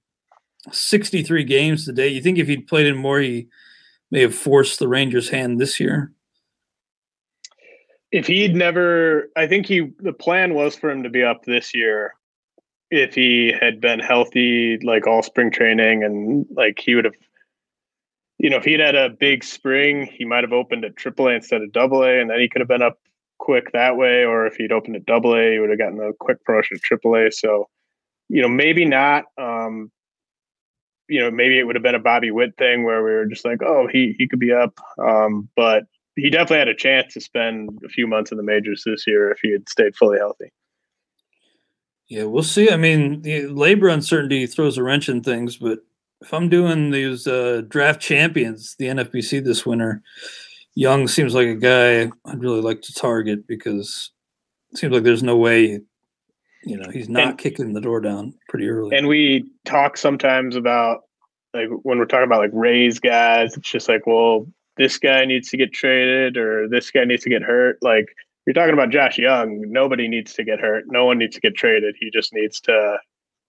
63 0.71 1.43
games 1.43 1.85
today. 1.85 2.09
You 2.09 2.21
think 2.21 2.37
if 2.37 2.47
he'd 2.47 2.67
played 2.67 2.85
in 2.87 2.97
more, 2.97 3.19
he 3.19 3.47
may 4.11 4.21
have 4.21 4.35
forced 4.35 4.79
the 4.79 4.87
Rangers' 4.87 5.29
hand 5.29 5.59
this 5.59 5.79
year? 5.79 6.11
if 8.11 8.27
he'd 8.27 8.55
never, 8.55 9.29
I 9.35 9.47
think 9.47 9.65
he 9.65 9.91
the 9.99 10.13
plan 10.13 10.53
was 10.53 10.75
for 10.75 10.89
him 10.89 11.03
to 11.03 11.09
be 11.09 11.23
up 11.23 11.43
this 11.43 11.73
year. 11.73 12.13
If 12.89 13.13
he 13.13 13.53
had 13.59 13.81
been 13.81 13.99
healthy, 13.99 14.77
like 14.81 15.07
all 15.07 15.21
spring 15.21 15.51
training, 15.51 16.03
and 16.03 16.45
like 16.55 16.79
he 16.79 16.95
would 16.95 17.05
have, 17.05 17.15
you 18.37 18.49
know, 18.49 18.57
if 18.57 18.63
he'd 18.63 18.79
had 18.79 18.95
a 18.95 19.09
big 19.09 19.43
spring, 19.43 20.05
he 20.05 20.23
might 20.23 20.43
have 20.43 20.53
opened 20.53 20.85
at 20.85 20.95
AAA 20.95 21.35
instead 21.35 21.61
of 21.61 21.75
AA, 21.75 22.21
and 22.21 22.29
then 22.29 22.39
he 22.39 22.47
could 22.47 22.61
have 22.61 22.69
been 22.69 22.81
up 22.81 22.97
quick 23.39 23.73
that 23.73 23.97
way. 23.97 24.23
Or 24.23 24.47
if 24.47 24.55
he'd 24.55 24.71
opened 24.71 24.95
at 24.95 25.09
AA, 25.09 25.51
he 25.51 25.59
would 25.59 25.69
have 25.69 25.79
gotten 25.79 25.99
a 25.99 26.13
quick 26.13 26.43
promotion 26.45 26.77
to 26.77 26.97
AAA. 26.97 27.33
So, 27.33 27.67
you 28.29 28.41
know, 28.41 28.49
maybe 28.49 28.85
not. 28.85 29.25
Um, 29.37 29.91
you 31.09 31.19
know, 31.19 31.31
maybe 31.31 31.59
it 31.59 31.63
would 31.63 31.75
have 31.75 31.83
been 31.83 31.95
a 31.95 31.99
Bobby 31.99 32.31
Witt 32.31 32.57
thing 32.57 32.83
where 32.83 33.03
we 33.03 33.11
were 33.11 33.25
just 33.25 33.45
like, 33.45 33.61
oh, 33.61 33.87
he 33.91 34.15
he 34.17 34.27
could 34.27 34.39
be 34.39 34.51
up. 34.51 34.79
Um, 34.99 35.49
but 35.55 35.83
he 36.15 36.29
definitely 36.29 36.57
had 36.57 36.67
a 36.67 36.75
chance 36.75 37.13
to 37.13 37.21
spend 37.21 37.69
a 37.85 37.89
few 37.89 38.07
months 38.07 38.31
in 38.31 38.37
the 38.37 38.43
majors 38.43 38.83
this 38.85 39.05
year 39.05 39.31
if 39.31 39.39
he 39.41 39.51
had 39.51 39.69
stayed 39.69 39.95
fully 39.95 40.17
healthy. 40.17 40.51
Yeah, 42.09 42.23
we'll 42.23 42.43
see. 42.43 42.71
I 42.71 42.77
mean, 42.77 43.21
the 43.21 43.47
labor 43.47 43.89
uncertainty 43.89 44.47
throws 44.47 44.77
a 44.77 44.83
wrench 44.83 45.09
in 45.09 45.21
things, 45.21 45.57
but 45.57 45.79
if 46.21 46.33
I'm 46.33 46.49
doing 46.49 46.91
these 46.91 47.27
uh, 47.27 47.63
draft 47.67 48.01
champions, 48.01 48.75
the 48.79 48.85
NFBC 48.85 49.43
this 49.43 49.65
winter, 49.65 50.01
Jung 50.73 51.07
seems 51.07 51.35
like 51.35 51.47
a 51.47 51.55
guy 51.55 52.11
I'd 52.25 52.41
really 52.41 52.61
like 52.61 52.81
to 52.83 52.93
target 52.93 53.45
because 53.47 54.11
it 54.71 54.77
seems 54.77 54.93
like 54.93 55.03
there's 55.03 55.23
no 55.23 55.35
way, 55.37 55.81
you 56.63 56.77
know, 56.77 56.89
he's 56.89 57.09
not 57.09 57.29
and, 57.29 57.37
kicking 57.37 57.73
the 57.73 57.81
door 57.81 58.01
down 58.01 58.33
pretty 58.49 58.67
early. 58.67 58.95
And 58.95 59.07
we 59.07 59.45
talk 59.65 59.97
sometimes 59.97 60.55
about 60.55 61.01
like 61.53 61.67
when 61.83 61.97
we're 61.97 62.05
talking 62.05 62.25
about 62.25 62.39
like 62.39 62.51
Rays 62.53 62.99
guys, 62.99 63.55
it's 63.57 63.69
just 63.69 63.89
like, 63.89 64.05
well, 64.05 64.47
this 64.77 64.97
guy 64.97 65.25
needs 65.25 65.49
to 65.49 65.57
get 65.57 65.73
traded 65.73 66.37
or 66.37 66.67
this 66.69 66.91
guy 66.91 67.03
needs 67.05 67.23
to 67.23 67.29
get 67.29 67.41
hurt. 67.41 67.77
Like 67.81 68.07
you're 68.45 68.53
talking 68.53 68.73
about 68.73 68.89
Josh 68.89 69.17
Jung, 69.17 69.61
nobody 69.67 70.07
needs 70.07 70.33
to 70.33 70.43
get 70.43 70.59
hurt. 70.59 70.85
No 70.87 71.05
one 71.05 71.17
needs 71.17 71.35
to 71.35 71.41
get 71.41 71.55
traded. 71.55 71.95
He 71.99 72.09
just 72.11 72.33
needs 72.33 72.61
to, 72.61 72.97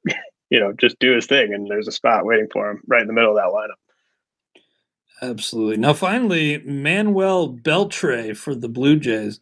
you 0.51 0.61
know, 0.61 0.73
just 0.73 0.99
do 0.99 1.15
his 1.15 1.27
thing. 1.27 1.53
And 1.55 1.69
there's 1.69 1.89
a 1.89 1.93
spot 1.93 2.25
waiting 2.25 2.49
for 2.53 2.71
him 2.71 2.83
right 2.87 3.03
in 3.03 3.07
the 3.07 3.13
middle 3.13 3.31
of 3.31 3.37
that 3.37 3.53
lineup. 3.53 3.79
Absolutely. 5.21 5.77
Now, 5.77 5.95
finally, 5.95 6.59
Manuel 6.59 7.53
Beltre 7.53 8.37
for 8.37 8.55
the 8.55 8.69
Blue 8.69 8.99
Jays. 8.99 9.41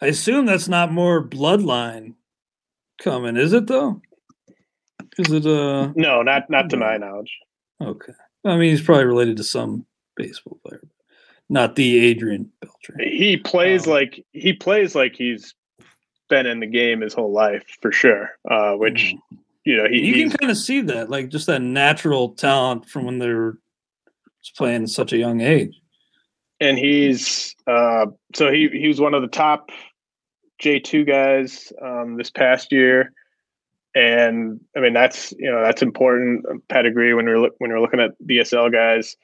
I 0.00 0.06
assume 0.06 0.44
that's 0.44 0.68
not 0.68 0.92
more 0.92 1.26
bloodline 1.26 2.14
coming, 2.98 3.36
is 3.36 3.52
it 3.52 3.66
though? 3.66 4.00
Is 5.18 5.32
it 5.32 5.46
uh 5.46 5.92
No, 5.94 6.22
not 6.22 6.48
not 6.50 6.70
to 6.70 6.76
my 6.76 6.96
knowledge. 6.96 7.36
Okay. 7.80 8.12
I 8.44 8.56
mean, 8.56 8.70
he's 8.70 8.82
probably 8.82 9.06
related 9.06 9.36
to 9.38 9.44
some 9.44 9.86
baseball 10.16 10.58
player 10.64 10.82
not 11.48 11.76
the 11.76 11.98
Adrian 12.06 12.50
Beltre. 12.64 13.00
He 13.00 13.36
plays 13.36 13.86
um, 13.86 13.92
like 13.92 14.24
he 14.32 14.52
plays 14.52 14.94
like 14.94 15.14
he's 15.14 15.54
been 16.28 16.46
in 16.46 16.60
the 16.60 16.66
game 16.66 17.00
his 17.00 17.14
whole 17.14 17.32
life 17.32 17.64
for 17.80 17.92
sure. 17.92 18.30
Uh, 18.50 18.72
which 18.72 19.14
mm. 19.14 19.38
you 19.64 19.76
know 19.76 19.86
he, 19.88 20.00
you 20.00 20.14
can 20.14 20.30
kind 20.30 20.50
of 20.50 20.58
see 20.58 20.80
that, 20.82 21.10
like 21.10 21.28
just 21.28 21.46
that 21.46 21.62
natural 21.62 22.30
talent 22.30 22.88
from 22.88 23.04
when 23.04 23.18
they're 23.18 23.58
playing 24.56 24.84
at 24.84 24.88
such 24.88 25.12
a 25.12 25.18
young 25.18 25.40
age. 25.40 25.80
And 26.60 26.78
he's 26.78 27.54
uh, 27.66 28.06
so 28.34 28.50
he 28.50 28.68
he 28.68 28.88
was 28.88 29.00
one 29.00 29.14
of 29.14 29.22
the 29.22 29.28
top 29.28 29.70
J 30.58 30.78
two 30.78 31.04
guys 31.04 31.72
um, 31.82 32.16
this 32.16 32.30
past 32.30 32.72
year. 32.72 33.12
And 33.94 34.60
I 34.76 34.80
mean 34.80 34.92
that's 34.92 35.32
you 35.38 35.50
know 35.50 35.62
that's 35.62 35.82
important 35.82 36.44
pedigree 36.68 37.14
when 37.14 37.26
we're 37.26 37.50
when 37.58 37.70
we're 37.70 37.80
looking 37.80 38.00
at 38.00 38.18
DSL 38.26 38.72
guys. 38.72 39.16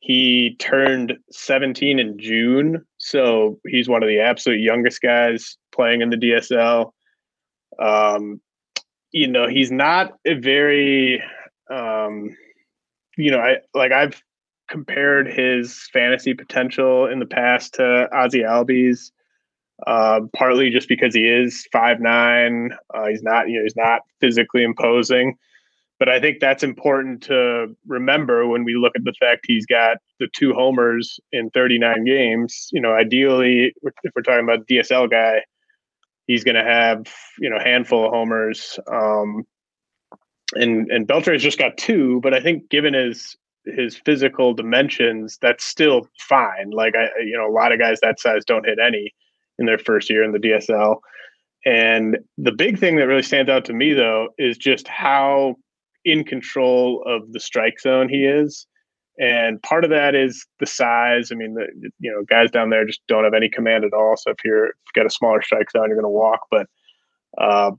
He 0.00 0.54
turned 0.60 1.18
17 1.32 1.98
in 1.98 2.18
June, 2.18 2.84
so 2.98 3.58
he's 3.66 3.88
one 3.88 4.02
of 4.02 4.08
the 4.08 4.20
absolute 4.20 4.60
youngest 4.60 5.02
guys 5.02 5.56
playing 5.72 6.02
in 6.02 6.10
the 6.10 6.16
DSL. 6.16 6.92
Um, 7.80 8.40
you 9.10 9.26
know, 9.26 9.48
he's 9.48 9.72
not 9.72 10.14
a 10.24 10.34
very, 10.34 11.22
um, 11.70 12.36
you 13.16 13.30
know, 13.32 13.40
I 13.40 13.56
like 13.74 13.90
I've 13.90 14.22
compared 14.68 15.26
his 15.26 15.88
fantasy 15.92 16.34
potential 16.34 17.06
in 17.06 17.18
the 17.18 17.26
past 17.26 17.74
to 17.74 18.08
Ozzie 18.14 18.42
Albies. 18.42 19.10
Uh, 19.86 20.20
partly 20.34 20.70
just 20.70 20.88
because 20.88 21.14
he 21.14 21.24
is 21.24 21.66
five 21.70 22.00
nine, 22.00 22.70
uh, 22.94 23.06
he's 23.06 23.22
not, 23.22 23.48
you 23.48 23.58
know, 23.58 23.62
he's 23.62 23.76
not 23.76 24.02
physically 24.20 24.64
imposing. 24.64 25.36
But 25.98 26.08
I 26.08 26.20
think 26.20 26.38
that's 26.40 26.62
important 26.62 27.22
to 27.24 27.76
remember 27.86 28.46
when 28.46 28.64
we 28.64 28.76
look 28.76 28.92
at 28.94 29.04
the 29.04 29.14
fact 29.18 29.46
he's 29.46 29.66
got 29.66 29.98
the 30.20 30.28
two 30.32 30.52
homers 30.52 31.18
in 31.32 31.50
39 31.50 32.04
games. 32.04 32.68
You 32.72 32.80
know, 32.80 32.92
ideally, 32.92 33.72
if 33.82 34.12
we're 34.14 34.22
talking 34.22 34.44
about 34.44 34.66
DSL 34.66 35.10
guy, 35.10 35.42
he's 36.26 36.44
going 36.44 36.54
to 36.54 36.62
have 36.62 37.06
you 37.38 37.50
know 37.50 37.58
handful 37.58 38.04
of 38.04 38.12
homers. 38.12 38.78
Um, 38.90 39.44
and 40.54 40.90
and 40.90 41.06
Beltre's 41.06 41.42
just 41.42 41.58
got 41.58 41.76
two, 41.76 42.20
but 42.22 42.32
I 42.32 42.40
think 42.40 42.68
given 42.68 42.94
his 42.94 43.36
his 43.64 43.96
physical 43.96 44.54
dimensions, 44.54 45.38
that's 45.42 45.64
still 45.64 46.08
fine. 46.20 46.70
Like 46.70 46.94
I, 46.94 47.08
you 47.22 47.36
know, 47.36 47.48
a 47.48 47.52
lot 47.52 47.72
of 47.72 47.78
guys 47.78 47.98
that 48.00 48.20
size 48.20 48.44
don't 48.44 48.66
hit 48.66 48.78
any 48.78 49.12
in 49.58 49.66
their 49.66 49.78
first 49.78 50.10
year 50.10 50.22
in 50.22 50.32
the 50.32 50.38
DSL. 50.38 51.00
And 51.66 52.18
the 52.36 52.52
big 52.52 52.78
thing 52.78 52.96
that 52.96 53.06
really 53.06 53.22
stands 53.22 53.50
out 53.50 53.64
to 53.66 53.72
me, 53.72 53.92
though, 53.92 54.28
is 54.38 54.56
just 54.56 54.88
how 54.88 55.56
in 56.04 56.24
control 56.24 57.02
of 57.06 57.32
the 57.32 57.40
strike 57.40 57.80
zone 57.80 58.08
he 58.08 58.24
is. 58.24 58.66
And 59.18 59.60
part 59.62 59.84
of 59.84 59.90
that 59.90 60.14
is 60.14 60.46
the 60.60 60.66
size. 60.66 61.30
I 61.32 61.34
mean, 61.34 61.54
the, 61.54 61.66
you 61.98 62.10
know, 62.10 62.22
guys 62.24 62.50
down 62.50 62.70
there 62.70 62.86
just 62.86 63.00
don't 63.08 63.24
have 63.24 63.34
any 63.34 63.48
command 63.48 63.84
at 63.84 63.92
all. 63.92 64.16
So 64.16 64.30
if 64.30 64.36
you're 64.44 64.70
got 64.94 65.06
a 65.06 65.10
smaller 65.10 65.42
strike 65.42 65.70
zone, 65.70 65.88
you're 65.88 65.96
going 65.96 66.04
to 66.04 66.08
walk. 66.08 66.40
But 66.50 66.68
uh, 67.36 67.72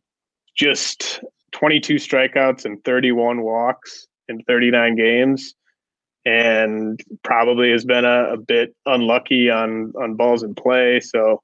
just 0.55 1.21
22 1.53 1.95
strikeouts 1.95 2.65
and 2.65 2.83
31 2.83 3.41
walks 3.41 4.07
in 4.27 4.41
39 4.43 4.95
games, 4.95 5.55
and 6.25 6.99
probably 7.23 7.71
has 7.71 7.85
been 7.85 8.05
a, 8.05 8.33
a 8.33 8.37
bit 8.37 8.75
unlucky 8.85 9.49
on 9.49 9.93
on 9.99 10.15
balls 10.15 10.43
in 10.43 10.53
play. 10.53 10.99
So 10.99 11.41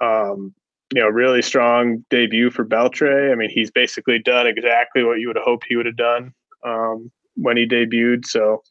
um, 0.00 0.54
you 0.94 1.02
know, 1.02 1.08
really 1.08 1.42
strong 1.42 2.04
debut 2.10 2.50
for 2.50 2.64
Beltre. 2.64 3.32
I 3.32 3.34
mean, 3.34 3.50
he's 3.50 3.70
basically 3.70 4.18
done 4.18 4.46
exactly 4.46 5.02
what 5.02 5.18
you 5.18 5.28
would 5.28 5.36
have 5.36 5.44
hoped 5.44 5.66
he 5.68 5.76
would 5.76 5.86
have 5.86 5.96
done 5.96 6.32
um, 6.64 7.10
when 7.34 7.56
he 7.56 7.66
debuted. 7.66 8.24
So, 8.24 8.62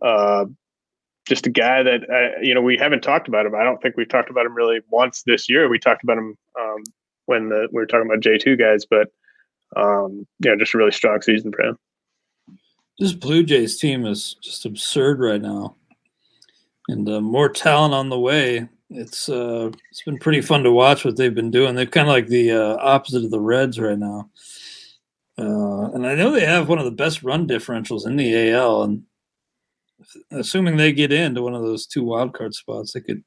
uh, 0.00 0.44
just 1.28 1.46
a 1.46 1.50
guy 1.50 1.82
that 1.82 2.08
uh, 2.10 2.40
you 2.40 2.54
know 2.54 2.62
we 2.62 2.76
haven't 2.76 3.02
talked 3.02 3.28
about 3.28 3.46
him. 3.46 3.54
I 3.54 3.64
don't 3.64 3.80
think 3.82 3.96
we've 3.96 4.08
talked 4.08 4.30
about 4.30 4.46
him 4.46 4.54
really 4.54 4.80
once 4.90 5.22
this 5.26 5.48
year. 5.48 5.68
We 5.68 5.78
talked 5.78 6.04
about 6.04 6.18
him 6.18 6.36
um, 6.60 6.82
when 7.26 7.48
the, 7.48 7.68
we 7.72 7.80
were 7.80 7.86
talking 7.86 8.06
about 8.06 8.20
J 8.20 8.38
two 8.38 8.56
guys, 8.56 8.84
but 8.88 9.08
um, 9.76 10.26
you 10.40 10.50
know, 10.50 10.56
just 10.56 10.74
a 10.74 10.78
really 10.78 10.92
strong 10.92 11.22
season 11.22 11.52
for 11.52 11.62
him. 11.62 11.78
This 12.98 13.12
Blue 13.12 13.42
Jays 13.42 13.78
team 13.78 14.06
is 14.06 14.36
just 14.42 14.64
absurd 14.64 15.18
right 15.18 15.40
now, 15.40 15.76
and 16.88 17.08
uh, 17.08 17.20
more 17.20 17.48
talent 17.48 17.94
on 17.94 18.10
the 18.10 18.18
way 18.18 18.68
it's 18.94 19.28
uh, 19.28 19.70
it's 19.90 20.02
been 20.02 20.18
pretty 20.18 20.40
fun 20.40 20.62
to 20.62 20.72
watch 20.72 21.04
what 21.04 21.16
they've 21.16 21.34
been 21.34 21.50
doing. 21.50 21.74
They're 21.74 21.86
kind 21.86 22.08
of 22.08 22.12
like 22.12 22.28
the 22.28 22.52
uh, 22.52 22.76
opposite 22.80 23.24
of 23.24 23.30
the 23.30 23.40
Reds 23.40 23.78
right 23.78 23.98
now. 23.98 24.30
Uh, 25.38 25.90
and 25.92 26.06
I 26.06 26.14
know 26.14 26.30
they 26.30 26.44
have 26.44 26.68
one 26.68 26.78
of 26.78 26.84
the 26.84 26.90
best 26.90 27.22
run 27.22 27.48
differentials 27.48 28.06
in 28.06 28.16
the 28.16 28.50
AL, 28.50 28.82
and 28.82 29.02
assuming 30.30 30.76
they 30.76 30.92
get 30.92 31.12
into 31.12 31.42
one 31.42 31.54
of 31.54 31.62
those 31.62 31.86
two 31.86 32.04
wild 32.04 32.34
card 32.34 32.54
spots, 32.54 32.92
they 32.92 33.00
could 33.00 33.22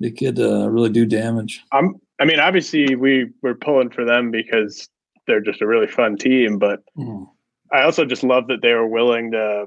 they 0.00 0.10
could 0.10 0.38
uh, 0.38 0.68
really 0.68 0.90
do 0.90 1.06
damage. 1.06 1.62
I'm, 1.72 1.94
I 2.20 2.24
mean, 2.24 2.40
obviously 2.40 2.96
we 2.96 3.30
we're 3.42 3.54
pulling 3.54 3.90
for 3.90 4.04
them 4.04 4.30
because 4.30 4.88
they're 5.26 5.40
just 5.40 5.62
a 5.62 5.66
really 5.66 5.86
fun 5.86 6.16
team, 6.16 6.58
but 6.58 6.80
mm. 6.96 7.26
I 7.72 7.82
also 7.82 8.04
just 8.04 8.22
love 8.22 8.46
that 8.48 8.62
they 8.62 8.72
were 8.72 8.86
willing 8.86 9.32
to 9.32 9.66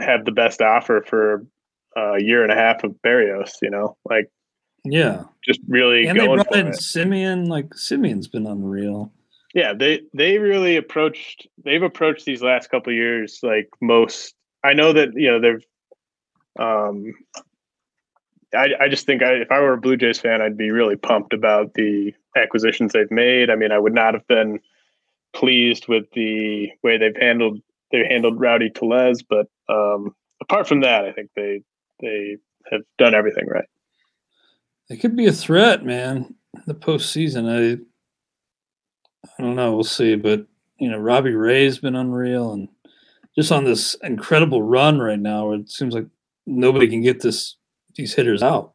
have 0.00 0.24
the 0.24 0.32
best 0.32 0.60
offer 0.60 1.04
for 1.06 1.46
a 1.96 2.22
year 2.22 2.42
and 2.42 2.52
a 2.52 2.54
half 2.54 2.84
of 2.84 2.94
Berrios, 3.04 3.52
you 3.62 3.70
know, 3.70 3.96
like 4.08 4.30
yeah, 4.84 5.24
just 5.44 5.60
really. 5.68 6.06
And 6.06 6.18
they 6.18 6.26
brought 6.26 6.54
in 6.54 6.68
Semien. 6.68 7.48
Like 7.48 7.70
Semien's 7.70 8.28
been 8.28 8.46
unreal. 8.46 9.12
Yeah, 9.54 9.72
they 9.72 10.02
they 10.14 10.38
really 10.38 10.76
approached. 10.76 11.46
They've 11.64 11.82
approached 11.82 12.24
these 12.24 12.42
last 12.42 12.70
couple 12.70 12.92
years 12.92 13.40
like 13.42 13.68
most. 13.80 14.34
I 14.62 14.74
know 14.74 14.92
that 14.92 15.10
you 15.14 15.30
know 15.30 15.40
they've. 15.40 15.64
Um, 16.58 17.14
I 18.54 18.68
I 18.80 18.88
just 18.88 19.06
think 19.06 19.22
I, 19.22 19.34
if 19.34 19.50
I 19.50 19.60
were 19.60 19.72
a 19.72 19.80
Blue 19.80 19.96
Jays 19.96 20.20
fan, 20.20 20.40
I'd 20.40 20.56
be 20.56 20.70
really 20.70 20.96
pumped 20.96 21.32
about 21.32 21.74
the 21.74 22.12
acquisitions 22.36 22.92
they've 22.92 23.10
made. 23.10 23.50
I 23.50 23.56
mean, 23.56 23.72
I 23.72 23.78
would 23.78 23.94
not 23.94 24.14
have 24.14 24.26
been 24.26 24.60
pleased 25.34 25.88
with 25.88 26.04
the 26.12 26.70
way 26.82 26.98
they've 26.98 27.16
handled 27.16 27.60
they 27.90 28.04
handled 28.08 28.40
Rowdy 28.40 28.70
Tellez, 28.70 29.22
but 29.22 29.46
um, 29.68 30.14
apart 30.40 30.68
from 30.68 30.80
that, 30.80 31.04
I 31.04 31.12
think 31.12 31.30
they 31.34 31.62
they 32.00 32.36
have 32.70 32.82
done 32.98 33.14
everything 33.14 33.46
right. 33.48 33.68
It 34.88 34.98
could 34.98 35.16
be 35.16 35.26
a 35.26 35.32
threat, 35.32 35.84
man. 35.84 36.34
The 36.66 36.74
postseason, 36.74 37.48
I 37.48 37.78
I 39.38 39.42
don't 39.42 39.56
know. 39.56 39.74
We'll 39.74 39.84
see, 39.84 40.16
but 40.16 40.46
you 40.78 40.90
know, 40.90 40.98
Robbie 40.98 41.34
Ray's 41.34 41.78
been 41.78 41.96
unreal, 41.96 42.52
and 42.52 42.68
just 43.36 43.52
on 43.52 43.64
this 43.64 43.96
incredible 44.02 44.62
run 44.62 44.98
right 44.98 45.18
now, 45.18 45.48
where 45.48 45.58
it 45.58 45.70
seems 45.70 45.94
like 45.94 46.06
nobody 46.46 46.88
can 46.88 47.02
get 47.02 47.20
this 47.20 47.56
these 47.96 48.14
hitters 48.14 48.42
out. 48.42 48.72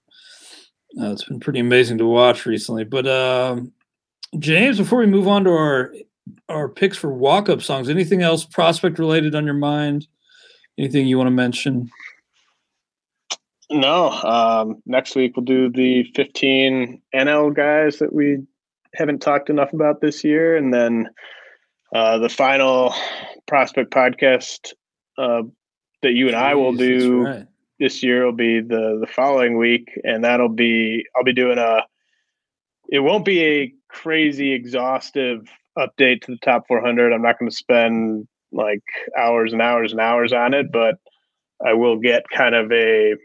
Uh, 0.99 1.11
it's 1.11 1.23
been 1.23 1.39
pretty 1.39 1.59
amazing 1.59 1.97
to 1.99 2.05
watch 2.05 2.45
recently. 2.45 2.83
But 2.83 3.07
um, 3.07 3.71
James, 4.39 4.77
before 4.77 4.99
we 4.99 5.05
move 5.05 5.27
on 5.27 5.43
to 5.45 5.51
our 5.51 5.93
our 6.49 6.69
picks 6.69 6.97
for 6.97 7.13
walk 7.13 7.49
up 7.49 7.61
songs, 7.61 7.89
anything 7.89 8.21
else 8.21 8.45
prospect 8.45 8.99
related 8.99 9.35
on 9.35 9.45
your 9.45 9.55
mind? 9.55 10.07
Anything 10.77 11.07
you 11.07 11.17
want 11.17 11.27
to 11.27 11.31
mention? 11.31 11.89
No. 13.71 14.09
Um, 14.09 14.81
next 14.85 15.15
week 15.15 15.35
we'll 15.35 15.45
do 15.45 15.69
the 15.69 16.03
15 16.15 17.01
NL 17.15 17.55
guys 17.55 17.99
that 17.99 18.13
we 18.13 18.39
haven't 18.93 19.19
talked 19.19 19.49
enough 19.49 19.73
about 19.73 20.01
this 20.01 20.23
year, 20.23 20.57
and 20.57 20.73
then 20.73 21.09
uh, 21.95 22.17
the 22.17 22.29
final 22.29 22.93
prospect 23.47 23.91
podcast 23.91 24.73
uh, 25.17 25.43
that 26.01 26.13
you 26.13 26.27
and 26.27 26.35
I 26.35 26.55
will 26.55 26.73
do 26.73 27.23
right. 27.23 27.45
this 27.79 28.03
year 28.03 28.25
will 28.25 28.33
be 28.33 28.59
the 28.59 28.97
the 28.99 29.07
following 29.07 29.57
week, 29.57 29.91
and 30.03 30.23
that'll 30.23 30.49
be 30.49 31.05
I'll 31.15 31.23
be 31.23 31.33
doing 31.33 31.57
a. 31.57 31.83
It 32.89 32.99
won't 32.99 33.23
be 33.23 33.41
a 33.41 33.73
crazy 33.87 34.51
exhaustive 34.51 35.47
update 35.77 36.23
to 36.23 36.31
the 36.31 36.39
top 36.43 36.67
400. 36.67 37.13
I'm 37.13 37.21
not 37.21 37.39
going 37.39 37.49
to 37.49 37.55
spend 37.55 38.27
like 38.51 38.83
hours 39.17 39.53
and 39.53 39.61
hours 39.61 39.93
and 39.93 40.01
hours 40.01 40.33
on 40.33 40.53
it, 40.53 40.73
but 40.73 40.95
I 41.65 41.73
will 41.73 41.97
get 41.97 42.23
kind 42.29 42.53
of 42.53 42.69
a 42.73 43.15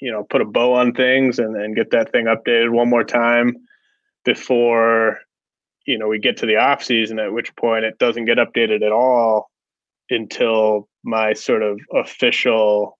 you 0.00 0.12
know 0.12 0.24
put 0.24 0.40
a 0.40 0.44
bow 0.44 0.74
on 0.74 0.92
things 0.92 1.38
and, 1.38 1.56
and 1.56 1.76
get 1.76 1.90
that 1.90 2.12
thing 2.12 2.26
updated 2.26 2.70
one 2.70 2.88
more 2.88 3.04
time 3.04 3.56
before 4.24 5.18
you 5.86 5.98
know 5.98 6.08
we 6.08 6.18
get 6.18 6.36
to 6.36 6.46
the 6.46 6.56
off 6.56 6.82
season 6.82 7.18
at 7.18 7.32
which 7.32 7.54
point 7.56 7.84
it 7.84 7.98
doesn't 7.98 8.26
get 8.26 8.38
updated 8.38 8.84
at 8.84 8.92
all 8.92 9.50
until 10.10 10.88
my 11.04 11.32
sort 11.32 11.62
of 11.62 11.78
official 11.94 12.98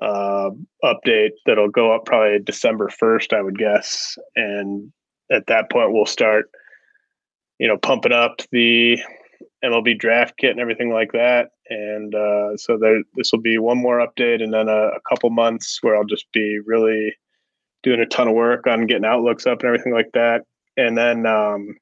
uh, 0.00 0.50
update 0.84 1.30
that'll 1.46 1.70
go 1.70 1.94
up 1.94 2.04
probably 2.04 2.38
December 2.38 2.88
1st, 2.88 3.36
I 3.36 3.42
would 3.42 3.58
guess. 3.58 4.16
And 4.36 4.92
at 5.30 5.46
that 5.46 5.70
point, 5.70 5.92
we'll 5.92 6.06
start, 6.06 6.50
you 7.58 7.66
know, 7.68 7.76
pumping 7.76 8.12
up 8.12 8.40
the 8.52 8.98
MLB 9.64 9.98
draft 9.98 10.36
kit 10.36 10.50
and 10.50 10.60
everything 10.60 10.92
like 10.92 11.12
that. 11.12 11.48
And 11.70 12.14
uh, 12.14 12.56
so 12.56 12.78
there, 12.78 13.02
this 13.14 13.30
will 13.32 13.40
be 13.40 13.58
one 13.58 13.78
more 13.78 13.98
update 13.98 14.42
and 14.42 14.52
then 14.52 14.68
a, 14.68 14.88
a 14.88 15.00
couple 15.08 15.30
months 15.30 15.78
where 15.82 15.96
I'll 15.96 16.04
just 16.04 16.26
be 16.32 16.58
really 16.64 17.14
doing 17.82 18.00
a 18.00 18.06
ton 18.06 18.28
of 18.28 18.34
work 18.34 18.66
on 18.66 18.86
getting 18.86 19.04
outlooks 19.04 19.46
up 19.46 19.60
and 19.60 19.68
everything 19.68 19.92
like 19.92 20.10
that. 20.14 20.42
And 20.76 20.96
then 20.96 21.26
um, 21.26 21.74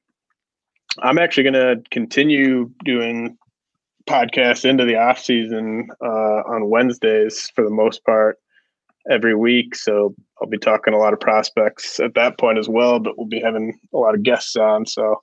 I'm 1.01 1.17
actually 1.17 1.43
going 1.43 1.53
to 1.53 1.81
continue 1.91 2.69
doing 2.83 3.37
podcasts 4.07 4.65
into 4.65 4.85
the 4.85 4.95
off 4.95 5.19
season 5.19 5.89
uh, 6.03 6.41
on 6.47 6.69
Wednesdays 6.69 7.51
for 7.55 7.63
the 7.63 7.69
most 7.69 8.03
part 8.05 8.37
every 9.09 9.35
week. 9.35 9.75
So 9.75 10.15
I'll 10.41 10.49
be 10.49 10.57
talking 10.57 10.93
a 10.93 10.97
lot 10.97 11.13
of 11.13 11.19
prospects 11.19 11.99
at 11.99 12.15
that 12.15 12.37
point 12.37 12.57
as 12.57 12.69
well, 12.69 12.99
but 12.99 13.17
we'll 13.17 13.27
be 13.27 13.41
having 13.41 13.77
a 13.93 13.97
lot 13.97 14.15
of 14.15 14.23
guests 14.23 14.55
on. 14.55 14.85
So, 14.85 15.21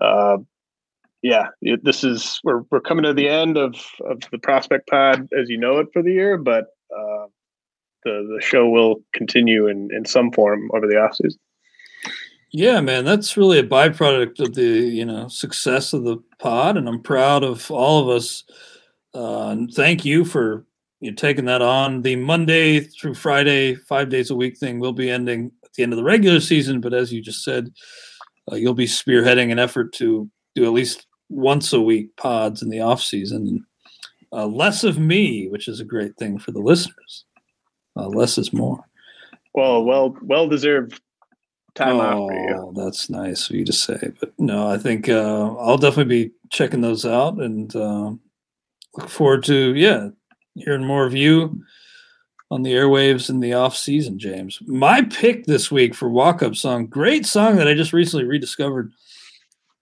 uh, 0.00 0.38
yeah, 1.22 1.48
it, 1.60 1.84
this 1.84 2.04
is 2.04 2.40
we're 2.44 2.62
we're 2.70 2.80
coming 2.80 3.04
to 3.04 3.12
the 3.12 3.28
end 3.28 3.56
of 3.56 3.74
of 4.08 4.20
the 4.30 4.38
prospect 4.38 4.88
pod 4.88 5.28
as 5.38 5.48
you 5.48 5.58
know 5.58 5.78
it 5.78 5.88
for 5.92 6.02
the 6.02 6.12
year, 6.12 6.38
but 6.38 6.66
uh, 6.96 7.26
the 8.04 8.36
the 8.36 8.40
show 8.40 8.68
will 8.68 8.96
continue 9.12 9.66
in 9.66 9.88
in 9.92 10.04
some 10.04 10.30
form 10.32 10.70
over 10.74 10.86
the 10.86 10.96
off 10.96 11.16
season. 11.16 11.40
Yeah, 12.50 12.80
man, 12.80 13.04
that's 13.04 13.36
really 13.36 13.58
a 13.58 13.66
byproduct 13.66 14.40
of 14.40 14.54
the 14.54 14.62
you 14.62 15.04
know 15.04 15.28
success 15.28 15.92
of 15.92 16.04
the 16.04 16.18
pod, 16.38 16.76
and 16.76 16.88
I'm 16.88 17.02
proud 17.02 17.42
of 17.42 17.70
all 17.70 18.00
of 18.00 18.16
us. 18.16 18.44
Uh, 19.14 19.48
and 19.48 19.72
thank 19.72 20.04
you 20.04 20.24
for 20.24 20.64
you 21.00 21.10
know, 21.10 21.14
taking 21.14 21.46
that 21.46 21.62
on. 21.62 22.02
The 22.02 22.16
Monday 22.16 22.80
through 22.80 23.14
Friday, 23.14 23.74
five 23.74 24.08
days 24.08 24.30
a 24.30 24.36
week 24.36 24.56
thing 24.56 24.78
will 24.78 24.92
be 24.92 25.10
ending 25.10 25.50
at 25.64 25.72
the 25.72 25.82
end 25.82 25.92
of 25.92 25.96
the 25.96 26.04
regular 26.04 26.40
season, 26.40 26.80
but 26.80 26.94
as 26.94 27.12
you 27.12 27.20
just 27.20 27.42
said, 27.42 27.70
uh, 28.50 28.56
you'll 28.56 28.74
be 28.74 28.86
spearheading 28.86 29.50
an 29.50 29.58
effort 29.58 29.92
to 29.94 30.30
do 30.54 30.64
at 30.64 30.72
least 30.72 31.07
once 31.28 31.72
a 31.72 31.80
week 31.80 32.16
pods 32.16 32.62
in 32.62 32.70
the 32.70 32.80
off 32.80 33.02
season. 33.02 33.64
Uh, 34.32 34.46
less 34.46 34.84
of 34.84 34.98
me, 34.98 35.48
which 35.48 35.68
is 35.68 35.80
a 35.80 35.84
great 35.84 36.16
thing 36.16 36.38
for 36.38 36.52
the 36.52 36.60
listeners. 36.60 37.24
Uh, 37.96 38.08
less 38.08 38.38
is 38.38 38.52
more. 38.52 38.84
Well, 39.54 39.84
well, 39.84 40.16
well 40.22 40.48
deserved 40.48 41.00
time 41.74 42.00
off. 42.00 42.14
oh, 42.14 42.30
you. 42.30 42.72
That's 42.76 43.08
nice 43.08 43.48
of 43.48 43.56
you 43.56 43.64
to 43.64 43.72
say. 43.72 43.98
But 44.20 44.32
no, 44.38 44.68
I 44.68 44.78
think 44.78 45.08
uh, 45.08 45.54
I'll 45.56 45.78
definitely 45.78 46.26
be 46.26 46.32
checking 46.50 46.80
those 46.80 47.06
out 47.06 47.40
and 47.40 47.74
uh, 47.74 48.12
look 48.96 49.08
forward 49.08 49.44
to 49.44 49.74
yeah 49.74 50.10
hearing 50.54 50.84
more 50.84 51.06
of 51.06 51.14
you 51.14 51.62
on 52.50 52.62
the 52.62 52.72
airwaves 52.72 53.28
in 53.28 53.40
the 53.40 53.52
off 53.52 53.76
season. 53.76 54.18
James, 54.18 54.58
my 54.66 55.02
pick 55.02 55.44
this 55.44 55.70
week 55.70 55.94
for 55.94 56.08
walk 56.08 56.42
up 56.42 56.56
song, 56.56 56.86
great 56.86 57.26
song 57.26 57.56
that 57.56 57.68
I 57.68 57.74
just 57.74 57.92
recently 57.92 58.24
rediscovered. 58.24 58.92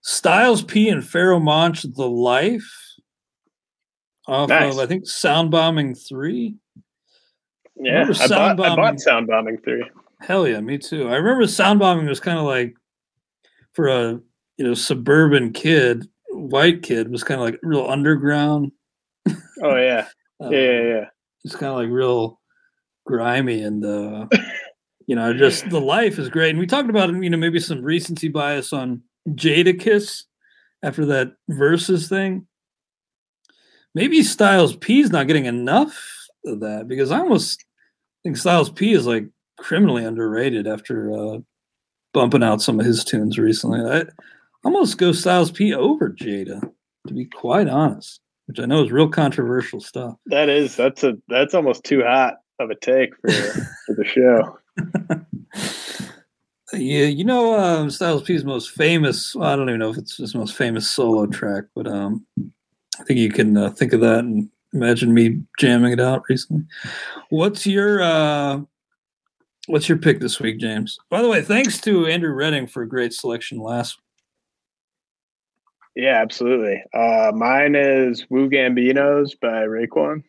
Styles 0.07 0.63
P 0.63 0.87
and 0.87 1.03
Pharoahe 1.03 1.41
Monch, 1.41 1.81
"The 1.81 2.07
Life." 2.07 2.95
Off 4.25 4.47
nice. 4.47 4.73
of 4.73 4.79
I 4.79 4.85
think 4.85 5.05
Sound 5.05 5.51
Bombing 5.51 5.95
Three. 5.95 6.55
Yeah, 7.75 8.05
I 8.09 8.53
bought, 8.55 8.59
I 8.59 8.75
bought 8.75 8.99
Sound 9.01 9.27
Bombing 9.27 9.57
Three. 9.57 9.83
Hell 10.21 10.47
yeah, 10.47 10.61
me 10.61 10.77
too. 10.77 11.09
I 11.09 11.15
remember 11.15 11.45
sound 11.45 11.79
bombing 11.79 12.07
was 12.07 12.21
kind 12.21 12.39
of 12.39 12.45
like 12.45 12.73
for 13.73 13.87
a 13.87 14.19
you 14.57 14.65
know 14.65 14.73
suburban 14.73 15.51
kid, 15.51 16.07
white 16.31 16.83
kid 16.83 17.11
was 17.11 17.23
kind 17.23 17.41
of 17.41 17.45
like 17.45 17.59
real 17.61 17.85
underground. 17.85 18.71
Oh 19.61 19.75
yeah, 19.75 20.07
yeah, 20.39 20.49
yeah, 20.49 20.81
yeah. 20.83 21.05
It's 21.43 21.55
kind 21.55 21.71
of 21.71 21.75
like 21.75 21.89
real 21.89 22.39
grimy 23.05 23.61
and 23.61 23.83
uh, 23.83 24.27
you 25.05 25.17
know 25.17 25.33
just 25.33 25.69
the 25.69 25.81
life 25.81 26.17
is 26.17 26.29
great. 26.29 26.51
And 26.51 26.59
we 26.59 26.65
talked 26.65 26.89
about 26.89 27.09
you 27.09 27.29
know 27.29 27.37
maybe 27.37 27.59
some 27.59 27.81
recency 27.83 28.29
bias 28.29 28.71
on 28.71 29.03
Jadakiss 29.27 30.23
after 30.83 31.05
that 31.07 31.33
versus 31.49 32.07
thing. 32.07 32.47
Maybe 33.95 34.23
Styles 34.23 34.75
P 34.75 34.99
is 35.01 35.09
not 35.09 35.27
getting 35.27 35.45
enough 35.45 35.97
of 36.45 36.59
that 36.61 36.87
because 36.87 37.11
I 37.11 37.19
almost 37.19 37.65
think 38.23 38.37
Styles 38.37 38.69
P 38.69 38.93
is 38.93 39.05
like 39.07 39.25
criminally 39.57 40.05
underrated 40.05 40.67
after 40.67 41.11
uh, 41.11 41.37
bumping 42.13 42.43
out 42.43 42.61
some 42.61 42.79
of 42.79 42.85
his 42.85 43.03
tunes 43.03 43.37
recently. 43.37 43.79
I 43.79 44.05
almost 44.63 44.97
go 44.97 45.11
Styles 45.11 45.51
P 45.51 45.73
over 45.73 46.09
Jada, 46.11 46.61
to 47.07 47.13
be 47.13 47.25
quite 47.25 47.67
honest, 47.67 48.21
which 48.45 48.59
I 48.59 48.65
know 48.65 48.83
is 48.83 48.91
real 48.91 49.09
controversial 49.09 49.79
stuff. 49.79 50.15
That 50.27 50.49
is 50.49 50.75
that's 50.75 51.03
a 51.03 51.15
that's 51.27 51.53
almost 51.53 51.83
too 51.83 52.03
hot 52.03 52.35
of 52.59 52.69
a 52.69 52.75
take 52.75 53.15
for 53.21 53.31
for 53.31 53.95
the 53.95 54.05
show. 54.05 54.57
yeah, 56.73 57.05
you 57.05 57.23
know 57.23 57.53
uh, 57.53 57.89
Styles 57.89 58.23
P's 58.23 58.43
most 58.43 58.71
famous. 58.71 59.35
Well, 59.35 59.49
I 59.49 59.55
don't 59.55 59.69
even 59.69 59.79
know 59.79 59.89
if 59.89 59.97
it's 59.97 60.17
his 60.17 60.35
most 60.35 60.55
famous 60.55 60.89
solo 60.89 61.25
track, 61.25 61.65
but 61.75 61.87
um, 61.87 62.25
I 62.99 63.03
think 63.03 63.19
you 63.19 63.31
can 63.31 63.57
uh, 63.57 63.69
think 63.69 63.93
of 63.93 64.01
that 64.01 64.19
and 64.19 64.49
imagine 64.73 65.13
me 65.13 65.41
jamming 65.59 65.93
it 65.93 65.99
out 65.99 66.23
recently. 66.29 66.65
What's 67.29 67.65
your 67.65 68.01
uh, 68.01 68.61
What's 69.67 69.89
your 69.89 69.97
pick 69.97 70.21
this 70.21 70.39
week, 70.39 70.59
James? 70.59 70.97
By 71.09 71.21
the 71.21 71.27
way, 71.27 71.41
thanks 71.41 71.81
to 71.81 72.05
Andrew 72.07 72.31
Redding 72.31 72.67
for 72.67 72.83
a 72.83 72.87
great 72.87 73.11
selection 73.11 73.59
last. 73.59 73.99
Yeah, 75.93 76.21
absolutely. 76.21 76.81
Uh, 76.93 77.33
mine 77.35 77.75
is 77.75 78.25
Wu-Gambinos 78.29 79.37
by 79.41 79.65
Raekwon. 79.65 80.23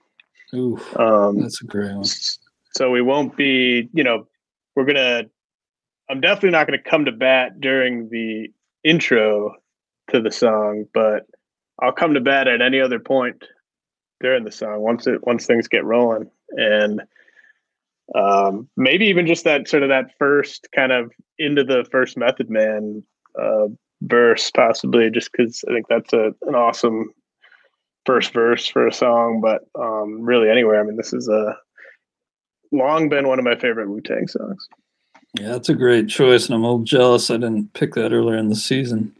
Ooh, 0.54 0.80
um, 0.96 1.40
that's 1.40 1.60
a 1.60 1.66
great 1.66 1.94
one. 1.94 2.04
So 2.74 2.90
we 2.90 3.00
won't 3.00 3.36
be, 3.36 3.88
you 3.92 4.02
know, 4.02 4.26
we're 4.74 4.84
gonna. 4.84 5.26
I'm 6.10 6.20
definitely 6.20 6.50
not 6.50 6.66
gonna 6.66 6.82
come 6.82 7.04
to 7.04 7.12
bat 7.12 7.60
during 7.60 8.08
the 8.08 8.48
intro 8.84 9.54
to 10.10 10.20
the 10.20 10.30
song, 10.30 10.86
but 10.94 11.26
I'll 11.80 11.92
come 11.92 12.14
to 12.14 12.20
bat 12.20 12.48
at 12.48 12.62
any 12.62 12.80
other 12.80 12.98
point 12.98 13.44
during 14.20 14.44
the 14.44 14.52
song 14.52 14.80
once 14.80 15.06
it 15.06 15.24
once 15.26 15.46
things 15.46 15.68
get 15.68 15.84
rolling 15.84 16.28
and 16.56 17.02
um, 18.14 18.68
maybe 18.76 19.06
even 19.06 19.26
just 19.26 19.44
that 19.44 19.68
sort 19.68 19.82
of 19.82 19.90
that 19.90 20.10
first 20.18 20.68
kind 20.74 20.92
of 20.92 21.12
into 21.38 21.62
the 21.62 21.86
first 21.90 22.16
Method 22.16 22.48
Man 22.48 23.02
uh, 23.40 23.66
verse, 24.02 24.50
possibly 24.50 25.10
just 25.10 25.30
because 25.32 25.64
I 25.68 25.74
think 25.74 25.86
that's 25.88 26.12
a 26.12 26.34
an 26.42 26.54
awesome 26.54 27.12
first 28.06 28.32
verse 28.32 28.66
for 28.66 28.86
a 28.86 28.92
song. 28.92 29.40
But 29.42 29.62
um, 29.80 30.22
really, 30.22 30.48
anywhere. 30.48 30.80
I 30.80 30.84
mean, 30.84 30.96
this 30.96 31.12
is 31.12 31.28
a 31.28 31.56
long 32.72 33.08
been 33.08 33.28
one 33.28 33.38
of 33.38 33.44
my 33.44 33.56
favorite 33.56 33.90
Wu 33.90 34.00
Tang 34.00 34.26
songs. 34.26 34.68
Yeah, 35.38 35.50
that's 35.50 35.68
a 35.68 35.74
great 35.74 36.08
choice, 36.08 36.46
and 36.46 36.54
I'm 36.54 36.64
a 36.64 36.66
little 36.66 36.84
jealous 36.84 37.30
I 37.30 37.34
didn't 37.34 37.72
pick 37.72 37.94
that 37.94 38.12
earlier 38.12 38.36
in 38.36 38.48
the 38.48 38.56
season. 38.56 39.14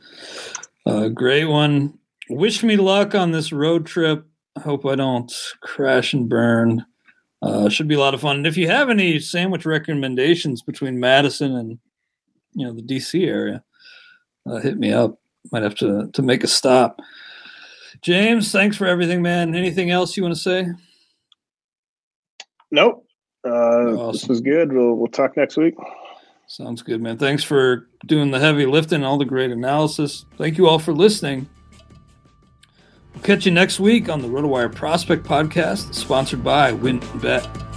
Uh, 0.85 1.09
great 1.09 1.45
one. 1.45 1.97
Wish 2.29 2.63
me 2.63 2.77
luck 2.77 3.15
on 3.15 3.31
this 3.31 3.53
road 3.53 3.87
trip. 3.87 4.27
I 4.57 4.61
hope 4.61 4.85
I 4.85 4.97
don't 4.97 5.33
crash 5.61 6.13
and 6.13 6.29
burn. 6.29 6.85
Uh, 7.41 7.69
should 7.69 7.87
be 7.87 7.95
a 7.95 8.01
lot 8.01 8.15
of 8.15 8.21
fun. 8.21 8.39
And 8.39 8.47
if 8.47 8.57
you 8.57 8.67
have 8.67 8.91
any 8.91 9.21
sandwich 9.21 9.65
recommendations 9.65 10.61
between 10.61 10.99
Madison 10.99 11.55
and 11.55 11.79
you 12.53 12.67
know 12.67 12.73
the 12.73 12.83
DC 12.83 13.25
area, 13.25 13.63
uh, 14.45 14.57
hit 14.57 14.77
me 14.77 14.93
up. 14.93 15.21
Might 15.53 15.63
have 15.63 15.77
to 15.77 16.11
to 16.13 16.23
make 16.23 16.43
a 16.43 16.49
stop. 16.49 17.01
James, 18.03 18.51
thanks 18.51 18.77
for 18.77 18.87
everything, 18.87 19.23
man. 19.23 19.55
Anything 19.55 19.91
else 19.91 20.17
you 20.17 20.25
want 20.25 20.35
to 20.35 20.41
say? 20.41 20.67
Nope. 22.73 23.07
Uh, 23.47 23.51
awesome. 23.51 24.13
This 24.13 24.29
was 24.29 24.41
good. 24.41 24.73
We'll 24.73 24.95
we'll 24.95 25.07
talk 25.07 25.37
next 25.37 25.57
week. 25.57 25.75
Sounds 26.51 26.83
good, 26.83 27.03
man. 27.03 27.19
Thanks 27.19 27.45
for 27.45 27.87
doing 28.07 28.31
the 28.31 28.39
heavy 28.39 28.65
lifting, 28.65 29.05
all 29.05 29.19
the 29.19 29.27
great 29.27 29.51
analysis. 29.51 30.25
Thank 30.39 30.57
you 30.57 30.67
all 30.67 30.79
for 30.79 30.95
listening. 30.95 31.47
We'll 33.15 33.23
catch 33.23 33.45
you 33.45 33.53
next 33.53 33.79
week 33.79 34.09
on 34.09 34.23
the 34.23 34.29
RotoWire 34.29 34.75
Prospect 34.75 35.25
Podcast, 35.25 35.95
sponsored 35.95 36.43
by 36.43 36.73
WynnBET. 36.73 37.68